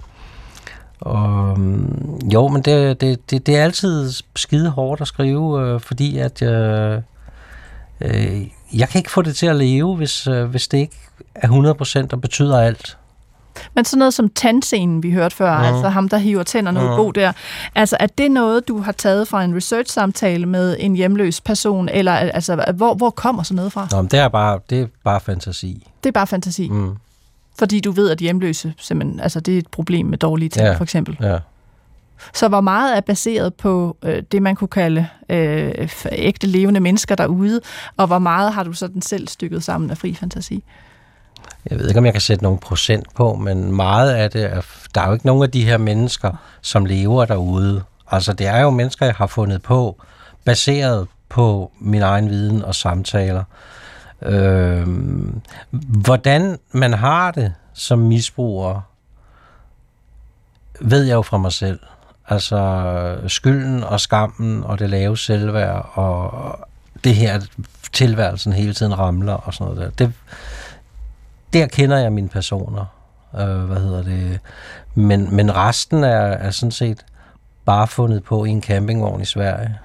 og, 1.00 1.50
øhm, 1.50 2.20
jo, 2.34 2.48
men 2.48 2.62
det, 2.62 3.02
det, 3.02 3.32
det, 3.32 3.48
det 3.48 3.58
er 3.58 3.64
altid 3.64 4.12
skide 4.36 4.70
hårdt 4.70 5.02
at 5.02 5.08
skrive, 5.08 5.62
øh, 5.62 5.80
fordi 5.80 6.18
at 6.18 6.42
øh, 6.42 7.02
øh, 8.02 8.48
jeg 8.74 8.90
kan 8.90 9.00
ikke 9.00 9.12
få 9.12 9.22
det 9.22 9.36
til 9.36 9.46
at 9.46 9.56
leve, 9.56 9.96
hvis, 9.96 10.28
øh, 10.28 10.46
hvis 10.46 10.68
det 10.68 10.78
ikke 10.78 10.98
er 11.36 11.48
100% 12.04 12.08
og 12.12 12.22
betyder 12.22 12.60
alt. 12.60 12.98
Men 13.76 13.86
sådan 13.86 14.00
noget 14.00 14.14
som 14.14 14.30
tandscenen, 14.30 15.04
vi 15.04 15.12
hørte 15.12 15.36
før, 15.36 15.58
mm. 15.58 15.64
altså 15.64 15.90
ham, 15.90 16.10
der 16.10 16.18
hiver 16.18 16.44
tænderne 16.44 16.80
mm. 16.80 16.86
ud 16.86 16.96
god 16.96 17.14
der, 17.14 17.32
altså 17.76 17.98
er 18.00 18.08
det 18.08 18.32
noget, 18.32 18.68
du 18.68 18.82
har 18.82 18.92
taget 18.92 19.28
fra 19.28 19.44
en 19.44 19.56
research-samtale 19.56 20.46
med 20.46 20.78
en 20.80 20.96
hjemløs 20.96 21.42
person, 21.42 21.90
eller 21.90 22.12
altså, 22.12 22.66
hvor, 22.76 22.94
hvor 22.94 23.10
kommer 23.10 23.44
sådan 23.44 23.56
noget 23.56 23.72
fra? 23.72 23.88
Nå, 23.92 24.02
men 24.02 24.12
det 24.12 24.20
er 24.20 24.28
bare, 24.28 24.60
det 24.70 24.82
er 24.82 24.88
bare 25.04 25.20
fantasi. 25.20 25.88
Det 26.04 26.10
er 26.10 26.14
bare 26.14 26.28
fantasi? 26.28 26.70
Mm. 26.70 26.96
Fordi 27.60 27.80
du 27.80 27.92
ved, 27.92 28.10
at 28.10 28.18
hjemløse 28.18 28.74
simpelthen, 28.78 29.20
altså 29.20 29.40
det 29.40 29.54
er 29.54 29.58
et 29.58 29.68
problem 29.68 30.06
med 30.06 30.18
dårlige 30.18 30.50
tænder, 30.50 30.72
ja, 30.72 30.78
for 30.78 30.84
eksempel. 30.84 31.18
Ja. 31.22 31.38
Så 32.34 32.48
hvor 32.48 32.62
meget 32.62 32.98
er 32.98 33.02
baseret 33.02 33.54
på 33.54 33.98
øh, 34.04 34.24
det, 34.32 34.42
man 34.42 34.56
kunne 34.56 34.68
kalde 34.68 35.08
øh, 35.30 35.90
ægte 36.12 36.48
levende 36.48 36.80
mennesker 36.80 37.16
derude, 37.16 37.62
og 37.98 38.08
hvor 38.08 38.20
meget 38.20 38.54
har 38.54 38.64
du 38.64 38.74
sådan 38.74 39.02
selv 39.02 39.28
stykket 39.28 39.64
sammen 39.64 39.92
af 39.92 39.98
fri 39.98 40.14
fantasi? 40.14 40.64
Jeg 41.70 41.80
ved 41.80 41.88
ikke, 41.88 42.00
om 42.00 42.06
jeg 42.06 42.14
kan 42.14 42.22
sætte 42.22 42.44
nogle 42.44 42.60
procent 42.60 43.14
på, 43.16 43.36
men 43.36 43.76
meget 43.76 44.12
af 44.12 44.32
det, 44.32 44.44
er, 44.44 44.62
der 44.96 45.02
er 45.02 45.08
jo 45.08 45.14
ikke 45.14 45.26
nogen 45.26 45.44
af 45.44 45.52
de 45.52 45.66
her 45.66 45.78
mennesker, 45.78 46.32
som 46.62 46.86
lever 46.86 47.26
derude. 47.26 47.84
Altså, 48.12 48.34
det 48.34 48.48
er 48.48 48.62
jo 48.62 48.70
mennesker, 48.70 49.06
jeg 49.06 49.16
har 49.16 49.28
fundet 49.28 49.62
på, 49.62 50.02
baseret 50.46 51.08
på 51.30 51.72
min 51.80 52.02
egen 52.02 52.30
viden 52.30 52.64
og 52.64 52.76
samtaler. 52.76 53.40
Øh, 53.40 53.77
hvordan 55.72 56.58
man 56.72 56.94
har 56.94 57.32
det 57.32 57.54
som 57.74 58.00
misbruger, 58.00 58.82
ved 60.82 61.04
jeg 61.04 61.16
jo 61.16 61.22
fra 61.22 61.38
mig 61.38 61.52
selv. 61.52 61.80
Altså 62.30 63.18
skylden 63.28 63.84
og 63.84 64.00
skammen 64.00 64.64
og 64.64 64.80
det 64.80 64.90
lave 64.90 65.18
selvværd 65.18 65.90
og 65.94 66.34
det 67.04 67.16
her, 67.16 67.42
tilværelsen 67.94 68.54
hele 68.54 68.74
tiden 68.74 69.00
ramler 69.00 69.34
og 69.34 69.54
sådan 69.54 69.74
noget 69.74 69.94
der. 70.00 70.06
Det, 70.06 70.14
der 71.54 71.68
kender 71.68 71.98
jeg 71.98 72.14
mine 72.14 72.30
personer. 72.30 72.86
Øh, 73.40 73.60
hvad 73.60 73.78
hedder 73.78 74.04
det? 74.04 74.40
Men, 74.96 75.36
men 75.36 75.56
resten 75.56 76.04
er, 76.04 76.18
er 76.18 76.52
sådan 76.52 76.72
set 76.72 77.06
bare 77.66 77.88
fundet 77.88 78.24
på 78.24 78.46
i 78.46 78.50
en 78.50 78.62
campingvogn 78.62 79.22
i 79.22 79.26
Sverige. 79.26 79.78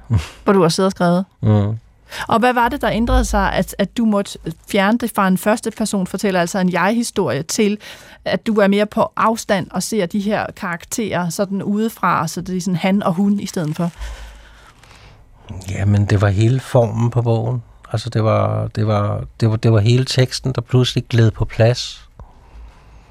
Hvor 0.44 0.52
du 0.52 0.62
har 0.62 0.68
siddet 0.68 0.86
og 0.86 0.90
skrevet. 0.90 1.24
Mm. 1.40 1.78
Og 2.28 2.38
hvad 2.38 2.52
var 2.52 2.68
det, 2.68 2.80
der 2.80 2.90
ændrede 2.90 3.24
sig, 3.24 3.52
at, 3.52 3.74
at 3.78 3.96
du 3.96 4.04
måtte 4.04 4.38
fjerne 4.68 4.98
det 4.98 5.12
fra 5.14 5.28
en 5.28 5.38
første 5.38 5.70
person 5.70 6.06
fortæller, 6.06 6.40
altså 6.40 6.58
en 6.58 6.72
jeg-historie, 6.72 7.42
til 7.42 7.78
at 8.24 8.46
du 8.46 8.54
er 8.54 8.66
mere 8.66 8.86
på 8.86 9.12
afstand 9.16 9.70
og 9.70 9.82
ser 9.82 10.06
de 10.06 10.20
her 10.20 10.46
karakterer 10.56 11.28
sådan 11.28 11.62
udefra, 11.62 12.28
så 12.28 12.40
det 12.40 12.56
er 12.56 12.60
sådan 12.60 12.76
han 12.76 13.02
og 13.02 13.14
hun 13.14 13.40
i 13.40 13.46
stedet 13.46 13.76
for? 13.76 13.90
Jamen, 15.70 16.04
det 16.04 16.20
var 16.20 16.28
hele 16.28 16.60
formen 16.60 17.10
på 17.10 17.22
bogen. 17.22 17.62
Altså, 17.92 18.10
det 18.10 18.24
var, 18.24 18.68
det 18.68 18.86
var, 18.86 19.24
det 19.40 19.50
var, 19.50 19.56
det 19.56 19.72
var 19.72 19.80
hele 19.80 20.04
teksten, 20.04 20.52
der 20.52 20.60
pludselig 20.60 21.04
gled 21.08 21.30
på 21.30 21.44
plads. 21.44 22.08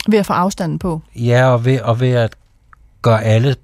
Ved 0.07 0.19
at 0.19 0.25
få 0.25 0.33
afstanden 0.33 0.79
på? 0.79 1.01
Ja, 1.15 1.45
og 1.45 1.65
ved, 1.65 1.79
og 1.81 1.99
ved 1.99 2.11
at 2.11 2.35
gøre 3.01 3.23
alle 3.23 3.55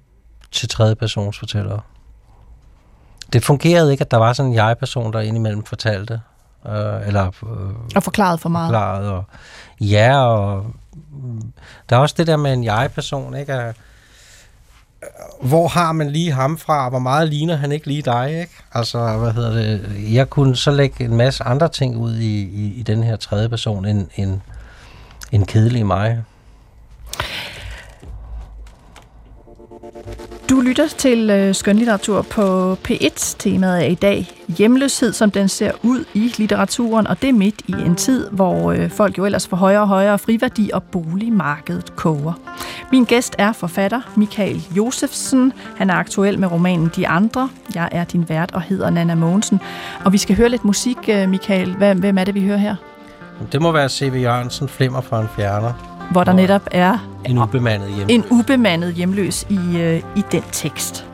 til 0.52 0.68
tredje 0.68 0.94
persons 0.94 1.38
fortællere. 1.38 1.80
Det 3.32 3.44
fungerede 3.44 3.92
ikke, 3.92 4.02
at 4.02 4.10
der 4.10 4.16
var 4.16 4.32
sådan 4.32 4.50
en 4.50 4.56
jeg-person, 4.56 5.12
der 5.12 5.20
indimellem 5.20 5.64
fortalte. 5.64 6.20
Øh, 6.66 7.06
eller, 7.06 7.26
øh, 7.26 7.74
og 7.96 8.02
forklaret 8.02 8.40
for 8.40 8.48
meget. 8.48 8.68
Forklaret, 8.68 9.10
og, 9.10 9.24
ja, 9.80 10.18
og 10.18 10.66
mm, 11.10 11.52
der 11.90 11.96
er 11.96 12.00
også 12.00 12.14
det 12.18 12.26
der 12.26 12.36
med 12.36 12.52
en 12.52 12.64
jeg-person, 12.64 13.36
ikke? 13.36 13.52
At, 13.52 13.76
hvor 15.42 15.68
har 15.68 15.92
man 15.92 16.10
lige 16.10 16.32
ham 16.32 16.58
fra, 16.58 16.88
hvor 16.88 16.98
meget 16.98 17.28
ligner 17.28 17.56
han 17.56 17.72
ikke 17.72 17.86
lige 17.86 18.02
dig, 18.02 18.40
ikke? 18.40 18.52
Altså, 18.72 19.16
hvad 19.18 19.32
hedder 19.32 19.52
det? 19.52 20.14
Jeg 20.14 20.30
kunne 20.30 20.56
så 20.56 20.70
lægge 20.70 21.04
en 21.04 21.16
masse 21.16 21.44
andre 21.44 21.68
ting 21.68 21.96
ud 21.96 22.16
i, 22.16 22.42
i, 22.42 22.74
i 22.74 22.82
den 22.82 23.02
her 23.02 23.16
tredje 23.16 23.48
person, 23.48 23.84
end, 23.84 24.08
end, 24.16 24.40
end 25.32 25.46
kedelig 25.46 25.86
mig. 25.86 26.24
Du 30.50 30.60
lytter 30.60 30.88
til 30.88 31.30
øh, 31.30 31.54
skønlitteratur 31.54 32.22
på 32.22 32.72
P1. 32.74 33.36
Temaet 33.38 33.84
er 33.84 33.88
i 33.88 33.94
dag 33.94 34.30
hjemløshed, 34.58 35.12
som 35.12 35.30
den 35.30 35.48
ser 35.48 35.72
ud 35.82 36.04
i 36.14 36.34
litteraturen, 36.38 37.06
og 37.06 37.22
det 37.22 37.28
er 37.28 37.32
midt 37.32 37.62
i 37.66 37.72
en 37.72 37.96
tid, 37.96 38.30
hvor 38.30 38.72
øh, 38.72 38.90
folk 38.90 39.18
jo 39.18 39.24
ellers 39.24 39.48
får 39.48 39.56
højere 39.56 39.80
og 39.80 39.88
højere 39.88 40.18
friværdi, 40.18 40.70
og 40.74 40.82
boligmarkedet 40.82 41.96
koger. 41.96 42.32
Min 42.92 43.04
gæst 43.04 43.34
er 43.38 43.52
forfatter 43.52 44.00
Michael 44.16 44.62
Josefsen. 44.76 45.52
Han 45.76 45.90
er 45.90 45.94
aktuel 45.94 46.38
med 46.38 46.52
romanen 46.52 46.90
De 46.96 47.08
Andre. 47.08 47.48
Jeg 47.74 47.88
er 47.92 48.04
din 48.04 48.28
vært 48.28 48.54
og 48.54 48.62
hedder 48.62 48.90
Nana 48.90 49.14
Mogensen. 49.14 49.60
Og 50.04 50.12
vi 50.12 50.18
skal 50.18 50.36
høre 50.36 50.48
lidt 50.48 50.64
musik, 50.64 50.98
øh, 51.08 51.28
Michael. 51.28 51.74
Hvem 51.76 52.18
er 52.18 52.24
det, 52.24 52.34
vi 52.34 52.46
hører 52.46 52.58
her? 52.58 52.76
Det 53.52 53.62
må 53.62 53.72
være 53.72 53.88
C.V. 53.88 54.14
Jørgensen, 54.22 54.68
Flimmer 54.68 55.00
for 55.00 55.16
en 55.16 55.28
fjerner 55.36 55.87
hvor 56.10 56.24
der 56.24 56.32
netop 56.32 56.62
er 56.70 57.08
en 57.24 57.38
ubemandet 57.38 57.88
hjemløs, 57.88 58.14
en 58.14 58.24
ubemandet 58.30 58.94
hjemløs 58.94 59.46
i, 59.50 59.78
øh, 59.78 60.02
i 60.16 60.22
den 60.32 60.42
tekst. 60.52 61.06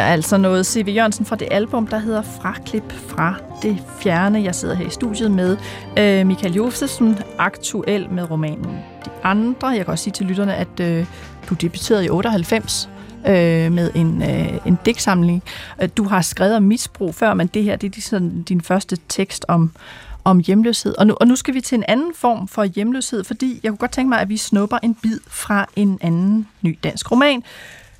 Her 0.00 0.06
er 0.06 0.12
altså 0.12 0.36
noget 0.36 0.66
C.V. 0.66 0.88
Jørgensen 0.88 1.26
fra 1.26 1.36
det 1.36 1.48
album, 1.50 1.86
der 1.86 1.98
hedder 1.98 2.22
Fraklip 2.22 2.92
fra 2.92 3.34
det 3.62 3.78
fjerne. 4.02 4.42
Jeg 4.42 4.54
sidder 4.54 4.74
her 4.74 4.86
i 4.86 4.90
studiet 4.90 5.30
med 5.30 5.56
øh, 5.98 6.26
Michael 6.26 6.54
Josefsen, 6.54 7.18
aktuel 7.38 8.10
med 8.10 8.30
romanen 8.30 8.78
De 9.04 9.10
Andre. 9.22 9.68
Jeg 9.68 9.84
kan 9.84 9.92
også 9.92 10.04
sige 10.04 10.12
til 10.12 10.26
lytterne, 10.26 10.54
at 10.54 10.80
øh, 10.80 11.06
du 11.50 11.54
debuterede 11.54 12.04
i 12.04 12.08
98 12.08 12.88
øh, 13.26 13.32
med 13.72 13.90
en, 13.94 14.22
øh, 14.22 14.66
en 14.66 14.78
digtsamling. 14.84 15.42
Øh, 15.82 15.88
du 15.96 16.04
har 16.04 16.22
skrevet 16.22 16.56
om 16.56 16.62
misbrug 16.62 17.14
før, 17.14 17.34
men 17.34 17.46
det 17.46 17.64
her 17.64 17.76
det 17.76 17.96
er 17.96 18.00
sådan 18.00 18.42
din 18.42 18.60
første 18.60 18.98
tekst 19.08 19.44
om, 19.48 19.70
om 20.24 20.38
hjemløshed. 20.38 20.94
Og 20.98 21.06
nu, 21.06 21.16
og 21.20 21.26
nu 21.26 21.36
skal 21.36 21.54
vi 21.54 21.60
til 21.60 21.76
en 21.76 21.84
anden 21.88 22.12
form 22.14 22.48
for 22.48 22.64
hjemløshed, 22.64 23.24
fordi 23.24 23.60
jeg 23.62 23.70
kunne 23.70 23.78
godt 23.78 23.92
tænke 23.92 24.08
mig, 24.08 24.20
at 24.20 24.28
vi 24.28 24.36
snupper 24.36 24.78
en 24.82 24.94
bid 24.94 25.18
fra 25.26 25.66
en 25.76 25.98
anden 26.02 26.48
ny 26.62 26.78
dansk 26.84 27.10
roman, 27.10 27.42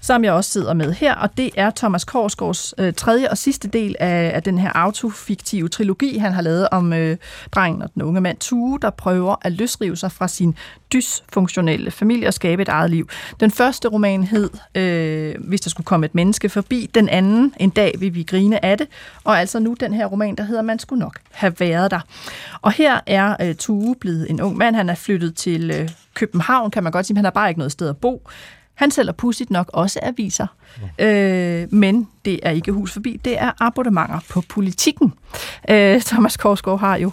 som 0.01 0.25
jeg 0.25 0.33
også 0.33 0.51
sidder 0.51 0.75
med 0.75 0.93
her, 0.93 1.15
og 1.15 1.37
det 1.37 1.51
er 1.57 1.71
Thomas 1.77 2.05
Korsgaards 2.05 2.75
øh, 2.79 2.95
tredje 2.95 3.31
og 3.31 3.39
sidste 3.39 3.69
del 3.69 3.97
af, 4.01 4.31
af 4.35 4.43
den 4.43 4.59
her 4.59 4.71
autofiktive 4.75 5.69
trilogi, 5.69 6.19
han 6.19 6.33
har 6.33 6.43
lavet 6.43 6.69
om 6.73 6.93
øh, 6.93 7.17
drengen 7.53 7.83
og 7.83 7.91
den 7.95 8.03
unge 8.03 8.21
mand 8.21 8.37
Tue, 8.39 8.79
der 8.83 8.91
prøver 8.91 9.37
at 9.43 9.53
løsrive 9.53 9.97
sig 9.97 10.13
fra 10.13 10.29
sin 10.29 10.55
dysfunktionelle 10.93 11.91
familie 11.91 12.29
og 12.29 12.35
skabe 12.35 12.63
et 12.63 12.69
eget 12.69 12.91
liv. 12.91 13.09
Den 13.41 13.51
første 13.51 13.89
roman 13.89 14.23
hed 14.23 14.51
øh, 14.75 15.35
Hvis 15.39 15.61
der 15.61 15.71
skulle 15.71 15.85
komme 15.85 16.07
et 16.07 16.15
menneske 16.15 16.49
forbi, 16.49 16.91
den 16.95 17.09
anden 17.09 17.55
En 17.57 17.71
dag 17.71 17.95
vil 17.99 18.15
vi 18.15 18.23
grine 18.23 18.65
af 18.65 18.79
det, 18.79 18.89
og 19.25 19.41
altså 19.41 19.59
nu 19.59 19.77
den 19.81 19.95
her 19.95 20.07
roman, 20.07 20.35
der 20.35 20.45
hedder 20.45 20.63
Man 20.63 20.79
skulle 20.79 21.01
nok 21.01 21.19
have 21.31 21.55
været 21.59 21.91
der. 21.91 22.01
Og 22.63 22.73
her 22.73 23.01
er 23.07 23.37
øh, 23.41 23.55
Tue 23.55 23.97
blevet 24.01 24.31
en 24.31 24.41
ung 24.41 24.57
mand, 24.57 24.77
han 24.77 24.89
er 24.89 24.95
flyttet 24.95 25.35
til 25.35 25.71
øh, 25.71 25.89
København, 26.15 26.71
kan 26.71 26.83
man 26.83 26.93
godt 26.93 27.07
sige, 27.07 27.15
men 27.15 27.19
han 27.19 27.25
har 27.25 27.31
bare 27.31 27.49
ikke 27.49 27.59
noget 27.59 27.73
sted 27.73 27.89
at 27.89 27.97
bo. 27.97 28.29
Han 28.81 28.91
sælger 28.91 29.13
pudsigt 29.13 29.51
nok 29.51 29.71
også 29.73 29.99
aviser, 30.03 30.47
øh, 30.99 31.73
men 31.73 32.09
det 32.25 32.41
er 32.43 32.51
ikke 32.51 32.73
hus 32.73 32.93
forbi, 32.93 33.21
det 33.25 33.41
er 33.41 33.51
abonnementer 33.61 34.21
på 34.31 34.43
politikken. 34.49 35.15
Øh, 35.71 36.01
Thomas 36.01 36.37
Korsgaard 36.37 36.81
har 36.81 36.97
jo 36.97 37.11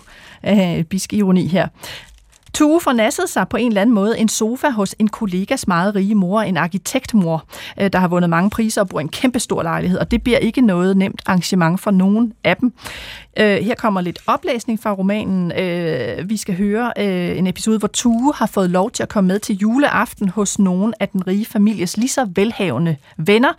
øh, 0.47 0.83
bisk 0.83 1.13
ironi 1.13 1.47
her. 1.47 1.67
Tue 2.57 2.81
fornassede 2.81 3.27
sig 3.27 3.47
på 3.49 3.57
en 3.57 3.67
eller 3.67 3.81
anden 3.81 3.93
måde 3.95 4.19
en 4.19 4.29
sofa 4.29 4.69
hos 4.69 4.95
en 4.99 5.07
kollegas 5.07 5.67
meget 5.67 5.95
rige 5.95 6.15
mor, 6.15 6.41
en 6.41 6.57
arkitektmor, 6.57 7.45
øh, 7.81 7.89
der 7.93 7.99
har 7.99 8.07
vundet 8.07 8.29
mange 8.29 8.49
priser 8.49 8.81
og 8.81 8.89
bor 8.89 8.99
i 8.99 9.01
en 9.01 9.09
kæmpe 9.09 9.39
stor 9.39 9.63
lejlighed, 9.63 9.99
og 9.99 10.11
det 10.11 10.23
bliver 10.23 10.37
ikke 10.37 10.61
noget 10.61 10.97
nemt 10.97 11.21
arrangement 11.25 11.79
for 11.79 11.91
nogen 11.91 12.33
af 12.43 12.57
dem. 12.57 12.73
Øh, 13.39 13.57
her 13.57 13.75
kommer 13.75 14.01
lidt 14.01 14.19
oplæsning 14.27 14.79
fra 14.79 14.93
romanen. 14.93 15.51
Øh, 15.51 16.29
vi 16.29 16.37
skal 16.37 16.57
høre 16.57 16.99
en 17.37 17.47
episode, 17.47 17.79
hvor 17.79 17.87
Tue 17.87 18.33
har 18.35 18.45
fået 18.45 18.69
lov 18.69 18.91
til 18.91 19.03
at 19.03 19.09
komme 19.09 19.27
med 19.27 19.39
til 19.39 19.57
juleaften 19.57 20.29
hos 20.29 20.59
nogen 20.59 20.93
af 20.99 21.09
den 21.09 21.27
rige 21.27 21.45
families 21.45 21.97
lige 21.97 22.09
så 22.09 22.27
velhavende 22.35 22.95
venner, 23.17 23.53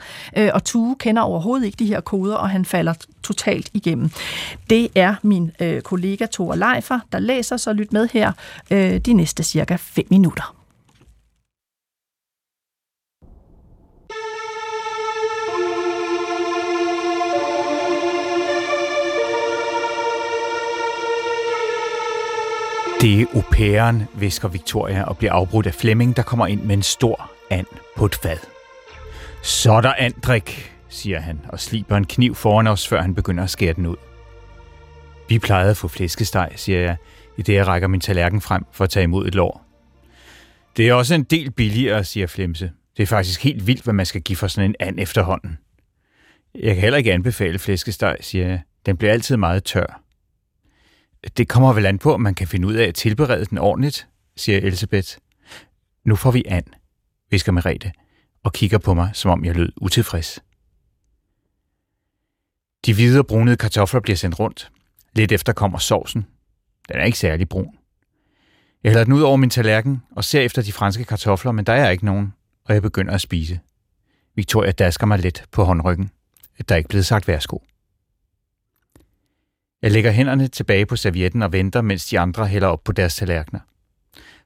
og 0.52 0.64
Tue 0.64 0.96
kender 0.98 1.22
overhovedet 1.22 1.66
ikke 1.66 1.76
de 1.78 1.86
her 1.86 2.00
koder, 2.00 2.36
og 2.36 2.50
han 2.50 2.64
falder 2.64 2.94
totalt 3.22 3.70
igennem. 3.74 4.10
Det 4.70 4.88
er 4.94 5.14
min 5.22 5.50
øh, 5.60 5.80
kollega 5.80 6.26
Thor 6.32 6.54
Leifer, 6.54 7.00
der 7.12 7.18
læser, 7.18 7.56
så 7.56 7.72
lyt 7.72 7.92
med 7.92 8.08
her 8.12 8.32
øh, 8.70 8.98
de 8.98 9.12
næste 9.12 9.42
cirka 9.42 9.76
5 9.76 10.06
minutter. 10.10 10.54
Det 23.00 23.20
er 23.20 23.26
au 23.34 23.42
pairen, 23.52 24.02
visker 24.14 24.48
Victoria 24.48 25.02
og 25.02 25.18
bliver 25.18 25.32
afbrudt 25.32 25.66
af 25.66 25.74
Flemming, 25.74 26.16
der 26.16 26.22
kommer 26.22 26.46
ind 26.46 26.62
med 26.62 26.76
en 26.76 26.82
stor 26.82 27.30
and 27.50 27.66
på 27.96 28.06
et 28.06 28.14
fad. 28.14 28.38
Så 29.42 29.72
er 29.72 29.80
der 29.80 29.92
andrik, 29.98 30.72
siger 30.88 31.20
han 31.20 31.40
og 31.48 31.60
sliber 31.60 31.96
en 31.96 32.06
kniv 32.06 32.34
foran 32.34 32.66
os, 32.66 32.88
før 32.88 33.02
han 33.02 33.14
begynder 33.14 33.44
at 33.44 33.50
skære 33.50 33.72
den 33.72 33.86
ud. 33.86 33.96
Vi 35.28 35.38
plejede 35.38 35.70
at 35.70 35.76
få 35.76 35.88
flæskesteg, 35.88 36.52
siger 36.56 36.80
jeg, 36.80 36.96
i 37.36 37.42
det 37.42 37.54
jeg 37.54 37.66
rækker 37.66 37.88
min 37.88 38.00
tallerken 38.00 38.40
frem 38.40 38.64
for 38.72 38.84
at 38.84 38.90
tage 38.90 39.04
imod 39.04 39.26
et 39.26 39.34
lår. 39.34 39.64
Det 40.76 40.88
er 40.88 40.94
også 40.94 41.14
en 41.14 41.24
del 41.24 41.50
billigere, 41.50 42.04
siger 42.04 42.26
Flemse. 42.26 42.72
Det 42.96 43.02
er 43.02 43.06
faktisk 43.06 43.44
helt 43.44 43.66
vildt, 43.66 43.82
hvad 43.82 43.94
man 43.94 44.06
skal 44.06 44.20
give 44.20 44.36
for 44.36 44.48
sådan 44.48 44.70
en 44.70 44.76
and 44.80 45.00
efterhånden. 45.00 45.58
Jeg 46.54 46.74
kan 46.74 46.82
heller 46.82 46.96
ikke 46.96 47.12
anbefale 47.12 47.58
flæskesteg, 47.58 48.16
siger 48.20 48.48
jeg. 48.48 48.60
Den 48.86 48.96
bliver 48.96 49.12
altid 49.12 49.36
meget 49.36 49.64
tør. 49.64 50.02
Det 51.36 51.48
kommer 51.48 51.72
vel 51.72 51.86
an 51.86 51.98
på, 51.98 52.14
om 52.14 52.20
man 52.20 52.34
kan 52.34 52.48
finde 52.48 52.68
ud 52.68 52.74
af 52.74 52.88
at 52.88 52.94
tilberede 52.94 53.44
den 53.44 53.58
ordentligt, 53.58 54.08
siger 54.36 54.58
Elisabeth. 54.58 55.08
Nu 56.04 56.16
får 56.16 56.30
vi 56.30 56.44
and, 56.48 56.64
visker 57.30 57.52
Merete, 57.52 57.92
og 58.44 58.52
kigger 58.52 58.78
på 58.78 58.94
mig, 58.94 59.10
som 59.12 59.30
om 59.30 59.44
jeg 59.44 59.56
lød 59.56 59.72
utilfreds. 59.76 60.42
De 62.88 62.94
hvide 62.94 63.18
og 63.18 63.26
brunede 63.26 63.56
kartofler 63.56 64.00
bliver 64.00 64.16
sendt 64.16 64.38
rundt. 64.38 64.70
Lidt 65.16 65.32
efter 65.32 65.52
kommer 65.52 65.78
sovsen. 65.78 66.26
Den 66.88 66.96
er 66.96 67.04
ikke 67.04 67.18
særlig 67.18 67.48
brun. 67.48 67.78
Jeg 68.84 68.90
hælder 68.92 69.04
den 69.04 69.12
ud 69.12 69.20
over 69.22 69.36
min 69.36 69.50
tallerken 69.50 70.02
og 70.16 70.24
ser 70.24 70.40
efter 70.40 70.62
de 70.62 70.72
franske 70.72 71.04
kartofler, 71.04 71.52
men 71.52 71.66
der 71.66 71.72
er 71.72 71.90
ikke 71.90 72.04
nogen, 72.04 72.34
og 72.64 72.74
jeg 72.74 72.82
begynder 72.82 73.14
at 73.14 73.20
spise. 73.20 73.60
Victoria 74.34 74.70
dasker 74.70 75.06
mig 75.06 75.18
let 75.18 75.44
på 75.50 75.64
håndryggen. 75.64 76.10
Der 76.68 76.74
er 76.74 76.76
ikke 76.76 76.88
blevet 76.88 77.06
sagt 77.06 77.28
værsgo. 77.28 77.58
Jeg 79.82 79.90
lægger 79.92 80.10
hænderne 80.10 80.48
tilbage 80.48 80.86
på 80.86 80.96
servietten 80.96 81.42
og 81.42 81.52
venter, 81.52 81.80
mens 81.80 82.06
de 82.06 82.18
andre 82.18 82.46
hælder 82.46 82.68
op 82.68 82.84
på 82.84 82.92
deres 82.92 83.16
tallerkener. 83.16 83.60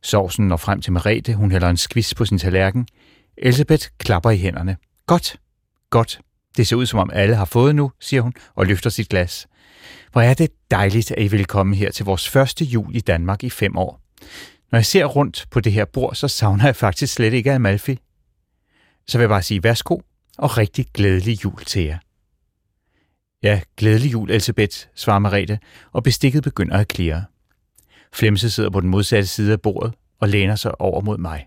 Sovsen 0.02 0.48
når 0.48 0.56
frem 0.56 0.82
til 0.82 0.92
Merete, 0.92 1.34
hun 1.34 1.50
hælder 1.50 1.68
en 1.68 1.76
skvis 1.76 2.14
på 2.14 2.24
sin 2.24 2.38
tallerken. 2.38 2.88
Elisabeth 3.36 3.88
klapper 3.98 4.30
i 4.30 4.36
hænderne. 4.36 4.76
Godt, 5.06 5.36
godt. 5.90 6.20
Det 6.56 6.66
ser 6.66 6.76
ud 6.76 6.86
som 6.86 6.98
om 6.98 7.10
alle 7.12 7.36
har 7.36 7.44
fået 7.44 7.74
nu, 7.74 7.92
siger 8.00 8.20
hun 8.20 8.32
og 8.54 8.66
løfter 8.66 8.90
sit 8.90 9.08
glas. 9.08 9.46
Hvor 10.12 10.20
er 10.20 10.34
det 10.34 10.50
dejligt, 10.70 11.10
at 11.10 11.22
I 11.22 11.28
vil 11.28 11.44
komme 11.44 11.76
her 11.76 11.90
til 11.90 12.04
vores 12.04 12.28
første 12.28 12.64
jul 12.64 12.96
i 12.96 13.00
Danmark 13.00 13.44
i 13.44 13.50
fem 13.50 13.76
år. 13.76 14.00
Når 14.72 14.78
jeg 14.78 14.86
ser 14.86 15.04
rundt 15.04 15.46
på 15.50 15.60
det 15.60 15.72
her 15.72 15.84
bord, 15.84 16.14
så 16.14 16.28
savner 16.28 16.64
jeg 16.64 16.76
faktisk 16.76 17.14
slet 17.14 17.32
ikke 17.32 17.52
Amalfi. 17.52 17.98
Så 19.08 19.18
vil 19.18 19.22
jeg 19.22 19.28
bare 19.28 19.42
sige 19.42 19.64
værsgo 19.64 19.98
og 20.38 20.58
rigtig 20.58 20.86
glædelig 20.94 21.44
jul 21.44 21.64
til 21.64 21.82
jer. 21.82 21.98
Ja, 23.42 23.60
glædelig 23.76 24.12
jul, 24.12 24.30
Elisabeth, 24.30 24.76
svarer 24.94 25.18
Marete, 25.18 25.58
og 25.92 26.02
bestikket 26.02 26.42
begynder 26.42 26.78
at 26.78 26.88
klire. 26.88 27.24
Flemse 28.12 28.50
sidder 28.50 28.70
på 28.70 28.80
den 28.80 28.88
modsatte 28.88 29.28
side 29.28 29.52
af 29.52 29.60
bordet 29.60 29.94
og 30.20 30.28
læner 30.28 30.56
sig 30.56 30.80
over 30.80 31.00
mod 31.00 31.18
mig. 31.18 31.46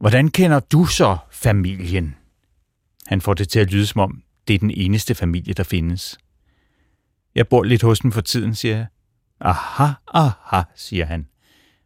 Hvordan 0.00 0.28
kender 0.28 0.60
du 0.60 0.86
så 0.86 1.16
familien? 1.30 2.16
Han 3.06 3.20
får 3.20 3.34
det 3.34 3.48
til 3.48 3.58
at 3.60 3.72
lyde 3.72 3.86
som 3.86 4.00
om, 4.00 4.22
det 4.48 4.54
er 4.54 4.58
den 4.58 4.70
eneste 4.70 5.14
familie, 5.14 5.54
der 5.54 5.62
findes. 5.62 6.18
Jeg 7.34 7.48
bor 7.48 7.62
lidt 7.62 7.82
hos 7.82 8.00
dem 8.00 8.12
for 8.12 8.20
tiden, 8.20 8.54
siger 8.54 8.76
jeg. 8.76 8.86
Aha, 9.40 9.92
aha, 10.14 10.62
siger 10.74 11.04
han. 11.04 11.26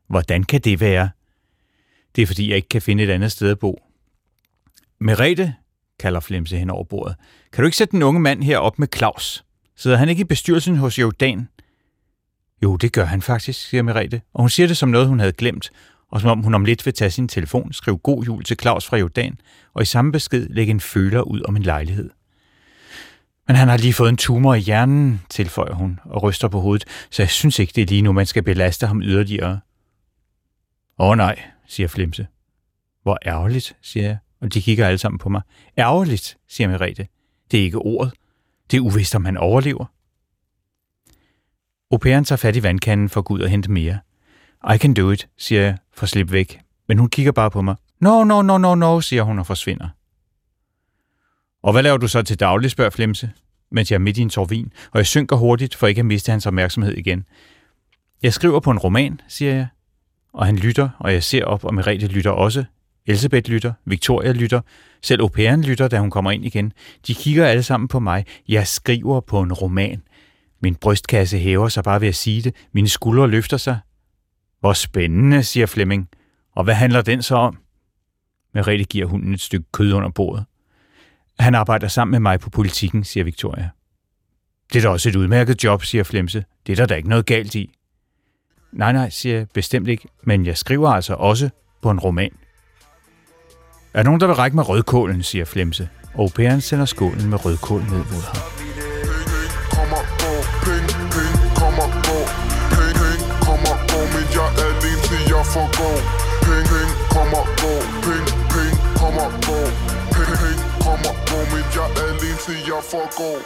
Hvordan 0.09 0.45
kan 0.45 0.61
det 0.61 0.81
være? 0.81 1.11
Det 2.17 2.23
er 2.23 2.27
fordi, 2.27 2.49
jeg 2.49 2.57
ikke 2.57 2.69
kan 2.69 2.83
finde 2.83 3.05
et 3.05 3.11
andet 3.11 3.33
sted 3.33 3.51
at 3.51 3.59
bo. 3.59 3.83
Merete, 5.01 5.55
kalder 5.99 6.21
Flemse 6.21 6.59
hen 6.59 6.71
over 6.71 6.85
bordet. 6.85 7.17
Kan 7.53 7.63
du 7.63 7.67
ikke 7.67 7.77
sætte 7.77 7.93
den 7.93 8.03
unge 8.03 8.21
mand 8.21 8.43
her 8.43 8.59
op 8.59 8.79
med 8.79 8.89
Claus? 8.97 9.45
Sidder 9.77 9.97
han 9.97 10.09
ikke 10.09 10.21
i 10.21 10.25
bestyrelsen 10.25 10.77
hos 10.77 10.99
Jordan? 10.99 11.49
Jo, 12.63 12.77
det 12.77 12.93
gør 12.93 13.05
han 13.05 13.23
faktisk, 13.23 13.69
siger 13.69 13.83
Merete, 13.83 14.23
og 14.33 14.41
hun 14.41 14.51
siger 14.51 14.67
det 14.67 14.77
som 14.77 14.89
noget, 14.89 15.09
hun 15.09 15.19
havde 15.19 15.33
glemt, 15.33 15.71
og 16.11 16.21
som 16.21 16.31
om 16.31 16.43
hun 16.43 16.55
om 16.55 16.65
lidt 16.65 16.87
vil 16.87 16.95
tage 16.95 17.11
sin 17.11 17.29
telefon, 17.29 17.73
skrive 17.73 17.99
god 17.99 18.25
jul 18.25 18.45
til 18.45 18.57
Claus 18.61 18.87
fra 18.87 18.97
Jordan, 18.97 19.41
og 19.75 19.83
i 19.83 19.85
samme 19.85 20.13
besked 20.13 20.49
lægge 20.49 20.71
en 20.71 20.81
føler 20.81 21.21
ud 21.21 21.43
om 21.43 21.57
en 21.57 21.63
lejlighed. 21.63 22.11
Men 23.47 23.57
han 23.57 23.69
har 23.69 23.77
lige 23.77 23.93
fået 23.93 24.09
en 24.09 24.17
tumor 24.17 24.55
i 24.55 24.61
hjernen, 24.61 25.23
tilføjer 25.31 25.75
hun 25.75 26.01
og 26.05 26.23
ryster 26.23 26.49
på 26.49 26.61
hovedet, 26.61 26.85
så 27.11 27.23
jeg 27.23 27.31
synes 27.31 27.59
ikke, 27.59 27.73
det 27.77 27.83
er 27.83 27.87
lige 27.87 28.03
nu, 28.03 28.13
man 28.13 28.27
skal 28.27 28.43
belaste 28.43 28.87
ham 28.87 29.03
yderligere. 29.03 29.61
Åh 30.99 31.09
oh, 31.09 31.17
nej, 31.17 31.43
siger 31.67 31.89
Flimse. 31.89 32.27
Hvor 33.03 33.19
ærgerligt, 33.27 33.77
siger 33.83 34.07
jeg, 34.07 34.19
og 34.41 34.55
de 34.55 34.63
kigger 34.63 34.87
alle 34.87 34.99
sammen 34.99 35.19
på 35.19 35.29
mig. 35.29 35.43
Ærgerligt, 35.79 36.39
siger 36.49 36.69
Merete. 36.69 37.07
Det 37.51 37.61
er 37.61 37.65
ikke 37.65 37.79
ordet. 37.79 38.13
Det 38.71 38.77
er 38.77 38.81
uvist, 38.81 39.15
om 39.15 39.25
han 39.25 39.37
overlever. 39.37 39.85
Au 41.91 41.99
tager 41.99 42.37
fat 42.37 42.57
i 42.57 42.63
vandkanden 42.63 43.09
for 43.09 43.21
at 43.21 43.25
gå 43.25 43.35
ud 43.35 43.41
og 43.41 43.49
hente 43.49 43.71
mere. 43.71 43.99
I 44.75 44.79
can 44.79 44.95
do 44.95 45.11
it, 45.11 45.29
siger 45.39 45.63
jeg 45.63 45.77
for 45.95 46.03
at 46.03 46.09
slippe 46.09 46.33
væk, 46.33 46.61
men 46.89 46.99
hun 46.99 47.09
kigger 47.09 47.33
bare 47.33 47.51
på 47.51 47.63
mig. 47.63 47.77
No, 48.01 48.25
no, 48.25 48.43
no, 48.43 48.59
no, 48.59 48.75
no, 48.75 49.01
siger 49.01 49.23
hun 49.23 49.39
og 49.39 49.47
forsvinder. 49.47 49.89
Og 51.63 51.73
hvad 51.73 51.83
laver 51.83 51.97
du 51.97 52.09
så 52.09 52.23
til 52.23 52.41
daglig, 52.41 52.71
spørger 52.71 52.91
Flemse, 52.91 53.31
mens 53.71 53.91
jeg 53.91 53.97
er 53.97 54.01
midt 54.01 54.19
i 54.19 54.23
en 54.23 54.31
torvin, 54.31 54.73
og 54.93 54.99
jeg 54.99 55.07
synker 55.07 55.37
hurtigt 55.37 55.75
for 55.75 55.87
ikke 55.87 55.99
at 55.99 56.07
miste 56.07 56.31
hans 56.31 56.47
opmærksomhed 56.47 56.93
igen. 56.93 57.25
Jeg 58.23 58.33
skriver 58.33 58.61
på 58.61 58.71
en 58.71 58.79
roman, 58.79 59.21
siger 59.29 59.55
jeg, 59.55 59.67
og 60.33 60.47
han 60.47 60.57
lytter, 60.57 60.89
og 60.99 61.13
jeg 61.13 61.23
ser 61.23 61.45
op, 61.45 61.65
og 61.65 61.75
Merete 61.75 62.07
lytter 62.07 62.31
også. 62.31 62.65
Elisabeth 63.07 63.51
lytter, 63.51 63.73
Victoria 63.85 64.33
lytter, 64.33 64.61
selv 65.03 65.21
au 65.21 65.29
lytter, 65.57 65.89
da 65.89 65.99
hun 65.99 66.11
kommer 66.11 66.31
ind 66.31 66.45
igen. 66.45 66.73
De 67.07 67.15
kigger 67.15 67.47
alle 67.47 67.63
sammen 67.63 67.89
på 67.89 68.01
mig. 68.01 68.25
Jeg 68.49 68.67
skriver 68.67 69.21
på 69.21 69.41
en 69.41 69.53
roman. 69.53 70.03
Min 70.63 70.75
brystkasse 70.75 71.39
hæver 71.39 71.69
sig 71.69 71.85
bare 71.85 72.01
ved 72.01 72.09
at 72.09 72.15
sige 72.15 72.43
det. 72.43 72.55
Mine 72.73 72.89
skuldre 72.89 73.29
løfter 73.29 73.57
sig. 73.57 73.79
Hvor 74.67 74.73
spændende, 74.73 75.43
siger 75.43 75.67
Flemming. 75.67 76.09
Og 76.53 76.65
hvad 76.65 76.75
handler 76.75 77.03
den 77.03 77.23
så 77.23 77.35
om? 77.35 77.59
Merete 78.55 78.85
giver 78.85 79.07
hunden 79.07 79.35
et 79.35 79.41
stykke 79.41 79.67
kød 79.73 79.93
under 79.93 80.09
bordet. 80.09 80.45
Han 81.39 81.55
arbejder 81.55 81.89
sammen 81.89 82.11
med 82.11 82.21
mig 82.21 82.41
på 82.41 82.51
politikken, 82.51 83.05
siger 83.05 83.25
Victoria. 83.25 83.71
Det 84.73 84.79
er 84.79 84.83
da 84.83 84.89
også 84.89 85.09
et 85.09 85.17
udmærket 85.17 85.65
job, 85.65 85.85
siger 85.85 86.05
Flemse. 86.05 86.45
Det 86.67 86.73
er 86.73 86.77
der 86.77 86.87
da 86.87 86.95
ikke 86.95 87.09
noget 87.09 87.27
galt 87.27 87.55
i. 87.55 87.75
Nej, 88.73 88.93
nej, 88.93 89.11
siger 89.11 89.37
jeg 89.37 89.47
bestemt 89.55 89.89
ikke, 89.89 90.09
men 90.23 90.47
jeg 90.47 90.57
skriver 90.57 90.91
altså 90.91 91.15
også 91.15 91.51
på 91.83 91.91
en 91.91 92.01
roman. 92.01 92.33
Er 93.95 94.03
der 94.03 94.03
nogen, 94.03 94.21
der 94.21 94.27
vil 94.27 94.37
række 94.37 94.57
med 94.57 94.69
rødkålen, 94.69 95.23
siger 95.23 95.45
Flemse, 95.45 95.89
og 96.15 96.33
pæren 96.37 96.61
sender 96.61 96.85
skålen 96.85 97.31
med 97.31 97.45
rødkål 97.45 97.81
ned 97.81 97.91
mod 97.91 98.27
ham. 98.27 98.66
Penge, 105.57 105.73
penge, 106.47 106.93
kommer, 107.15 107.43
gå, 107.63 107.73
penge, 108.07 108.31
penge, 108.53 108.77
kommer, 109.01 109.29
gå, 109.49 109.59
penge, 110.15 110.35
penge, 110.43 110.63
kommer, 110.85 111.13
gå, 111.31 111.39
men 111.53 111.65
jeg 111.77 111.87
er 111.97 112.05
alene 112.09 112.37
til 112.45 112.59
jeg 112.71 112.83
forgår. 112.93 113.39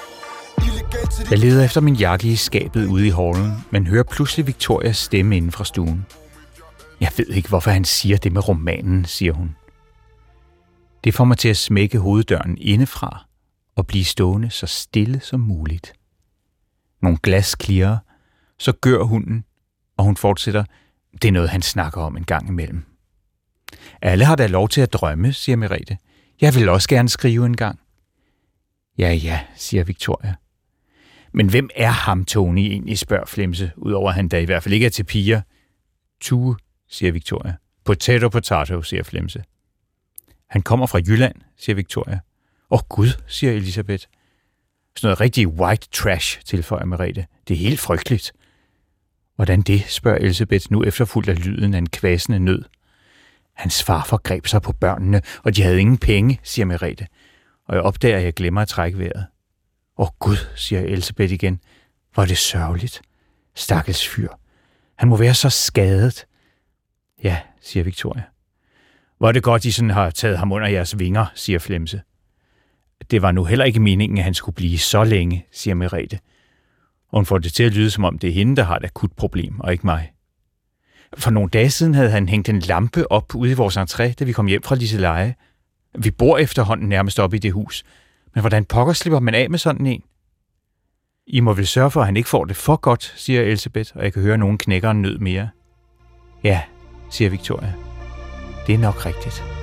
Jeg 1.30 1.38
leder 1.38 1.64
efter 1.64 1.80
min 1.80 1.94
jakke 1.94 2.28
i 2.28 2.36
skabet 2.36 2.86
ude 2.86 3.06
i 3.06 3.11
hallen, 3.11 3.52
men 3.70 3.86
hører 3.86 4.02
pludselig 4.02 4.46
Victorias 4.46 4.96
stemme 4.96 5.36
inden 5.36 5.52
fra 5.52 5.64
stuen. 5.64 6.06
Jeg 7.00 7.12
ved 7.16 7.26
ikke, 7.26 7.48
hvorfor 7.48 7.70
han 7.70 7.84
siger 7.84 8.16
det 8.16 8.32
med 8.32 8.48
romanen, 8.48 9.04
siger 9.04 9.32
hun. 9.32 9.56
Det 11.04 11.14
får 11.14 11.24
mig 11.24 11.38
til 11.38 11.48
at 11.48 11.56
smække 11.56 11.98
hoveddøren 11.98 12.58
indefra 12.61 13.26
og 13.76 13.86
blive 13.86 14.04
stående 14.04 14.50
så 14.50 14.66
stille 14.66 15.20
som 15.20 15.40
muligt. 15.40 15.92
Nogle 17.02 17.18
glas 17.22 17.54
klirrer, 17.54 17.98
så 18.58 18.72
gør 18.72 19.02
hunden, 19.02 19.44
og 19.96 20.04
hun 20.04 20.16
fortsætter, 20.16 20.64
det 21.12 21.28
er 21.28 21.32
noget, 21.32 21.50
han 21.50 21.62
snakker 21.62 22.00
om 22.00 22.16
en 22.16 22.24
gang 22.24 22.48
imellem. 22.48 22.84
Alle 24.02 24.24
har 24.24 24.36
da 24.36 24.46
lov 24.46 24.68
til 24.68 24.80
at 24.80 24.92
drømme, 24.92 25.32
siger 25.32 25.56
Merete. 25.56 25.98
Jeg 26.40 26.54
vil 26.54 26.68
også 26.68 26.88
gerne 26.88 27.08
skrive 27.08 27.46
en 27.46 27.56
gang. 27.56 27.80
Ja, 28.98 29.12
ja, 29.12 29.40
siger 29.56 29.84
Victoria. 29.84 30.34
Men 31.32 31.50
hvem 31.50 31.70
er 31.76 31.90
ham, 31.90 32.24
Tony, 32.24 32.58
egentlig, 32.58 32.98
spørger 32.98 33.26
Flemse, 33.26 33.72
udover 33.76 34.08
at 34.08 34.14
han 34.14 34.28
da 34.28 34.38
i 34.38 34.44
hvert 34.44 34.62
fald 34.62 34.74
ikke 34.74 34.86
er 34.86 34.90
til 34.90 35.04
piger. 35.04 35.40
Tue, 36.20 36.56
siger 36.88 37.12
Victoria. 37.12 37.54
Potato, 37.84 38.28
potato, 38.28 38.82
siger 38.82 39.02
Flemse. 39.02 39.44
Han 40.48 40.62
kommer 40.62 40.86
fra 40.86 40.98
Jylland, 40.98 41.34
siger 41.56 41.76
Victoria. 41.76 42.20
Åh 42.70 42.78
oh, 42.78 42.80
gud, 42.88 43.08
siger 43.26 43.52
Elisabeth. 43.52 44.04
Sådan 44.96 45.06
noget 45.06 45.20
rigtig 45.20 45.48
white 45.48 45.88
trash, 45.92 46.42
tilføjer 46.44 46.84
Merete. 46.84 47.26
Det 47.48 47.54
er 47.54 47.58
helt 47.58 47.80
frygteligt. 47.80 48.32
Hvordan 49.37 49.62
det, 49.62 49.85
spørger 49.89 50.18
Elisabeth 50.18 50.66
nu 50.70 50.85
efterfuldt 50.85 51.28
af 51.28 51.45
lyden 51.45 51.74
af 51.74 51.78
en 51.78 51.89
kvasende 51.89 52.39
nød. 52.39 52.62
Hans 53.55 53.83
far 53.83 54.05
forgreb 54.05 54.47
sig 54.47 54.62
på 54.62 54.72
børnene, 54.72 55.22
og 55.43 55.57
de 55.57 55.62
havde 55.62 55.81
ingen 55.81 55.99
penge, 55.99 56.41
siger 56.43 56.66
Merete. 56.66 57.07
Og 57.68 57.74
jeg 57.74 57.83
opdager, 57.83 58.16
at 58.16 58.24
jeg 58.24 58.35
glemmer 58.35 58.62
at 58.62 58.68
trække 58.68 58.99
vejret. 58.99 59.26
Åh 59.99 60.07
oh, 60.07 60.09
Gud, 60.18 60.37
siger 60.57 60.81
Elisabeth 60.81 61.33
igen. 61.33 61.61
Hvor 62.14 62.22
er 62.22 62.26
det 62.26 62.39
sørgeligt. 62.39 63.03
Stakkels 63.55 64.09
fyr. 64.09 64.28
Han 64.97 65.09
må 65.09 65.16
være 65.16 65.35
så 65.35 65.51
skadet. 65.51 66.26
Ja, 67.24 67.39
siger 67.61 67.85
Victoria. 67.85 68.22
Hvor 69.18 69.28
er 69.28 69.33
det 69.33 69.43
godt, 69.43 69.64
I 69.64 69.70
sådan 69.70 69.91
har 69.91 70.11
taget 70.11 70.39
ham 70.39 70.53
under 70.53 70.68
jeres 70.68 70.99
vinger, 70.99 71.26
siger 71.35 71.59
Flemse. 71.59 72.03
Det 73.11 73.22
var 73.22 73.33
nu 73.33 73.45
heller 73.45 73.64
ikke 73.64 73.81
meningen, 73.81 74.18
at 74.18 74.24
han 74.24 74.35
skulle 74.35 74.55
blive 74.55 74.78
så 74.78 75.05
længe, 75.05 75.47
siger 75.53 75.74
Merete. 75.74 76.18
Og 77.11 77.18
hun 77.18 77.26
får 77.26 77.38
det 77.38 77.52
til 77.52 77.62
at 77.62 77.72
lyde, 77.72 77.90
som 77.90 78.04
om 78.04 78.18
det 78.18 78.30
er 78.30 78.34
hende, 78.34 78.56
der 78.56 78.62
har 78.62 78.76
et 78.76 78.84
akut 78.84 79.12
problem, 79.12 79.61
og 79.61 79.72
ikke 79.72 79.86
mig. 79.86 80.12
For 81.18 81.30
nogle 81.30 81.50
dage 81.50 81.70
siden 81.70 81.94
havde 81.94 82.11
han 82.11 82.28
hængt 82.28 82.48
en 82.48 82.58
lampe 82.58 83.12
op 83.12 83.34
ude 83.34 83.50
i 83.50 83.54
vores 83.54 83.76
entré, 83.76 84.12
da 84.12 84.24
vi 84.24 84.32
kom 84.32 84.46
hjem 84.46 84.62
fra 84.62 84.74
Liseleje. 84.74 85.34
Vi 85.98 86.11
bor 86.11 86.38
efterhånden 86.38 86.88
nærmest 86.88 87.18
op 87.18 87.34
i 87.34 87.38
det 87.38 87.52
hus. 87.52 87.84
Men 88.34 88.40
hvordan 88.40 88.64
pokker 88.64 88.92
slipper 88.92 89.20
man 89.20 89.34
af 89.34 89.50
med 89.50 89.58
sådan 89.58 89.86
en? 89.86 90.02
I 91.26 91.40
må 91.40 91.52
vel 91.52 91.66
sørge 91.66 91.90
for, 91.90 92.00
at 92.00 92.06
han 92.06 92.16
ikke 92.16 92.28
får 92.28 92.44
det 92.44 92.56
for 92.56 92.76
godt, 92.76 93.14
siger 93.16 93.42
Elisabeth, 93.42 93.90
og 93.94 94.04
jeg 94.04 94.12
kan 94.12 94.22
høre, 94.22 94.34
at 94.34 94.40
nogen 94.40 94.58
knækker 94.58 94.90
en 94.90 95.02
nød 95.02 95.18
mere. 95.18 95.48
Ja, 96.44 96.62
siger 97.11 97.30
Victoria. 97.30 97.72
Det 98.66 98.74
er 98.74 98.78
nok 98.78 99.06
rigtigt. 99.06 99.59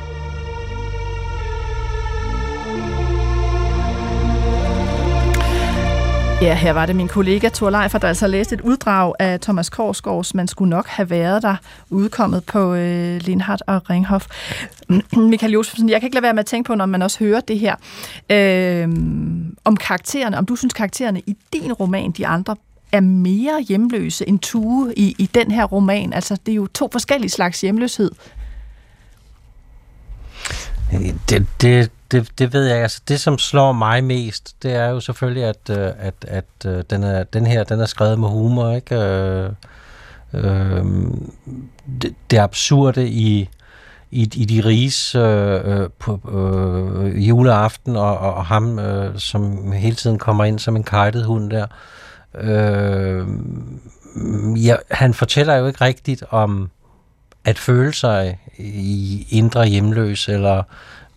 Ja, 6.41 6.55
her 6.55 6.73
var 6.73 6.85
det 6.85 6.95
min 6.95 7.07
kollega 7.07 7.49
Thor 7.49 7.69
Leifer, 7.69 7.99
der 7.99 8.07
altså 8.07 8.27
læste 8.27 8.55
et 8.55 8.61
uddrag 8.61 9.13
af 9.19 9.39
Thomas 9.39 9.69
Korsgaards 9.69 10.33
Man 10.33 10.47
skulle 10.47 10.69
nok 10.69 10.87
have 10.87 11.09
været 11.09 11.43
der, 11.43 11.55
udkommet 11.89 12.43
på 12.43 12.73
øh, 12.73 13.21
Lindhardt 13.21 13.63
og 13.67 13.89
Ringhof. 13.89 14.27
Michael 15.31 15.53
Josefsen, 15.53 15.89
jeg 15.89 16.01
kan 16.01 16.07
ikke 16.07 16.15
lade 16.15 16.23
være 16.23 16.33
med 16.33 16.39
at 16.39 16.45
tænke 16.45 16.67
på, 16.67 16.75
når 16.75 16.85
man 16.85 17.01
også 17.01 17.19
hører 17.19 17.39
det 17.39 17.59
her, 17.59 17.75
øh, 18.29 18.89
om 19.63 19.77
karaktererne, 19.77 20.37
om 20.37 20.45
du 20.45 20.55
synes 20.55 20.73
karaktererne 20.73 21.19
i 21.19 21.35
din 21.53 21.73
roman, 21.73 22.11
de 22.11 22.27
andre, 22.27 22.55
er 22.91 22.99
mere 23.01 23.61
hjemløse 23.61 24.29
end 24.29 24.39
Tue 24.39 24.93
i, 24.97 25.15
i 25.19 25.29
den 25.33 25.51
her 25.51 25.65
roman. 25.65 26.13
Altså, 26.13 26.37
det 26.45 26.51
er 26.51 26.55
jo 26.55 26.67
to 26.67 26.89
forskellige 26.91 27.29
slags 27.29 27.61
hjemløshed. 27.61 28.11
Det, 31.29 31.47
det, 31.61 31.91
det, 32.11 32.39
det 32.39 32.53
ved 32.53 32.65
jeg. 32.65 32.77
Altså, 32.77 33.01
det, 33.07 33.19
som 33.19 33.37
slår 33.37 33.71
mig 33.71 34.03
mest, 34.03 34.55
det 34.63 34.75
er 34.75 34.89
jo 34.89 34.99
selvfølgelig, 34.99 35.43
at, 35.43 35.69
øh, 35.69 35.91
at, 35.97 36.13
at, 36.27 36.65
at 36.65 36.89
den, 36.89 37.03
er, 37.03 37.23
den 37.23 37.45
her 37.45 37.63
den 37.63 37.79
er 37.79 37.85
skrevet 37.85 38.19
med 38.19 38.29
humor. 38.29 38.71
Ikke? 38.71 38.95
Øh, 38.95 39.49
øh, 40.33 40.85
det, 42.01 42.13
det 42.31 42.37
absurde 42.37 43.07
i, 43.07 43.49
i, 44.11 44.21
i 44.21 44.45
de 44.45 44.61
riges 44.65 45.15
øh, 45.15 45.81
øh 45.81 45.89
på 45.99 46.19
øh, 46.31 47.27
juleaften, 47.27 47.95
og, 47.95 48.17
og 48.17 48.45
ham, 48.45 48.79
øh, 48.79 49.19
som 49.19 49.71
hele 49.71 49.95
tiden 49.95 50.19
kommer 50.19 50.43
ind 50.43 50.59
som 50.59 50.75
en 50.75 50.83
kajtet 50.83 51.25
hund 51.25 51.51
der. 51.51 51.67
Øh, 52.35 53.27
ja, 54.65 54.75
han 54.91 55.13
fortæller 55.13 55.55
jo 55.55 55.67
ikke 55.67 55.81
rigtigt 55.81 56.23
om 56.29 56.69
at 57.47 57.59
føle 57.59 57.93
sig 57.93 58.39
i 58.57 59.27
indre 59.29 59.65
hjemløs, 59.65 60.29
eller 60.29 60.63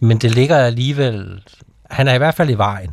men 0.00 0.18
det 0.18 0.34
ligger 0.34 0.56
alligevel... 0.56 1.42
Han 1.90 2.08
er 2.08 2.14
i 2.14 2.18
hvert 2.18 2.34
fald 2.34 2.50
i 2.50 2.54
vejen. 2.54 2.90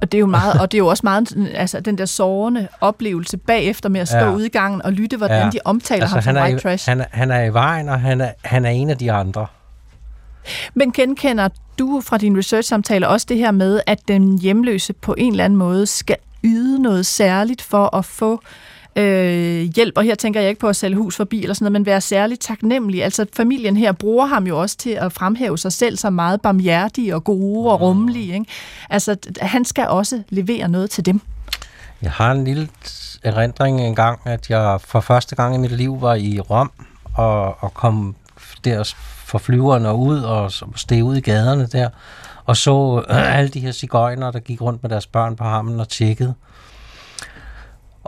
Og 0.00 0.12
det 0.12 0.18
er 0.18 0.20
jo 0.20 0.26
meget, 0.26 0.54
og 0.60 0.72
det 0.72 0.78
er 0.78 0.78
jo 0.78 0.86
også 0.86 1.00
meget, 1.04 1.50
altså 1.54 1.80
den 1.80 1.98
der 1.98 2.06
sårende 2.06 2.68
oplevelse 2.80 3.36
bagefter 3.36 3.88
med 3.88 4.00
at 4.00 4.08
stå 4.08 4.16
ja. 4.18 4.32
ude 4.32 4.46
i 4.46 4.48
gangen 4.48 4.82
og 4.82 4.92
lytte, 4.92 5.16
hvordan 5.16 5.44
ja. 5.44 5.50
de 5.50 5.58
omtaler 5.64 6.02
altså, 6.02 6.14
ham 6.14 6.22
som 6.22 6.36
white 6.36 6.56
i, 6.56 6.60
trash. 6.60 6.88
Han, 6.88 7.04
han 7.10 7.30
er 7.30 7.42
i 7.42 7.52
vejen, 7.52 7.88
og 7.88 8.00
han 8.00 8.20
er, 8.20 8.32
han 8.44 8.64
er 8.64 8.70
en 8.70 8.90
af 8.90 8.98
de 8.98 9.12
andre. 9.12 9.46
Men 10.74 10.92
genkender 10.92 11.48
du 11.78 12.00
fra 12.04 12.18
din 12.18 12.38
research-samtale 12.38 13.08
også 13.08 13.26
det 13.28 13.36
her 13.38 13.50
med, 13.50 13.80
at 13.86 13.98
den 14.08 14.38
hjemløse 14.38 14.92
på 14.92 15.14
en 15.18 15.32
eller 15.32 15.44
anden 15.44 15.58
måde 15.58 15.86
skal 15.86 16.16
yde 16.44 16.82
noget 16.82 17.06
særligt 17.06 17.62
for 17.62 17.96
at 17.96 18.04
få 18.04 18.32
øh, 18.32 18.65
øh, 18.96 19.60
hjælp, 19.60 19.98
og 19.98 20.04
her 20.04 20.14
tænker 20.14 20.40
jeg 20.40 20.48
ikke 20.48 20.60
på 20.60 20.68
at 20.68 20.76
sælge 20.76 20.96
hus 20.96 21.16
forbi 21.16 21.42
eller 21.42 21.54
sådan 21.54 21.64
noget, 21.64 21.72
men 21.72 21.86
være 21.86 22.00
særligt 22.00 22.40
taknemmelig. 22.40 23.04
Altså 23.04 23.26
familien 23.32 23.76
her 23.76 23.92
bruger 23.92 24.26
ham 24.26 24.46
jo 24.46 24.60
også 24.60 24.76
til 24.76 24.90
at 24.90 25.12
fremhæve 25.12 25.58
sig 25.58 25.72
selv 25.72 25.96
som 25.96 26.12
meget 26.12 26.40
barmhjertige 26.40 27.14
og 27.14 27.24
gode 27.24 27.72
og 27.72 27.80
rummelige. 27.80 28.34
Ikke? 28.34 28.46
Altså 28.90 29.16
han 29.40 29.64
skal 29.64 29.88
også 29.88 30.22
levere 30.28 30.68
noget 30.68 30.90
til 30.90 31.06
dem. 31.06 31.20
Jeg 32.02 32.10
har 32.10 32.32
en 32.32 32.44
lille 32.44 32.68
erindring 33.22 33.80
en 33.80 33.94
gang, 33.94 34.20
at 34.24 34.50
jeg 34.50 34.80
for 34.84 35.00
første 35.00 35.36
gang 35.36 35.54
i 35.54 35.58
mit 35.58 35.72
liv 35.72 36.00
var 36.00 36.14
i 36.14 36.40
Rom 36.40 36.70
og, 37.14 37.62
og 37.62 37.74
kom 37.74 38.16
der 38.64 38.94
for 39.24 39.38
flyverne 39.38 39.94
ud 39.94 40.18
og 40.18 40.52
steg 40.76 41.04
ud 41.04 41.16
i 41.16 41.20
gaderne 41.20 41.66
der 41.66 41.88
og 42.46 42.56
så 42.56 43.04
øh, 43.08 43.34
alle 43.38 43.48
de 43.48 43.60
her 43.60 43.72
cigøjner, 43.72 44.30
der 44.30 44.38
gik 44.38 44.60
rundt 44.60 44.82
med 44.82 44.90
deres 44.90 45.06
børn 45.06 45.36
på 45.36 45.44
hammen 45.44 45.80
og 45.80 45.88
tjekkede. 45.88 46.34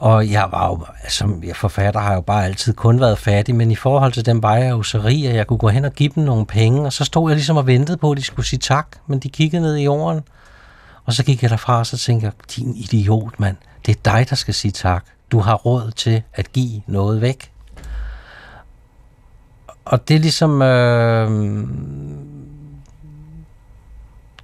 Og 0.00 0.30
jeg 0.30 0.48
var 0.50 0.66
jo, 0.66 0.86
som 1.08 1.44
jeg 1.44 1.56
forfatter, 1.56 2.00
har 2.00 2.14
jo 2.14 2.20
bare 2.20 2.44
altid 2.44 2.74
kun 2.74 3.00
været 3.00 3.18
fattig, 3.18 3.54
men 3.54 3.70
i 3.70 3.74
forhold 3.74 4.12
til 4.12 4.26
dem 4.26 4.42
var 4.42 4.56
jeg 4.56 4.70
jo 4.70 4.82
så 4.82 4.98
rig, 4.98 5.28
at 5.28 5.34
jeg 5.34 5.46
kunne 5.46 5.58
gå 5.58 5.68
hen 5.68 5.84
og 5.84 5.92
give 5.92 6.12
dem 6.14 6.24
nogle 6.24 6.46
penge, 6.46 6.82
og 6.86 6.92
så 6.92 7.04
stod 7.04 7.30
jeg 7.30 7.36
ligesom 7.36 7.56
og 7.56 7.66
ventede 7.66 7.96
på, 7.96 8.10
at 8.10 8.18
de 8.18 8.22
skulle 8.22 8.46
sige 8.46 8.60
tak, 8.60 8.86
men 9.06 9.18
de 9.18 9.28
kiggede 9.28 9.62
ned 9.62 9.76
i 9.76 9.84
jorden. 9.84 10.20
Og 11.04 11.12
så 11.12 11.24
gik 11.24 11.42
jeg 11.42 11.50
derfra, 11.50 11.78
og 11.78 11.86
så 11.86 11.98
tænkte 11.98 12.24
jeg, 12.24 12.32
din 12.56 12.74
idiot, 12.76 13.40
mand, 13.40 13.56
det 13.86 13.96
er 13.96 14.12
dig, 14.12 14.26
der 14.30 14.36
skal 14.36 14.54
sige 14.54 14.72
tak. 14.72 15.04
Du 15.32 15.40
har 15.40 15.54
råd 15.54 15.90
til 15.90 16.22
at 16.34 16.52
give 16.52 16.82
noget 16.86 17.20
væk. 17.20 17.52
Og 19.84 20.08
det 20.08 20.16
er 20.16 20.20
ligesom... 20.20 20.62
Øh, 20.62 21.30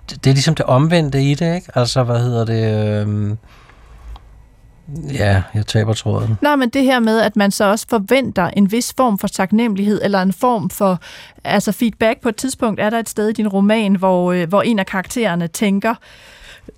det 0.08 0.26
er 0.30 0.34
ligesom 0.34 0.54
det 0.54 0.66
omvendte 0.66 1.22
i 1.22 1.34
det, 1.34 1.54
ikke? 1.54 1.70
Altså, 1.74 2.02
hvad 2.02 2.20
hedder 2.20 2.44
det... 2.44 3.06
Øh, 3.06 3.36
Ja, 5.12 5.42
jeg 5.54 5.66
taber 5.66 5.92
tråden. 5.92 6.36
Nej, 6.42 6.56
men 6.56 6.68
det 6.68 6.84
her 6.84 7.00
med, 7.00 7.20
at 7.20 7.36
man 7.36 7.50
så 7.50 7.64
også 7.64 7.86
forventer 7.88 8.50
en 8.50 8.72
vis 8.72 8.94
form 8.96 9.18
for 9.18 9.28
taknemmelighed, 9.28 10.00
eller 10.02 10.22
en 10.22 10.32
form 10.32 10.70
for 10.70 10.98
altså 11.44 11.72
feedback 11.72 12.20
på 12.20 12.28
et 12.28 12.36
tidspunkt, 12.36 12.80
er 12.80 12.90
der 12.90 12.98
et 12.98 13.08
sted 13.08 13.28
i 13.28 13.32
din 13.32 13.48
roman, 13.48 13.94
hvor, 13.94 14.32
øh, 14.32 14.48
hvor 14.48 14.62
en 14.62 14.78
af 14.78 14.86
karaktererne 14.86 15.48
tænker, 15.48 15.90
øh, 15.90 15.96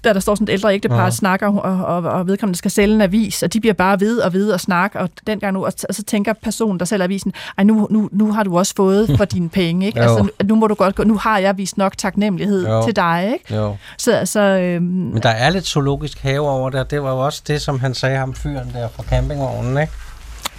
da 0.05 0.13
der 0.13 0.21
står 0.21 0.35
sådan 0.35 0.49
et 0.49 0.53
ældre 0.53 0.75
ægtepar 0.75 1.05
ja. 1.05 1.11
snakker, 1.11 1.47
og, 1.47 1.85
og, 1.97 2.13
og 2.13 2.27
vedkommende 2.27 2.59
skal 2.59 2.71
sælge 2.71 2.95
en 2.95 3.01
avis, 3.01 3.43
og 3.43 3.53
de 3.53 3.61
bliver 3.61 3.75
bare 3.75 4.01
ved 4.01 4.19
og 4.19 4.33
ved 4.33 4.51
og 4.51 4.61
snakke, 4.61 4.99
og 4.99 5.11
dengang 5.27 5.55
nu, 5.55 5.67
og, 5.67 5.73
og 5.89 5.95
så 5.95 6.03
tænker 6.03 6.33
personen, 6.33 6.79
der 6.79 6.85
sælger 6.85 7.05
avisen, 7.05 7.33
ej, 7.59 7.65
nu, 7.65 7.87
nu, 7.91 8.09
nu 8.13 8.33
har 8.33 8.43
du 8.43 8.59
også 8.59 8.75
fået 8.77 9.11
for 9.19 9.25
dine 9.25 9.49
penge, 9.49 9.87
ikke? 9.87 10.01
Altså, 10.01 10.29
nu 10.45 10.55
må 10.55 10.67
du 10.67 10.75
godt 10.75 10.95
gå, 10.95 11.05
nu 11.05 11.17
har 11.17 11.39
jeg 11.39 11.59
vist 11.59 11.79
nok 11.79 11.99
taknemmelighed 11.99 12.69
jo. 12.69 12.85
til 12.85 12.97
dig, 12.97 13.31
ikke? 13.33 13.55
Jo. 13.57 13.77
Så, 13.99 14.13
altså, 14.13 14.41
øhm, 14.41 14.83
Men 14.85 15.23
der 15.23 15.29
er 15.29 15.51
lidt 15.51 15.67
zoologisk 15.67 16.23
have 16.23 16.49
over 16.49 16.71
det, 16.71 16.91
det 16.91 17.03
var 17.03 17.11
jo 17.11 17.19
også 17.19 17.43
det, 17.47 17.63
som 17.63 17.81
han 17.81 17.95
sagde 17.95 18.19
ham 18.19 18.35
fyren 18.35 18.71
der 18.75 18.89
fra 18.89 19.03
campingvognen, 19.03 19.79
ikke? 19.79 19.93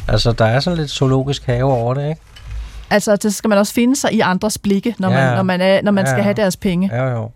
Altså, 0.07 0.31
der 0.31 0.45
er 0.45 0.59
sådan 0.59 0.79
lidt 0.79 0.91
zoologisk 0.91 1.45
have 1.45 1.63
over 1.63 1.93
det, 1.93 2.09
ikke? 2.09 2.21
Altså, 2.89 3.15
det 3.15 3.35
skal 3.35 3.49
man 3.49 3.57
også 3.57 3.73
finde 3.73 3.95
sig 3.95 4.13
i 4.13 4.19
andres 4.19 4.57
blikke, 4.57 4.95
når 4.99 5.11
ja. 5.11 5.15
man, 5.15 5.35
når 5.35 5.43
man, 5.43 5.61
er, 5.61 5.81
når 5.81 5.91
man 5.91 6.05
ja. 6.05 6.11
skal 6.11 6.23
have 6.23 6.33
deres 6.33 6.57
penge. 6.57 6.89
Ja, 6.93 7.11
jo. 7.11 7.31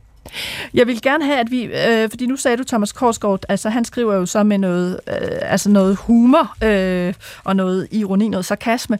Jeg 0.74 0.88
vil 0.88 1.02
gerne 1.02 1.26
have, 1.26 1.40
at 1.40 1.52
vi, 1.52 1.64
øh, 1.64 2.10
fordi 2.10 2.26
nu 2.26 2.36
sagde 2.36 2.58
du 2.58 2.64
Thomas 2.64 2.92
Korsgaard, 2.92 3.46
altså 3.50 3.70
han 3.70 3.86
skriver 3.86 4.16
jo 4.16 4.26
så 4.26 4.44
med 4.44 4.58
noget, 4.58 5.00
øh, 5.08 5.16
altså 5.42 5.70
noget 5.70 5.96
humor 5.96 6.56
øh, 6.64 7.14
og 7.44 7.56
noget 7.56 7.88
ironi, 7.92 8.30
noget 8.30 8.46
sarkasme. 8.46 9.00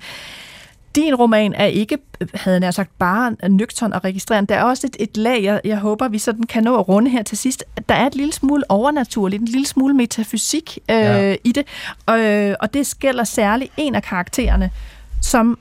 Din 0.96 1.16
roman 1.16 1.54
er 1.54 1.66
ikke, 1.66 1.98
havde 2.34 2.64
jeg 2.64 2.74
sagt, 2.74 3.00
bare 3.00 3.36
nøgtern 3.50 3.94
og 3.94 4.04
registrerende. 4.04 4.54
Der 4.54 4.60
er 4.60 4.64
også 4.64 4.88
et, 4.88 4.96
et 5.00 5.18
lag, 5.18 5.44
jeg, 5.44 5.62
jeg 5.64 5.78
håber, 5.78 6.08
vi 6.08 6.20
sådan 6.20 6.44
kan 6.44 6.64
nå 6.64 6.80
at 6.80 6.88
runde 6.88 7.12
her 7.12 7.24
til 7.24 7.38
sidst. 7.38 7.64
Der 7.90 7.96
er 7.96 8.08
et 8.08 8.16
lille 8.16 8.34
smule 8.34 8.64
overnaturligt, 8.70 9.42
en 9.42 9.48
lille 9.48 9.68
smule 9.68 9.94
metafysik 9.94 10.80
øh, 10.90 10.96
ja. 10.96 11.36
i 11.44 11.52
det, 11.52 11.68
og, 12.06 12.20
og 12.60 12.74
det 12.74 12.88
skælder 12.88 13.24
særligt 13.24 13.72
en 13.78 13.96
af 13.96 14.04
karaktererne, 14.04 14.72
som 15.22 15.58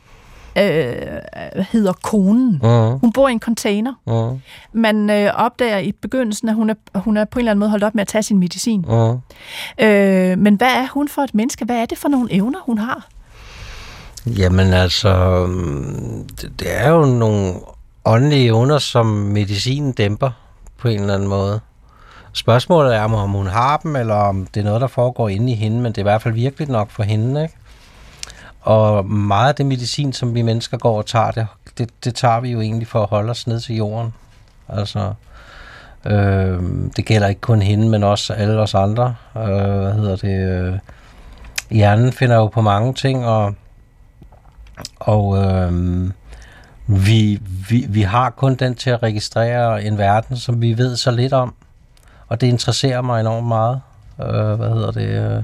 øh, 0.57 1.63
hedder 1.71 1.93
konen. 2.03 2.61
Uh-huh. 2.63 2.99
Hun 3.01 3.13
bor 3.13 3.29
i 3.29 3.33
en 3.33 3.41
container. 3.41 3.93
Uh-huh. 4.11 4.39
Man 4.73 5.11
øh, 5.11 5.33
opdager 5.35 5.79
i 5.79 5.93
begyndelsen, 5.93 6.49
at 6.49 6.55
hun 6.55 6.71
er, 6.71 6.75
hun 6.95 7.17
er 7.17 7.25
på 7.25 7.39
en 7.39 7.41
eller 7.41 7.51
anden 7.51 7.61
måde 7.61 7.71
holdt 7.71 7.85
op 7.85 7.95
med 7.95 8.03
at 8.03 8.09
tage 8.09 8.23
sin 8.23 8.39
medicin. 8.39 8.85
Uh-huh. 8.89 9.85
Øh, 9.85 10.39
men 10.39 10.55
hvad 10.55 10.73
er 10.73 10.87
hun 10.95 11.09
for 11.09 11.23
et 11.23 11.35
menneske? 11.35 11.65
Hvad 11.65 11.77
er 11.77 11.87
det 11.87 11.99
for 11.99 12.09
nogle 12.09 12.33
evner, 12.33 12.59
hun 12.67 12.79
har? 12.79 13.09
Jamen 14.27 14.73
altså, 14.73 15.47
det, 16.41 16.53
det 16.59 16.81
er 16.81 16.91
jo 16.91 17.05
nogle 17.05 17.55
åndelige 18.05 18.45
evner, 18.45 18.79
som 18.79 19.07
medicinen 19.07 19.93
dæmper 19.93 20.31
på 20.79 20.89
en 20.89 21.01
eller 21.01 21.15
anden 21.15 21.29
måde. 21.29 21.61
Spørgsmålet 22.33 22.97
er, 22.97 23.03
om 23.03 23.31
hun 23.31 23.47
har 23.47 23.77
dem, 23.77 23.97
eller 23.97 24.15
om 24.15 24.47
det 24.47 24.61
er 24.61 24.65
noget, 24.65 24.81
der 24.81 24.87
foregår 24.87 25.29
inde 25.29 25.53
i 25.53 25.55
hende, 25.55 25.81
men 25.81 25.93
det 25.93 25.99
er 25.99 26.03
i 26.03 26.11
hvert 26.11 26.23
fald 26.23 26.35
virkelig 26.35 26.69
nok 26.69 26.91
for 26.91 27.03
hende, 27.03 27.43
ikke? 27.43 27.55
Og 28.61 29.07
meget 29.07 29.49
af 29.49 29.55
det 29.55 29.67
medicin, 29.67 30.13
som 30.13 30.35
vi 30.35 30.43
mennesker 30.43 30.79
går 30.79 30.99
og 30.99 31.07
tager, 31.07 31.31
det, 31.31 31.47
det, 31.79 31.91
det 32.05 32.15
tager 32.15 32.41
vi 32.41 32.51
jo 32.51 32.61
egentlig 32.61 32.89
for 32.89 33.03
at 33.03 33.09
holde 33.09 33.31
os 33.31 33.47
ned 33.47 33.61
til 33.61 33.77
jorden. 33.77 34.15
Altså, 34.69 35.13
øh, 36.07 36.63
det 36.97 37.05
gælder 37.07 37.29
ikke 37.29 37.41
kun 37.41 37.63
hende, 37.63 37.89
men 37.89 38.05
også 38.05 38.33
alle 38.33 38.61
os 38.61 38.75
andre. 38.75 39.15
Øh, 39.37 39.43
hvad 39.45 39.93
hedder 39.93 40.17
det? 40.17 40.51
Øh, 40.51 40.79
hjernen 41.71 42.13
finder 42.13 42.37
jo 42.37 42.47
på 42.47 42.61
mange 42.61 42.95
ting, 42.95 43.27
og, 43.27 43.55
og 45.01 45.39
øh, 45.39 45.73
vi, 46.87 47.41
vi, 47.71 47.87
vi 47.89 48.03
har 48.03 48.31
kun 48.31 48.55
den 48.55 48.75
til 48.75 48.91
at 48.91 49.03
registrere 49.03 49.85
en 49.85 49.99
verden, 49.99 50.37
som 50.37 50.63
vi 50.63 50.79
ved 50.79 50.97
så 50.97 51.11
lidt 51.11 51.33
om. 51.33 51.55
Og 52.29 52.41
det 52.41 52.47
interesserer 52.47 53.03
mig 53.03 53.21
enormt 53.21 53.47
meget. 53.47 53.81
Øh, 54.21 54.55
hvad 54.55 54.71
hedder 54.71 54.91
det? 54.91 55.09
Øh, 55.09 55.43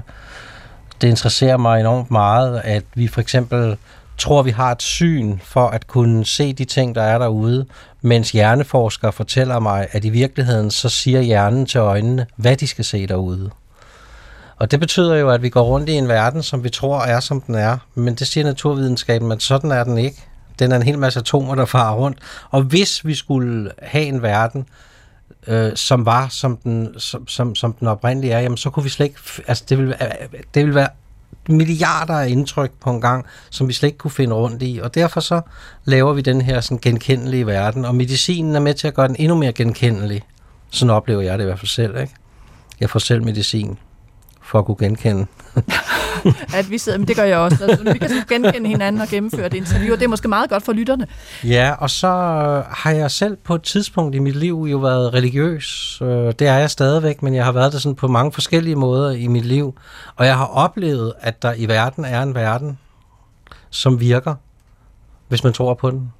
det 1.01 1.07
interesserer 1.07 1.57
mig 1.57 1.79
enormt 1.79 2.11
meget, 2.11 2.61
at 2.63 2.83
vi 2.95 3.07
for 3.07 3.21
eksempel 3.21 3.77
tror, 4.17 4.41
vi 4.41 4.51
har 4.51 4.71
et 4.71 4.81
syn 4.81 5.39
for 5.43 5.67
at 5.67 5.87
kunne 5.87 6.25
se 6.25 6.53
de 6.53 6.65
ting, 6.65 6.95
der 6.95 7.01
er 7.01 7.17
derude, 7.17 7.65
mens 8.01 8.31
hjerneforskere 8.31 9.11
fortæller 9.11 9.59
mig, 9.59 9.87
at 9.91 10.05
i 10.05 10.09
virkeligheden 10.09 10.71
så 10.71 10.89
siger 10.89 11.21
hjernen 11.21 11.65
til 11.65 11.77
øjnene, 11.77 12.25
hvad 12.35 12.57
de 12.57 12.67
skal 12.67 12.85
se 12.85 13.07
derude. 13.07 13.49
Og 14.57 14.71
det 14.71 14.79
betyder 14.79 15.15
jo, 15.15 15.29
at 15.29 15.41
vi 15.41 15.49
går 15.49 15.61
rundt 15.63 15.89
i 15.89 15.93
en 15.93 16.07
verden, 16.07 16.43
som 16.43 16.63
vi 16.63 16.69
tror 16.69 17.01
er, 17.01 17.19
som 17.19 17.41
den 17.41 17.55
er. 17.55 17.77
Men 17.95 18.15
det 18.15 18.27
siger 18.27 18.43
naturvidenskaben, 18.43 19.31
at 19.31 19.41
sådan 19.41 19.71
er 19.71 19.83
den 19.83 19.97
ikke. 19.97 20.23
Den 20.59 20.71
er 20.71 20.75
en 20.75 20.83
hel 20.83 20.99
masse 20.99 21.19
atomer, 21.19 21.55
der 21.55 21.65
farer 21.65 21.95
rundt. 21.95 22.17
Og 22.49 22.61
hvis 22.61 23.05
vi 23.05 23.15
skulle 23.15 23.71
have 23.81 24.05
en 24.05 24.21
verden, 24.21 24.65
øh, 25.47 25.71
som 25.75 26.05
var, 26.05 26.27
som 26.27 26.57
den, 26.57 26.99
som, 26.99 27.27
som, 27.27 27.55
som 27.55 27.73
den 27.73 27.87
oprindelige 27.87 28.33
er, 28.33 28.39
jamen 28.39 28.57
så 28.57 28.69
kunne 28.69 28.83
vi 28.83 28.89
slet 28.89 29.05
ikke... 29.05 29.19
Altså, 29.47 29.63
det 29.69 29.77
ville, 29.77 29.95
det 30.53 30.65
ville 30.65 30.75
være 30.75 30.89
milliarder 31.49 32.13
af 32.13 32.29
indtryk 32.29 32.71
på 32.81 32.89
en 32.89 33.01
gang, 33.01 33.25
som 33.49 33.67
vi 33.67 33.73
slet 33.73 33.87
ikke 33.87 33.97
kunne 33.97 34.11
finde 34.11 34.35
rundt 34.35 34.63
i. 34.63 34.79
Og 34.83 34.95
derfor 34.95 35.19
så 35.19 35.41
laver 35.85 36.13
vi 36.13 36.21
den 36.21 36.41
her 36.41 36.61
sådan 36.61 36.77
genkendelige 36.81 37.47
verden, 37.47 37.85
og 37.85 37.95
medicinen 37.95 38.55
er 38.55 38.59
med 38.59 38.73
til 38.73 38.87
at 38.87 38.93
gøre 38.93 39.07
den 39.07 39.15
endnu 39.19 39.35
mere 39.35 39.53
genkendelig. 39.53 40.21
Sådan 40.69 40.89
oplever 40.89 41.21
jeg 41.21 41.37
det 41.37 41.43
i 41.43 41.45
hvert 41.45 41.59
fald 41.59 41.67
selv. 41.67 41.97
Ikke? 42.01 42.13
Jeg 42.79 42.89
får 42.89 42.99
selv 42.99 43.23
medicin 43.23 43.77
for 44.47 44.59
at 44.59 44.65
kunne 44.65 44.77
genkende. 44.79 45.25
at 46.57 46.69
vi 46.69 46.77
sidder, 46.77 46.97
men 46.97 47.07
det 47.07 47.15
gør 47.15 47.23
jeg 47.23 47.37
også. 47.37 47.65
Altså, 47.65 47.93
vi 47.93 47.99
kan 47.99 48.09
genkende 48.29 48.69
hinanden 48.69 49.01
og 49.01 49.07
gennemføre 49.07 49.49
det 49.49 49.57
interview, 49.57 49.93
og 49.93 49.99
det 49.99 50.05
er 50.05 50.09
måske 50.09 50.27
meget 50.27 50.49
godt 50.49 50.63
for 50.63 50.73
lytterne. 50.73 51.07
Ja, 51.43 51.73
og 51.79 51.89
så 51.89 52.07
har 52.69 52.91
jeg 52.91 53.11
selv 53.11 53.37
på 53.43 53.55
et 53.55 53.61
tidspunkt 53.61 54.15
i 54.15 54.19
mit 54.19 54.35
liv 54.35 54.67
jo 54.71 54.77
været 54.77 55.13
religiøs. 55.13 55.99
Øh, 56.01 56.07
det 56.09 56.41
er 56.41 56.57
jeg 56.57 56.69
stadigvæk, 56.69 57.23
men 57.23 57.35
jeg 57.35 57.45
har 57.45 57.51
været 57.51 57.73
det 57.73 57.81
sådan 57.81 57.95
på 57.95 58.07
mange 58.07 58.31
forskellige 58.31 58.75
måder 58.75 59.11
i 59.11 59.27
mit 59.27 59.45
liv. 59.45 59.75
Og 60.15 60.25
jeg 60.25 60.37
har 60.37 60.45
oplevet, 60.45 61.13
at 61.19 61.41
der 61.41 61.53
i 61.53 61.67
verden 61.67 62.05
er 62.05 62.21
en 62.21 62.35
verden, 62.35 62.77
som 63.69 63.99
virker, 63.99 64.35
hvis 65.27 65.43
man 65.43 65.53
tror 65.53 65.73
på 65.73 65.91
den. 65.91 66.11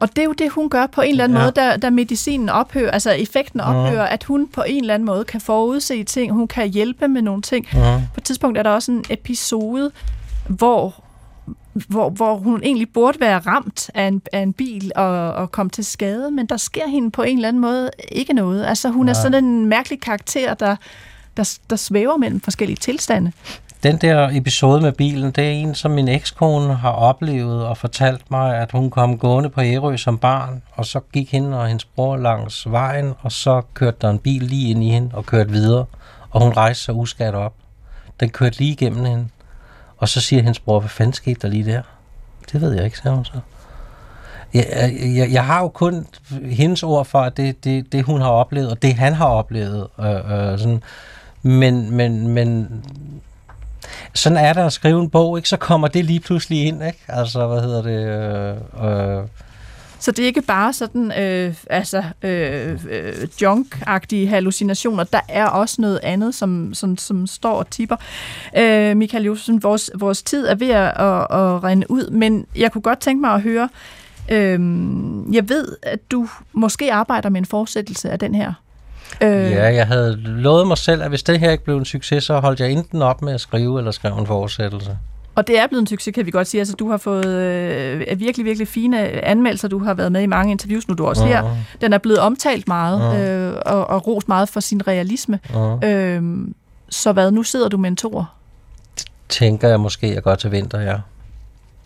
Og 0.00 0.08
det 0.08 0.18
er 0.18 0.24
jo 0.24 0.32
det, 0.32 0.50
hun 0.50 0.70
gør 0.70 0.86
på 0.86 1.00
en 1.00 1.10
eller 1.10 1.24
anden 1.24 1.38
ja. 1.38 1.44
måde, 1.44 1.52
da, 1.52 1.76
da 1.76 1.90
medicinen 1.90 2.48
ophører, 2.48 2.90
altså 2.90 3.10
effekten 3.10 3.60
ophører, 3.60 4.02
ja. 4.02 4.12
at 4.12 4.24
hun 4.24 4.48
på 4.48 4.62
en 4.66 4.80
eller 4.80 4.94
anden 4.94 5.06
måde 5.06 5.24
kan 5.24 5.40
forudse 5.40 6.04
ting, 6.04 6.32
hun 6.32 6.48
kan 6.48 6.68
hjælpe 6.68 7.08
med 7.08 7.22
nogle 7.22 7.42
ting. 7.42 7.66
Ja. 7.74 8.02
På 8.14 8.20
et 8.20 8.24
tidspunkt 8.24 8.58
er 8.58 8.62
der 8.62 8.70
også 8.70 8.92
en 8.92 9.04
episode, 9.10 9.90
hvor 10.48 11.04
hvor, 11.72 12.10
hvor 12.10 12.36
hun 12.36 12.62
egentlig 12.62 12.92
burde 12.92 13.20
være 13.20 13.38
ramt 13.38 13.90
af 13.94 14.04
en, 14.04 14.22
af 14.32 14.38
en 14.38 14.52
bil 14.52 14.92
og, 14.96 15.32
og 15.32 15.52
komme 15.52 15.70
til 15.70 15.84
skade, 15.84 16.30
men 16.30 16.46
der 16.46 16.56
sker 16.56 16.88
hende 16.88 17.10
på 17.10 17.22
en 17.22 17.36
eller 17.36 17.48
anden 17.48 17.60
måde 17.60 17.90
ikke 18.12 18.32
noget. 18.32 18.66
Altså 18.66 18.88
hun 18.88 19.06
ja. 19.06 19.10
er 19.10 19.14
sådan 19.14 19.44
en 19.44 19.66
mærkelig 19.66 20.00
karakter, 20.00 20.54
der, 20.54 20.76
der, 21.36 21.58
der 21.70 21.76
svæver 21.76 22.16
mellem 22.16 22.40
forskellige 22.40 22.76
tilstande. 22.76 23.32
Den 23.82 23.96
der 23.96 24.28
episode 24.32 24.80
med 24.80 24.92
bilen, 24.92 25.30
det 25.30 25.44
er 25.44 25.50
en, 25.50 25.74
som 25.74 25.90
min 25.90 26.08
ekskone 26.08 26.74
har 26.74 26.90
oplevet 26.90 27.66
og 27.66 27.76
fortalt 27.76 28.30
mig, 28.30 28.56
at 28.56 28.72
hun 28.72 28.90
kom 28.90 29.18
gående 29.18 29.50
på 29.50 29.60
Ærø 29.60 29.96
som 29.96 30.18
barn, 30.18 30.62
og 30.72 30.86
så 30.86 31.00
gik 31.12 31.32
hende 31.32 31.60
og 31.60 31.66
hendes 31.66 31.84
bror 31.84 32.16
langs 32.16 32.70
vejen, 32.70 33.14
og 33.20 33.32
så 33.32 33.62
kørte 33.74 33.96
der 34.00 34.10
en 34.10 34.18
bil 34.18 34.42
lige 34.42 34.70
ind 34.70 34.84
i 34.84 34.90
hende 34.90 35.10
og 35.12 35.26
kørte 35.26 35.50
videre, 35.50 35.84
og 36.30 36.42
hun 36.42 36.52
rejste 36.52 36.84
sig 36.84 36.94
uskat 36.94 37.34
op. 37.34 37.54
Den 38.20 38.30
kørte 38.30 38.58
lige 38.58 38.72
igennem 38.72 39.04
hende, 39.04 39.28
og 39.96 40.08
så 40.08 40.20
siger 40.20 40.42
hendes 40.42 40.60
bror, 40.60 40.80
hvad 40.80 40.90
fanden 40.90 41.12
skete 41.12 41.40
der 41.42 41.48
lige 41.48 41.72
der? 41.72 41.82
Det 42.52 42.60
ved 42.60 42.72
jeg 42.74 42.84
ikke, 42.84 42.98
sagde 42.98 43.14
hun 43.14 43.24
så. 43.24 43.40
Jeg, 44.54 44.66
jeg, 45.16 45.32
jeg 45.32 45.44
har 45.46 45.60
jo 45.60 45.68
kun 45.68 46.06
hendes 46.42 46.82
ord 46.82 47.04
for, 47.04 47.20
at 47.20 47.36
det, 47.36 47.64
det, 47.64 47.92
det 47.92 48.04
hun 48.04 48.20
har 48.20 48.30
oplevet, 48.30 48.70
og 48.70 48.82
det 48.82 48.94
han 48.94 49.14
har 49.14 49.26
oplevet. 49.26 49.86
Øh, 50.00 50.14
øh, 50.14 50.58
sådan. 50.58 50.82
Men, 51.42 51.96
men, 51.96 52.28
men 52.28 52.82
sådan 54.14 54.38
er 54.38 54.52
det 54.52 54.60
at 54.60 54.72
skrive 54.72 55.00
en 55.00 55.10
bog, 55.10 55.38
ikke? 55.38 55.48
så 55.48 55.56
kommer 55.56 55.88
det 55.88 56.04
lige 56.04 56.20
pludselig 56.20 56.66
ind. 56.66 56.84
Ikke? 56.84 56.98
Altså, 57.08 57.46
hvad 57.46 57.60
hedder 57.62 57.82
det? 57.82 58.06
Øh, 58.78 59.18
øh, 59.18 59.24
så 60.00 60.12
det 60.12 60.22
er 60.22 60.26
ikke 60.26 60.42
bare 60.42 60.72
sådan 60.72 61.12
øh, 61.18 61.54
altså, 61.70 62.04
øh, 62.22 62.78
øh, 62.90 63.14
junk-agtige 63.42 64.28
hallucinationer. 64.28 65.04
Der 65.04 65.20
er 65.28 65.46
også 65.46 65.80
noget 65.80 66.00
andet, 66.02 66.34
som, 66.34 66.74
som, 66.74 66.96
som 66.96 67.26
står 67.26 67.52
og 67.52 67.70
tipper. 67.70 67.96
Øh, 68.56 68.96
Michael 68.96 69.24
Josefsen, 69.24 69.62
vores, 69.62 69.90
vores 69.94 70.22
tid 70.22 70.46
er 70.46 70.54
ved 70.54 70.70
at, 70.70 70.86
at, 70.86 71.20
at 71.20 71.64
rende 71.64 71.90
ud, 71.90 72.10
men 72.10 72.46
jeg 72.56 72.72
kunne 72.72 72.82
godt 72.82 73.00
tænke 73.00 73.20
mig 73.20 73.30
at 73.34 73.42
høre, 73.42 73.68
øh, 74.28 74.60
jeg 75.34 75.48
ved, 75.48 75.76
at 75.82 76.10
du 76.10 76.28
måske 76.52 76.92
arbejder 76.92 77.28
med 77.28 77.40
en 77.40 77.46
fortsættelse 77.46 78.10
af 78.10 78.18
den 78.18 78.34
her 78.34 78.52
Øh. 79.20 79.50
Ja, 79.50 79.74
jeg 79.74 79.86
havde 79.86 80.16
lovet 80.16 80.66
mig 80.66 80.78
selv, 80.78 81.02
at 81.02 81.08
hvis 81.08 81.22
det 81.22 81.40
her 81.40 81.50
ikke 81.50 81.64
blev 81.64 81.76
en 81.76 81.84
succes, 81.84 82.24
så 82.24 82.40
holdt 82.40 82.60
jeg 82.60 82.70
enten 82.70 83.02
op 83.02 83.22
med 83.22 83.34
at 83.34 83.40
skrive 83.40 83.78
eller 83.78 83.90
skrive 83.90 84.18
en 84.18 84.26
fortsættelse. 84.26 84.98
Og 85.34 85.46
det 85.46 85.58
er 85.58 85.66
blevet 85.66 85.80
en 85.80 85.86
succes, 85.86 86.14
kan 86.14 86.26
vi 86.26 86.30
godt 86.30 86.46
sige. 86.46 86.60
Altså, 86.60 86.74
du 86.74 86.90
har 86.90 86.96
fået 86.96 87.26
øh, 87.26 88.20
virkelig, 88.20 88.46
virkelig 88.46 88.68
fine 88.68 89.24
anmeldelser. 89.24 89.68
Du 89.68 89.78
har 89.78 89.94
været 89.94 90.12
med 90.12 90.22
i 90.22 90.26
mange 90.26 90.50
interviews, 90.50 90.88
nu 90.88 90.94
du 90.94 91.06
også 91.06 91.24
uh-huh. 91.24 91.28
her. 91.28 91.56
Den 91.80 91.92
er 91.92 91.98
blevet 91.98 92.18
omtalt 92.18 92.68
meget 92.68 93.00
uh-huh. 93.00 93.16
øh, 93.16 93.62
og, 93.66 93.90
og 93.90 94.06
rost 94.06 94.28
meget 94.28 94.48
for 94.48 94.60
sin 94.60 94.86
realisme. 94.88 95.38
Uh-huh. 95.48 95.86
Øh, 95.86 96.22
så 96.88 97.12
hvad, 97.12 97.30
nu 97.30 97.42
sidder 97.42 97.68
du 97.68 97.76
med 97.76 97.90
en 97.90 97.96
tor? 97.96 98.30
Tænker 99.28 99.68
jeg 99.68 99.80
måske, 99.80 100.06
at 100.06 100.14
jeg 100.14 100.22
går 100.22 100.34
til 100.34 100.52
vinter, 100.52 100.80
ja. 100.80 100.96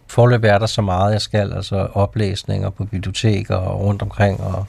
Forløb 0.06 0.44
er 0.44 0.58
der 0.58 0.66
så 0.66 0.82
meget, 0.82 1.12
jeg 1.12 1.20
skal. 1.20 1.52
Altså 1.52 1.86
oplæsninger 1.92 2.70
på 2.70 2.84
biblioteker 2.84 3.56
og 3.56 3.80
rundt 3.80 4.02
omkring. 4.02 4.40
Og 4.40 4.66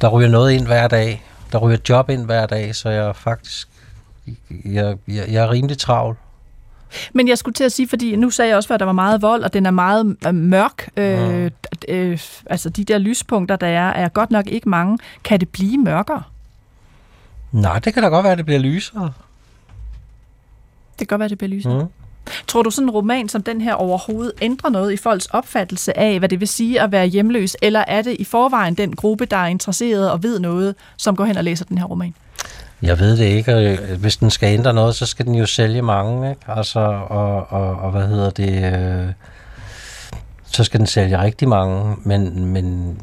der 0.00 0.08
ryger 0.08 0.28
noget 0.28 0.52
ind 0.52 0.66
hver 0.66 0.88
dag 0.88 1.24
der 1.52 1.58
ryger 1.58 1.78
job 1.88 2.10
ind 2.10 2.24
hver 2.24 2.46
dag, 2.46 2.74
så 2.74 2.88
jeg 2.88 3.06
er 3.06 3.12
faktisk 3.12 3.68
jeg, 4.64 4.96
jeg, 5.08 5.24
jeg 5.28 5.44
er 5.44 5.50
rimelig 5.50 5.78
travl. 5.78 6.16
Men 7.12 7.28
jeg 7.28 7.38
skulle 7.38 7.54
til 7.54 7.64
at 7.64 7.72
sige, 7.72 7.88
fordi 7.88 8.16
nu 8.16 8.30
sagde 8.30 8.48
jeg 8.48 8.56
også, 8.56 8.74
at 8.74 8.80
der 8.80 8.86
var 8.86 8.92
meget 8.92 9.22
vold, 9.22 9.42
og 9.42 9.52
den 9.52 9.66
er 9.66 9.70
meget 9.70 10.16
øh, 10.26 10.34
mørk. 10.34 10.88
Øh, 10.96 11.50
øh, 11.88 12.18
altså 12.46 12.70
de 12.70 12.84
der 12.84 12.98
lyspunkter, 12.98 13.56
der 13.56 13.66
er, 13.66 13.90
er 13.90 14.08
godt 14.08 14.30
nok 14.30 14.46
ikke 14.46 14.68
mange. 14.68 14.98
Kan 15.24 15.40
det 15.40 15.48
blive 15.48 15.78
mørkere? 15.78 16.22
Nej, 17.52 17.78
det 17.78 17.94
kan 17.94 18.02
da 18.02 18.08
godt 18.08 18.24
være, 18.24 18.32
at 18.32 18.38
det 18.38 18.46
bliver 18.46 18.60
lysere. 18.60 19.12
Det 20.98 20.98
kan 20.98 21.06
godt 21.06 21.18
være, 21.18 21.24
at 21.24 21.30
det 21.30 21.38
bliver 21.38 21.50
lysere. 21.50 21.82
Mm. 21.82 21.88
Tror 22.46 22.62
du 22.62 22.70
sådan 22.70 22.88
en 22.88 22.90
roman 22.90 23.28
som 23.28 23.42
den 23.42 23.60
her 23.60 23.74
overhovedet 23.74 24.32
ændrer 24.40 24.70
noget 24.70 24.92
i 24.92 24.96
folks 24.96 25.26
opfattelse 25.26 25.98
af, 25.98 26.18
hvad 26.18 26.28
det 26.28 26.40
vil 26.40 26.48
sige 26.48 26.80
at 26.80 26.92
være 26.92 27.06
hjemløs, 27.06 27.56
eller 27.62 27.84
er 27.88 28.02
det 28.02 28.16
i 28.18 28.24
forvejen 28.24 28.74
den 28.74 28.96
gruppe, 28.96 29.24
der 29.24 29.36
er 29.36 29.46
interesseret 29.46 30.10
og 30.10 30.22
ved 30.22 30.40
noget, 30.40 30.74
som 30.96 31.16
går 31.16 31.24
hen 31.24 31.36
og 31.36 31.44
læser 31.44 31.64
den 31.64 31.78
her 31.78 31.84
roman? 31.84 32.14
Jeg 32.82 32.98
ved 32.98 33.16
det 33.16 33.24
ikke. 33.24 33.52
Øh, 33.52 34.00
hvis 34.00 34.16
den 34.16 34.30
skal 34.30 34.54
ændre 34.54 34.72
noget, 34.72 34.94
så 34.94 35.06
skal 35.06 35.26
den 35.26 35.34
jo 35.34 35.46
sælge 35.46 35.82
mange, 35.82 36.30
ikke? 36.30 36.42
Altså, 36.48 36.80
og, 37.08 37.52
og, 37.52 37.76
og 37.76 37.90
hvad 37.90 38.06
hedder 38.06 38.30
det... 38.30 38.74
Øh, 38.74 39.12
så 40.44 40.64
skal 40.64 40.80
den 40.80 40.86
sælge 40.86 41.18
rigtig 41.18 41.48
mange, 41.48 41.96
men, 42.04 42.44
men 42.44 42.98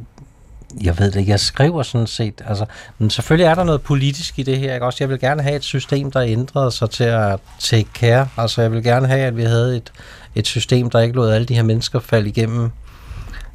jeg 0.83 0.99
ved 0.99 1.11
det 1.11 1.27
jeg 1.27 1.39
skriver 1.39 1.83
sådan 1.83 2.07
set, 2.07 2.41
altså, 2.45 2.65
men 2.97 3.09
selvfølgelig 3.09 3.45
er 3.45 3.55
der 3.55 3.63
noget 3.63 3.81
politisk 3.81 4.39
i 4.39 4.43
det 4.43 4.57
her, 4.57 4.73
ikke? 4.73 4.85
Også, 4.85 4.97
jeg 4.99 5.09
vil 5.09 5.19
gerne 5.19 5.41
have 5.41 5.55
et 5.55 5.63
system, 5.63 6.11
der 6.11 6.21
ændrede 6.21 6.71
sig 6.71 6.89
til 6.89 7.03
at 7.03 7.39
take 7.59 7.89
care, 7.93 8.27
altså 8.37 8.61
jeg 8.61 8.71
vil 8.71 8.83
gerne 8.83 9.07
have, 9.07 9.21
at 9.21 9.37
vi 9.37 9.43
havde 9.43 9.77
et, 9.77 9.91
et 10.35 10.47
system, 10.47 10.89
der 10.89 10.99
ikke 10.99 11.15
lod 11.15 11.31
alle 11.31 11.45
de 11.45 11.55
her 11.55 11.63
mennesker 11.63 11.99
falde 11.99 12.29
igennem 12.29 12.71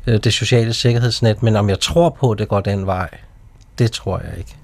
øh, 0.07 0.19
det 0.25 0.33
sociale 0.33 0.75
sikkerhedsnet, 0.75 1.43
men 1.43 1.57
om 1.57 1.69
jeg 1.69 1.81
tror 1.81 2.11
på, 2.11 2.31
at 2.31 2.39
det 2.39 2.49
går 2.49 2.61
den 2.61 2.87
vej, 2.87 3.09
det 3.79 3.93
tror 3.93 4.19
jeg 4.19 4.39
ikke 4.39 4.57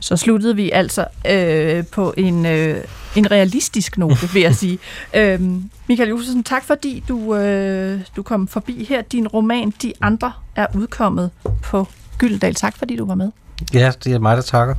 så 0.00 0.16
sluttede 0.16 0.56
vi 0.56 0.70
altså 0.70 1.04
øh, 1.30 1.84
på 1.86 2.14
en, 2.16 2.46
øh, 2.46 2.84
en 3.16 3.30
realistisk 3.30 3.98
note, 3.98 4.28
vil 4.32 4.42
jeg 4.42 4.54
sige. 4.62 4.78
øhm, 5.14 5.70
Michael 5.88 6.08
Josefsen, 6.08 6.44
tak 6.44 6.64
fordi 6.64 7.04
du, 7.08 7.34
øh, 7.36 8.00
du 8.16 8.22
kom 8.22 8.48
forbi 8.48 8.84
her. 8.88 9.02
Din 9.02 9.28
roman, 9.28 9.72
De 9.82 9.92
Andre, 10.00 10.32
er 10.56 10.66
udkommet 10.74 11.30
på 11.62 11.88
Gyldendal. 12.18 12.54
Tak 12.54 12.76
fordi 12.78 12.96
du 12.96 13.06
var 13.06 13.14
med. 13.14 13.30
Ja, 13.74 13.92
det 14.04 14.12
er 14.14 14.18
mig, 14.18 14.36
der 14.36 14.42
takker. 14.42 14.74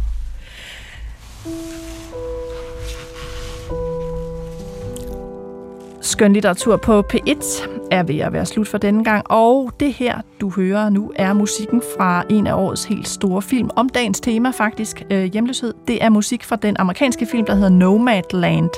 Skønlitteratur 6.01 6.77
på 6.77 7.03
P1 7.13 7.67
er 7.91 8.03
ved 8.03 8.19
at 8.19 8.33
være 8.33 8.45
slut 8.45 8.67
for 8.67 8.77
denne 8.77 9.03
gang, 9.03 9.31
og 9.31 9.71
det 9.79 9.93
her, 9.93 10.21
du 10.41 10.49
hører 10.49 10.89
nu, 10.89 11.11
er 11.15 11.33
musikken 11.33 11.81
fra 11.97 12.23
en 12.29 12.47
af 12.47 12.53
årets 12.53 12.85
helt 12.85 13.07
store 13.07 13.41
film 13.41 13.69
om 13.75 13.89
dagens 13.89 14.19
tema 14.19 14.49
faktisk, 14.49 15.03
øh, 15.11 15.23
hjemløshed. 15.23 15.73
Det 15.87 16.03
er 16.03 16.09
musik 16.09 16.43
fra 16.43 16.55
den 16.55 16.75
amerikanske 16.79 17.25
film, 17.25 17.45
der 17.45 17.53
hedder 17.55 17.69
Nomadland, 17.69 18.69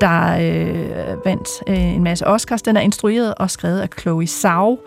der 0.00 0.32
øh, 0.32 1.24
vandt 1.24 1.48
øh, 1.66 1.94
en 1.94 2.04
masse 2.04 2.26
Oscars. 2.26 2.62
Den 2.62 2.76
er 2.76 2.80
instrueret 2.80 3.34
og 3.34 3.50
skrevet 3.50 3.80
af 3.80 3.88
Chloe 4.00 4.26
Zhao, 4.26 4.78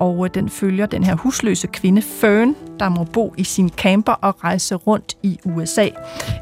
og 0.00 0.24
øh, 0.24 0.30
den 0.34 0.48
følger 0.48 0.86
den 0.86 1.04
her 1.04 1.14
husløse 1.14 1.66
kvinde 1.66 2.02
Fern, 2.02 2.56
der 2.80 2.88
må 2.88 3.04
bo 3.04 3.34
i 3.36 3.44
sin 3.44 3.68
camper 3.68 4.12
og 4.12 4.44
rejse 4.44 4.74
rundt 4.74 5.16
i 5.22 5.38
USA 5.44 5.88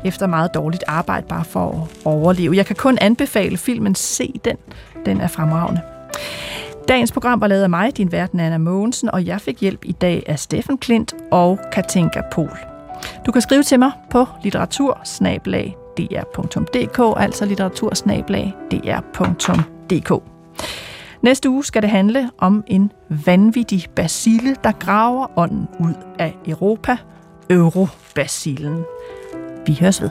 efter 0.05 0.27
meget 0.27 0.55
dårligt 0.55 0.85
arbejde 0.87 1.27
bare 1.29 1.45
for 1.45 1.71
at 1.71 1.77
overleve. 2.05 2.57
Jeg 2.57 2.67
kan 2.67 2.77
kun 2.77 2.99
anbefale 3.01 3.57
filmen. 3.57 3.95
Se 3.95 4.41
den. 4.45 4.57
Den 5.07 5.21
er 5.21 5.29
fremragende. 5.29 5.81
Dagens 6.89 7.13
program 7.13 7.41
var 7.41 7.47
lavet 7.47 7.63
af 7.63 7.71
mig, 7.71 7.97
din 7.97 8.13
verden 8.13 8.41
Anna 8.41 8.59
Mogensen, 8.59 9.11
og 9.11 9.27
jeg 9.27 9.41
fik 9.41 9.61
hjælp 9.61 9.85
i 9.85 9.93
dag 9.93 10.23
af 10.27 10.39
Steffen 10.39 10.79
Klint 10.79 11.15
og 11.31 11.59
Katinka 11.73 12.21
Pol. 12.33 12.59
Du 13.27 13.33
kan 13.33 13.43
skrive 13.43 13.63
til 13.63 13.79
mig 13.79 13.91
på 14.11 14.27
litteratursnablag.dr.dk, 14.43 17.23
altså 17.23 17.45
litteratursnablag.dr.dk. 17.45 20.32
Næste 21.23 21.51
uge 21.51 21.65
skal 21.65 21.83
det 21.83 21.91
handle 21.91 22.31
om 22.39 22.65
en 22.67 22.93
vanvittig 23.27 23.87
basile, 23.97 24.57
der 24.65 24.73
graver 24.73 25.39
ånden 25.39 25.69
ud 25.81 25.95
af 26.19 26.37
Europa, 26.47 26.97
Eurobasilen. 27.51 28.85
Vi 29.67 29.79
høres 29.81 30.03
ved. 30.03 30.11